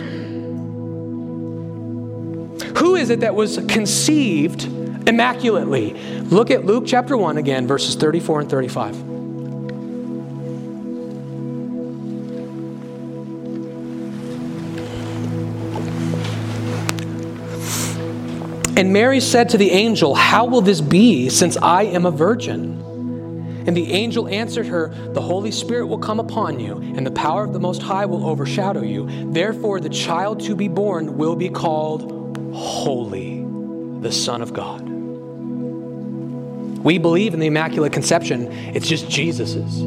Who 2.77 2.95
is 2.95 3.09
it 3.09 3.19
that 3.19 3.35
was 3.35 3.57
conceived 3.67 4.69
immaculately. 5.07 5.93
Look 6.23 6.51
at 6.51 6.65
Luke 6.65 6.83
chapter 6.85 7.17
1 7.17 7.37
again, 7.37 7.65
verses 7.67 7.95
34 7.95 8.41
and 8.41 8.49
35. 8.49 9.07
And 18.77 18.93
Mary 18.93 19.19
said 19.19 19.49
to 19.49 19.57
the 19.57 19.71
angel, 19.71 20.13
How 20.13 20.45
will 20.45 20.61
this 20.61 20.81
be, 20.81 21.29
since 21.29 21.57
I 21.57 21.85
am 21.85 22.05
a 22.05 22.11
virgin? 22.11 22.83
And 23.65 23.75
the 23.75 23.91
angel 23.91 24.27
answered 24.27 24.67
her, 24.67 24.89
The 25.13 25.21
Holy 25.21 25.51
Spirit 25.51 25.87
will 25.87 25.97
come 25.97 26.19
upon 26.19 26.59
you, 26.59 26.77
and 26.77 27.03
the 27.03 27.11
power 27.11 27.43
of 27.43 27.53
the 27.53 27.59
Most 27.59 27.81
High 27.81 28.05
will 28.05 28.23
overshadow 28.23 28.83
you. 28.83 29.07
Therefore, 29.31 29.79
the 29.79 29.89
child 29.89 30.41
to 30.41 30.55
be 30.55 30.67
born 30.67 31.17
will 31.17 31.35
be 31.35 31.49
called 31.49 32.37
Holy, 32.53 33.43
the 34.01 34.11
Son 34.11 34.43
of 34.43 34.53
God. 34.53 34.96
We 36.79 36.97
believe 36.97 37.33
in 37.33 37.39
the 37.39 37.47
Immaculate 37.47 37.93
Conception, 37.93 38.51
it's 38.51 38.87
just 38.87 39.09
Jesus's. 39.09 39.83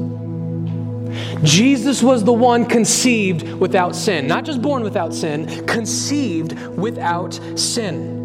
Jesus 1.43 2.03
was 2.03 2.25
the 2.25 2.33
one 2.33 2.67
conceived 2.67 3.55
without 3.55 3.97
sin. 3.97 4.27
Not 4.27 4.45
just 4.45 4.61
born 4.63 4.83
without 4.83 5.15
sin, 5.15 5.67
conceived 5.67 6.53
without 6.77 7.41
sin. 7.57 8.19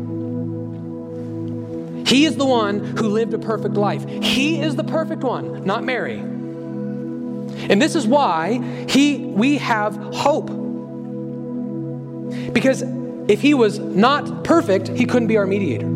He 2.05 2.25
is 2.25 2.35
the 2.35 2.45
one 2.45 2.83
who 2.97 3.09
lived 3.09 3.33
a 3.33 3.39
perfect 3.39 3.75
life. 3.75 4.07
He 4.07 4.61
is 4.61 4.75
the 4.75 4.83
perfect 4.83 5.23
one, 5.23 5.65
not 5.65 5.83
Mary. 5.83 6.19
And 6.19 7.81
this 7.81 7.95
is 7.95 8.05
why 8.05 8.61
he, 8.87 9.17
we 9.17 9.57
have 9.57 9.95
hope. 10.13 10.47
Because 12.53 12.83
if 13.27 13.41
he 13.41 13.53
was 13.53 13.79
not 13.79 14.43
perfect, 14.43 14.89
he 14.89 15.05
couldn't 15.05 15.27
be 15.27 15.37
our 15.37 15.47
mediator. 15.47 15.87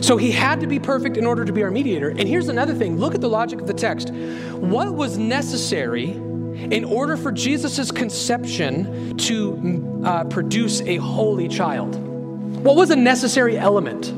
So 0.00 0.16
he 0.16 0.30
had 0.30 0.60
to 0.60 0.66
be 0.66 0.78
perfect 0.78 1.16
in 1.16 1.26
order 1.26 1.44
to 1.44 1.52
be 1.52 1.62
our 1.62 1.70
mediator. 1.70 2.08
And 2.08 2.28
here's 2.28 2.48
another 2.48 2.74
thing 2.74 2.98
look 2.98 3.14
at 3.14 3.20
the 3.20 3.28
logic 3.28 3.60
of 3.60 3.66
the 3.66 3.74
text. 3.74 4.10
What 4.10 4.94
was 4.94 5.18
necessary 5.18 6.10
in 6.10 6.84
order 6.84 7.16
for 7.16 7.32
Jesus' 7.32 7.90
conception 7.90 9.16
to 9.18 10.02
uh, 10.04 10.24
produce 10.24 10.80
a 10.82 10.96
holy 10.96 11.48
child? 11.48 11.94
What 11.96 12.76
was 12.76 12.90
a 12.90 12.96
necessary 12.96 13.56
element? 13.58 14.12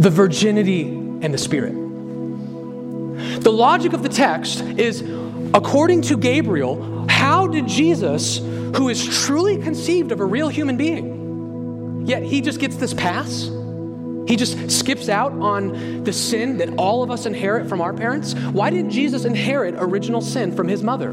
The 0.00 0.10
virginity 0.10 0.82
and 0.82 1.32
the 1.32 1.38
Spirit. 1.38 1.72
The 3.42 3.50
logic 3.50 3.92
of 3.94 4.02
the 4.02 4.08
text 4.08 4.60
is 4.60 5.02
according 5.54 6.02
to 6.02 6.16
Gabriel, 6.16 7.06
how 7.08 7.46
did 7.46 7.66
Jesus, 7.66 8.38
who 8.38 8.88
is 8.90 9.24
truly 9.24 9.56
conceived 9.56 10.12
of 10.12 10.20
a 10.20 10.24
real 10.24 10.48
human 10.48 10.76
being, 10.76 12.06
yet 12.06 12.22
he 12.22 12.40
just 12.42 12.60
gets 12.60 12.76
this 12.76 12.92
pass? 12.92 13.48
He 14.26 14.36
just 14.36 14.70
skips 14.70 15.08
out 15.08 15.32
on 15.32 16.04
the 16.04 16.12
sin 16.12 16.58
that 16.58 16.74
all 16.76 17.02
of 17.02 17.10
us 17.10 17.26
inherit 17.26 17.68
from 17.68 17.80
our 17.80 17.92
parents. 17.92 18.34
Why 18.34 18.70
didn't 18.70 18.90
Jesus 18.90 19.24
inherit 19.24 19.74
original 19.78 20.20
sin 20.20 20.54
from 20.54 20.68
his 20.68 20.82
mother? 20.82 21.10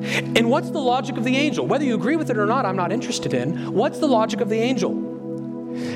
And 0.00 0.48
what's 0.48 0.70
the 0.70 0.78
logic 0.78 1.16
of 1.16 1.24
the 1.24 1.36
angel? 1.36 1.66
Whether 1.66 1.84
you 1.84 1.94
agree 1.94 2.16
with 2.16 2.30
it 2.30 2.38
or 2.38 2.46
not, 2.46 2.64
I'm 2.64 2.76
not 2.76 2.92
interested 2.92 3.34
in. 3.34 3.72
What's 3.72 3.98
the 3.98 4.06
logic 4.06 4.40
of 4.40 4.48
the 4.48 4.58
angel? 4.58 4.94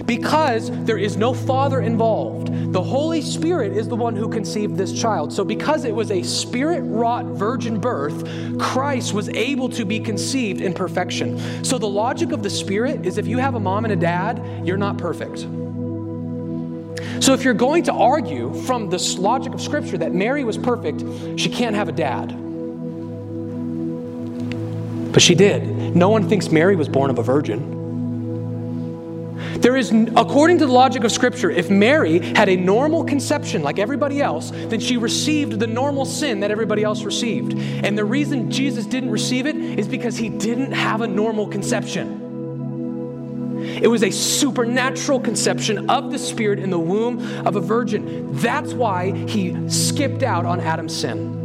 Because 0.06 0.70
there 0.84 0.98
is 0.98 1.16
no 1.16 1.32
father 1.32 1.80
involved, 1.80 2.72
the 2.72 2.82
Holy 2.82 3.22
Spirit 3.22 3.72
is 3.72 3.88
the 3.88 3.96
one 3.96 4.16
who 4.16 4.28
conceived 4.28 4.76
this 4.76 4.92
child. 4.92 5.32
So, 5.32 5.44
because 5.44 5.84
it 5.84 5.94
was 5.94 6.10
a 6.10 6.22
spirit 6.22 6.80
wrought 6.82 7.26
virgin 7.26 7.78
birth, 7.78 8.26
Christ 8.58 9.12
was 9.12 9.28
able 9.30 9.68
to 9.70 9.84
be 9.84 10.00
conceived 10.00 10.60
in 10.60 10.72
perfection. 10.72 11.38
So, 11.64 11.78
the 11.78 11.88
logic 11.88 12.32
of 12.32 12.42
the 12.42 12.50
Spirit 12.50 13.06
is 13.06 13.18
if 13.18 13.26
you 13.26 13.38
have 13.38 13.54
a 13.54 13.60
mom 13.60 13.84
and 13.84 13.92
a 13.92 13.96
dad, 13.96 14.66
you're 14.66 14.76
not 14.76 14.98
perfect. 14.98 15.40
So, 17.22 17.34
if 17.34 17.44
you're 17.44 17.54
going 17.54 17.84
to 17.84 17.92
argue 17.92 18.54
from 18.62 18.88
the 18.90 18.98
logic 19.18 19.54
of 19.54 19.60
Scripture 19.60 19.98
that 19.98 20.12
Mary 20.12 20.44
was 20.44 20.58
perfect, 20.58 21.00
she 21.38 21.48
can't 21.48 21.76
have 21.76 21.88
a 21.88 21.92
dad. 21.92 22.28
But 25.12 25.20
she 25.20 25.34
did. 25.34 25.94
No 25.94 26.08
one 26.08 26.28
thinks 26.28 26.50
Mary 26.50 26.74
was 26.74 26.88
born 26.88 27.10
of 27.10 27.18
a 27.18 27.22
virgin. 27.22 27.81
There 29.62 29.76
is, 29.76 29.92
according 30.16 30.58
to 30.58 30.66
the 30.66 30.72
logic 30.72 31.04
of 31.04 31.12
Scripture, 31.12 31.48
if 31.48 31.70
Mary 31.70 32.18
had 32.18 32.48
a 32.48 32.56
normal 32.56 33.04
conception 33.04 33.62
like 33.62 33.78
everybody 33.78 34.20
else, 34.20 34.50
then 34.50 34.80
she 34.80 34.96
received 34.96 35.60
the 35.60 35.68
normal 35.68 36.04
sin 36.04 36.40
that 36.40 36.50
everybody 36.50 36.82
else 36.82 37.04
received. 37.04 37.56
And 37.56 37.96
the 37.96 38.04
reason 38.04 38.50
Jesus 38.50 38.86
didn't 38.86 39.10
receive 39.10 39.46
it 39.46 39.54
is 39.54 39.86
because 39.86 40.16
he 40.16 40.30
didn't 40.30 40.72
have 40.72 41.00
a 41.00 41.06
normal 41.06 41.46
conception. 41.46 42.18
It 43.62 43.86
was 43.86 44.02
a 44.02 44.10
supernatural 44.10 45.20
conception 45.20 45.88
of 45.88 46.10
the 46.10 46.18
Spirit 46.18 46.58
in 46.58 46.70
the 46.70 46.80
womb 46.80 47.46
of 47.46 47.54
a 47.54 47.60
virgin. 47.60 48.32
That's 48.32 48.72
why 48.72 49.12
he 49.28 49.70
skipped 49.70 50.24
out 50.24 50.44
on 50.44 50.58
Adam's 50.58 50.96
sin. 50.96 51.41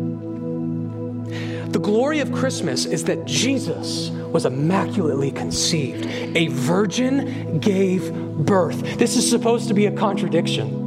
The 1.69 1.79
glory 1.79 2.19
of 2.19 2.31
Christmas 2.31 2.85
is 2.85 3.03
that 3.05 3.25
Jesus 3.25 4.09
was 4.09 4.45
immaculately 4.45 5.31
conceived. 5.31 6.05
A 6.35 6.47
virgin 6.47 7.59
gave 7.59 8.13
birth. 8.13 8.97
This 8.97 9.17
is 9.17 9.29
supposed 9.29 9.67
to 9.67 9.73
be 9.73 9.85
a 9.85 9.91
contradiction. 9.91 10.85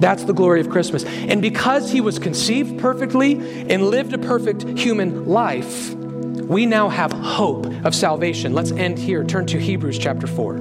That's 0.00 0.24
the 0.24 0.32
glory 0.32 0.60
of 0.60 0.70
Christmas. 0.70 1.04
And 1.04 1.42
because 1.42 1.92
he 1.92 2.00
was 2.00 2.18
conceived 2.18 2.80
perfectly 2.80 3.34
and 3.68 3.90
lived 3.90 4.14
a 4.14 4.18
perfect 4.18 4.78
human 4.78 5.26
life, 5.26 5.92
we 5.94 6.64
now 6.64 6.88
have 6.88 7.12
hope 7.12 7.66
of 7.84 7.94
salvation. 7.94 8.54
Let's 8.54 8.72
end 8.72 8.98
here. 8.98 9.22
Turn 9.22 9.46
to 9.46 9.60
Hebrews 9.60 9.98
chapter 9.98 10.26
4. 10.26 10.56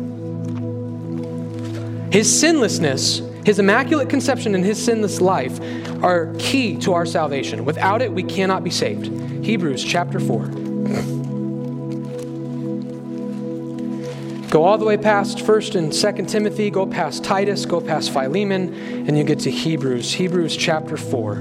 His 2.11 2.39
sinlessness 2.39 3.21
his 3.45 3.59
immaculate 3.59 4.09
conception 4.09 4.55
and 4.55 4.63
his 4.63 4.83
sinless 4.83 5.21
life 5.21 5.59
are 6.03 6.33
key 6.39 6.77
to 6.77 6.93
our 6.93 7.05
salvation. 7.05 7.65
Without 7.65 8.01
it, 8.01 8.11
we 8.11 8.23
cannot 8.23 8.63
be 8.63 8.69
saved. 8.69 9.07
Hebrews 9.43 9.83
chapter 9.83 10.19
4. 10.19 10.47
Go 14.49 14.63
all 14.63 14.77
the 14.79 14.85
way 14.85 14.97
past 14.97 15.37
1st 15.37 15.75
and 15.75 15.91
2nd 15.91 16.27
Timothy, 16.27 16.71
go 16.71 16.87
past 16.87 17.23
Titus, 17.23 17.65
go 17.65 17.79
past 17.79 18.11
Philemon, 18.11 18.73
and 19.07 19.15
you 19.15 19.23
get 19.23 19.39
to 19.41 19.51
Hebrews. 19.51 20.13
Hebrews 20.13 20.57
chapter 20.57 20.97
4. 20.97 21.35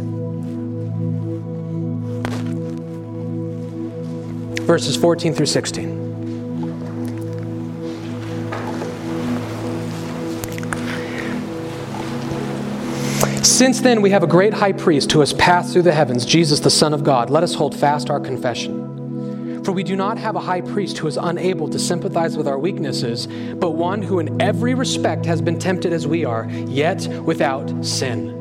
Verses 4.67 4.97
14 4.97 5.33
through 5.33 5.47
16. 5.47 5.98
Since 13.59 13.81
then, 13.81 14.03
we 14.03 14.11
have 14.11 14.23
a 14.23 14.29
great 14.29 14.55
high 14.55 14.71
priest 14.71 15.11
who 15.11 15.19
has 15.19 15.33
passed 15.33 15.73
through 15.73 15.83
the 15.83 15.93
heavens, 15.93 16.25
Jesus, 16.25 16.61
the 16.61 16.71
Son 16.71 16.95
of 16.95 17.03
God. 17.03 17.29
Let 17.29 17.43
us 17.43 17.57
hold 17.57 17.75
fast 17.75 18.09
our 18.09 18.21
confession. 18.21 19.65
For 19.65 19.73
we 19.73 19.83
do 19.83 19.97
not 19.97 20.17
have 20.17 20.37
a 20.37 20.41
high 20.41 20.61
priest 20.61 20.97
who 20.99 21.09
is 21.09 21.17
unable 21.17 21.69
to 21.71 21.77
sympathize 21.77 22.37
with 22.37 22.47
our 22.47 22.57
weaknesses, 22.57 23.27
but 23.57 23.71
one 23.71 24.01
who 24.01 24.21
in 24.21 24.41
every 24.41 24.75
respect 24.75 25.27
has 25.27 25.43
been 25.43 25.59
tempted 25.59 25.93
as 25.93 26.07
we 26.07 26.25
are, 26.25 26.49
yet 26.69 27.05
without 27.25 27.85
sin. 27.85 28.33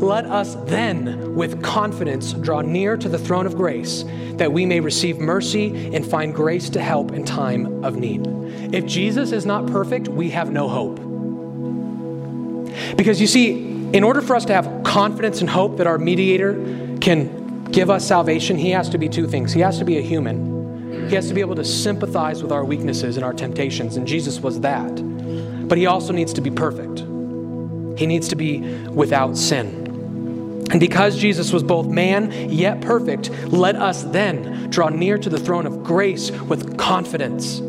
Let 0.00 0.24
us 0.26 0.56
then, 0.64 1.36
with 1.36 1.62
confidence, 1.62 2.32
draw 2.32 2.62
near 2.62 2.96
to 2.96 3.08
the 3.08 3.20
throne 3.20 3.46
of 3.46 3.54
grace, 3.54 4.04
that 4.32 4.52
we 4.52 4.66
may 4.66 4.80
receive 4.80 5.18
mercy 5.18 5.94
and 5.94 6.04
find 6.04 6.34
grace 6.34 6.68
to 6.70 6.82
help 6.82 7.12
in 7.12 7.24
time 7.24 7.84
of 7.84 7.94
need. 7.94 8.26
If 8.74 8.84
Jesus 8.84 9.30
is 9.30 9.46
not 9.46 9.68
perfect, 9.68 10.08
we 10.08 10.30
have 10.30 10.50
no 10.50 10.68
hope. 10.68 10.96
Because 12.96 13.20
you 13.20 13.28
see, 13.28 13.77
in 13.92 14.04
order 14.04 14.20
for 14.20 14.36
us 14.36 14.44
to 14.46 14.52
have 14.52 14.82
confidence 14.84 15.40
and 15.40 15.48
hope 15.48 15.78
that 15.78 15.86
our 15.86 15.98
mediator 15.98 16.54
can 17.00 17.64
give 17.70 17.90
us 17.90 18.06
salvation, 18.06 18.56
he 18.56 18.70
has 18.70 18.88
to 18.90 18.98
be 18.98 19.08
two 19.08 19.26
things. 19.26 19.52
He 19.52 19.60
has 19.60 19.78
to 19.78 19.84
be 19.84 19.98
a 19.98 20.02
human, 20.02 21.08
he 21.08 21.14
has 21.14 21.28
to 21.28 21.34
be 21.34 21.40
able 21.40 21.56
to 21.56 21.64
sympathize 21.64 22.42
with 22.42 22.52
our 22.52 22.64
weaknesses 22.64 23.16
and 23.16 23.24
our 23.24 23.32
temptations, 23.32 23.96
and 23.96 24.06
Jesus 24.06 24.40
was 24.40 24.60
that. 24.60 24.94
But 25.68 25.78
he 25.78 25.86
also 25.86 26.12
needs 26.12 26.32
to 26.34 26.40
be 26.40 26.50
perfect, 26.50 27.00
he 27.98 28.06
needs 28.06 28.28
to 28.28 28.36
be 28.36 28.60
without 28.88 29.36
sin. 29.36 29.86
And 30.70 30.80
because 30.80 31.16
Jesus 31.18 31.50
was 31.50 31.62
both 31.62 31.86
man 31.86 32.50
yet 32.50 32.82
perfect, 32.82 33.30
let 33.46 33.74
us 33.74 34.02
then 34.02 34.68
draw 34.68 34.90
near 34.90 35.16
to 35.16 35.30
the 35.30 35.38
throne 35.38 35.64
of 35.64 35.82
grace 35.82 36.30
with 36.30 36.76
confidence 36.76 37.62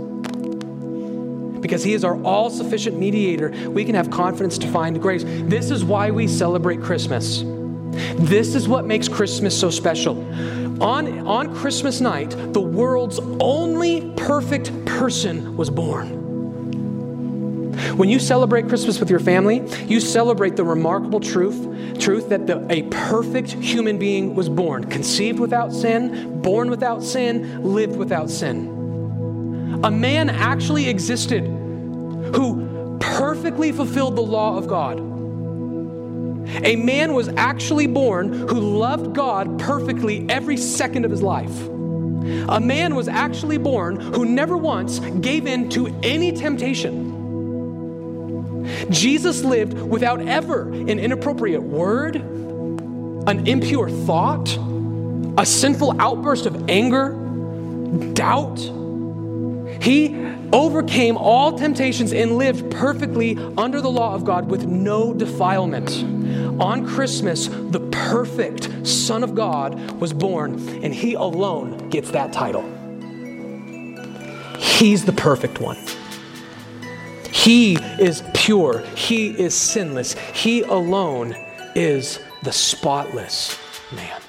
because 1.61 1.83
He 1.83 1.93
is 1.93 2.03
our 2.03 2.21
all 2.23 2.49
sufficient 2.49 2.97
mediator, 2.97 3.49
we 3.69 3.85
can 3.85 3.95
have 3.95 4.09
confidence 4.09 4.57
to 4.59 4.67
find 4.67 5.01
grace. 5.01 5.23
This 5.25 5.71
is 5.71 5.83
why 5.83 6.11
we 6.11 6.27
celebrate 6.27 6.81
Christmas. 6.81 7.43
This 8.17 8.55
is 8.55 8.67
what 8.67 8.85
makes 8.85 9.07
Christmas 9.07 9.59
so 9.59 9.69
special. 9.69 10.19
On, 10.81 11.27
on 11.27 11.55
Christmas 11.55 11.99
night, 11.99 12.29
the 12.53 12.61
world's 12.61 13.19
only 13.39 14.13
perfect 14.15 14.85
person 14.85 15.57
was 15.57 15.69
born. 15.69 16.17
When 17.97 18.09
you 18.09 18.19
celebrate 18.19 18.69
Christmas 18.69 18.99
with 18.99 19.09
your 19.09 19.19
family, 19.19 19.67
you 19.85 19.99
celebrate 19.99 20.55
the 20.55 20.63
remarkable 20.63 21.19
truth, 21.19 21.99
truth 21.99 22.29
that 22.29 22.47
the, 22.47 22.65
a 22.71 22.83
perfect 22.83 23.51
human 23.51 23.97
being 23.97 24.35
was 24.35 24.47
born, 24.47 24.85
conceived 24.85 25.39
without 25.39 25.73
sin, 25.73 26.41
born 26.41 26.69
without 26.69 27.03
sin, 27.03 27.63
lived 27.63 27.97
without 27.97 28.29
sin 28.29 28.78
a 29.83 29.91
man 29.91 30.29
actually 30.29 30.89
existed 30.89 31.43
who 31.43 32.97
perfectly 32.99 33.71
fulfilled 33.71 34.15
the 34.15 34.21
law 34.21 34.57
of 34.57 34.67
God. 34.67 34.99
A 36.65 36.75
man 36.75 37.13
was 37.13 37.29
actually 37.29 37.87
born 37.87 38.33
who 38.33 38.59
loved 38.59 39.15
God 39.15 39.59
perfectly 39.59 40.25
every 40.29 40.57
second 40.57 41.05
of 41.05 41.11
his 41.11 41.21
life. 41.21 41.67
A 42.49 42.59
man 42.59 42.95
was 42.95 43.07
actually 43.07 43.57
born 43.57 43.99
who 43.99 44.25
never 44.25 44.57
once 44.57 44.99
gave 44.99 45.47
in 45.47 45.69
to 45.69 45.87
any 46.03 46.33
temptation. 46.33 47.05
Jesus 48.89 49.43
lived 49.43 49.73
without 49.73 50.19
ever 50.21 50.69
an 50.69 50.99
inappropriate 50.99 51.63
word, 51.63 52.17
an 52.17 53.47
impure 53.47 53.89
thought, 53.89 54.49
a 55.37 55.45
sinful 55.45 56.01
outburst 56.01 56.45
of 56.45 56.69
anger, 56.69 57.13
doubt, 58.13 58.59
he 59.81 60.15
overcame 60.51 61.17
all 61.17 61.57
temptations 61.57 62.11
and 62.11 62.37
lived 62.37 62.69
perfectly 62.71 63.37
under 63.57 63.81
the 63.81 63.89
law 63.89 64.13
of 64.13 64.25
God 64.25 64.49
with 64.49 64.65
no 64.65 65.13
defilement. 65.13 65.89
on 66.59 66.85
Christmas, 66.85 67.47
the 67.47 67.79
perfect 67.91 68.85
Son 68.85 69.23
of 69.23 69.33
God 69.33 69.91
was 69.99 70.11
born, 70.11 70.55
and 70.83 70.93
he 70.93 71.13
alone 71.13 71.89
gets 71.89 72.11
that 72.11 72.33
title. 72.33 72.63
He's 74.57 75.05
the 75.05 75.13
perfect 75.13 75.61
one. 75.61 75.77
He 77.31 77.75
is 77.99 78.23
pure. 78.33 78.79
He 78.95 79.29
is 79.29 79.53
sinless. 79.53 80.13
He 80.33 80.61
alone 80.63 81.33
is 81.75 82.19
the 82.43 82.51
spotless 82.51 83.57
man. 83.93 84.21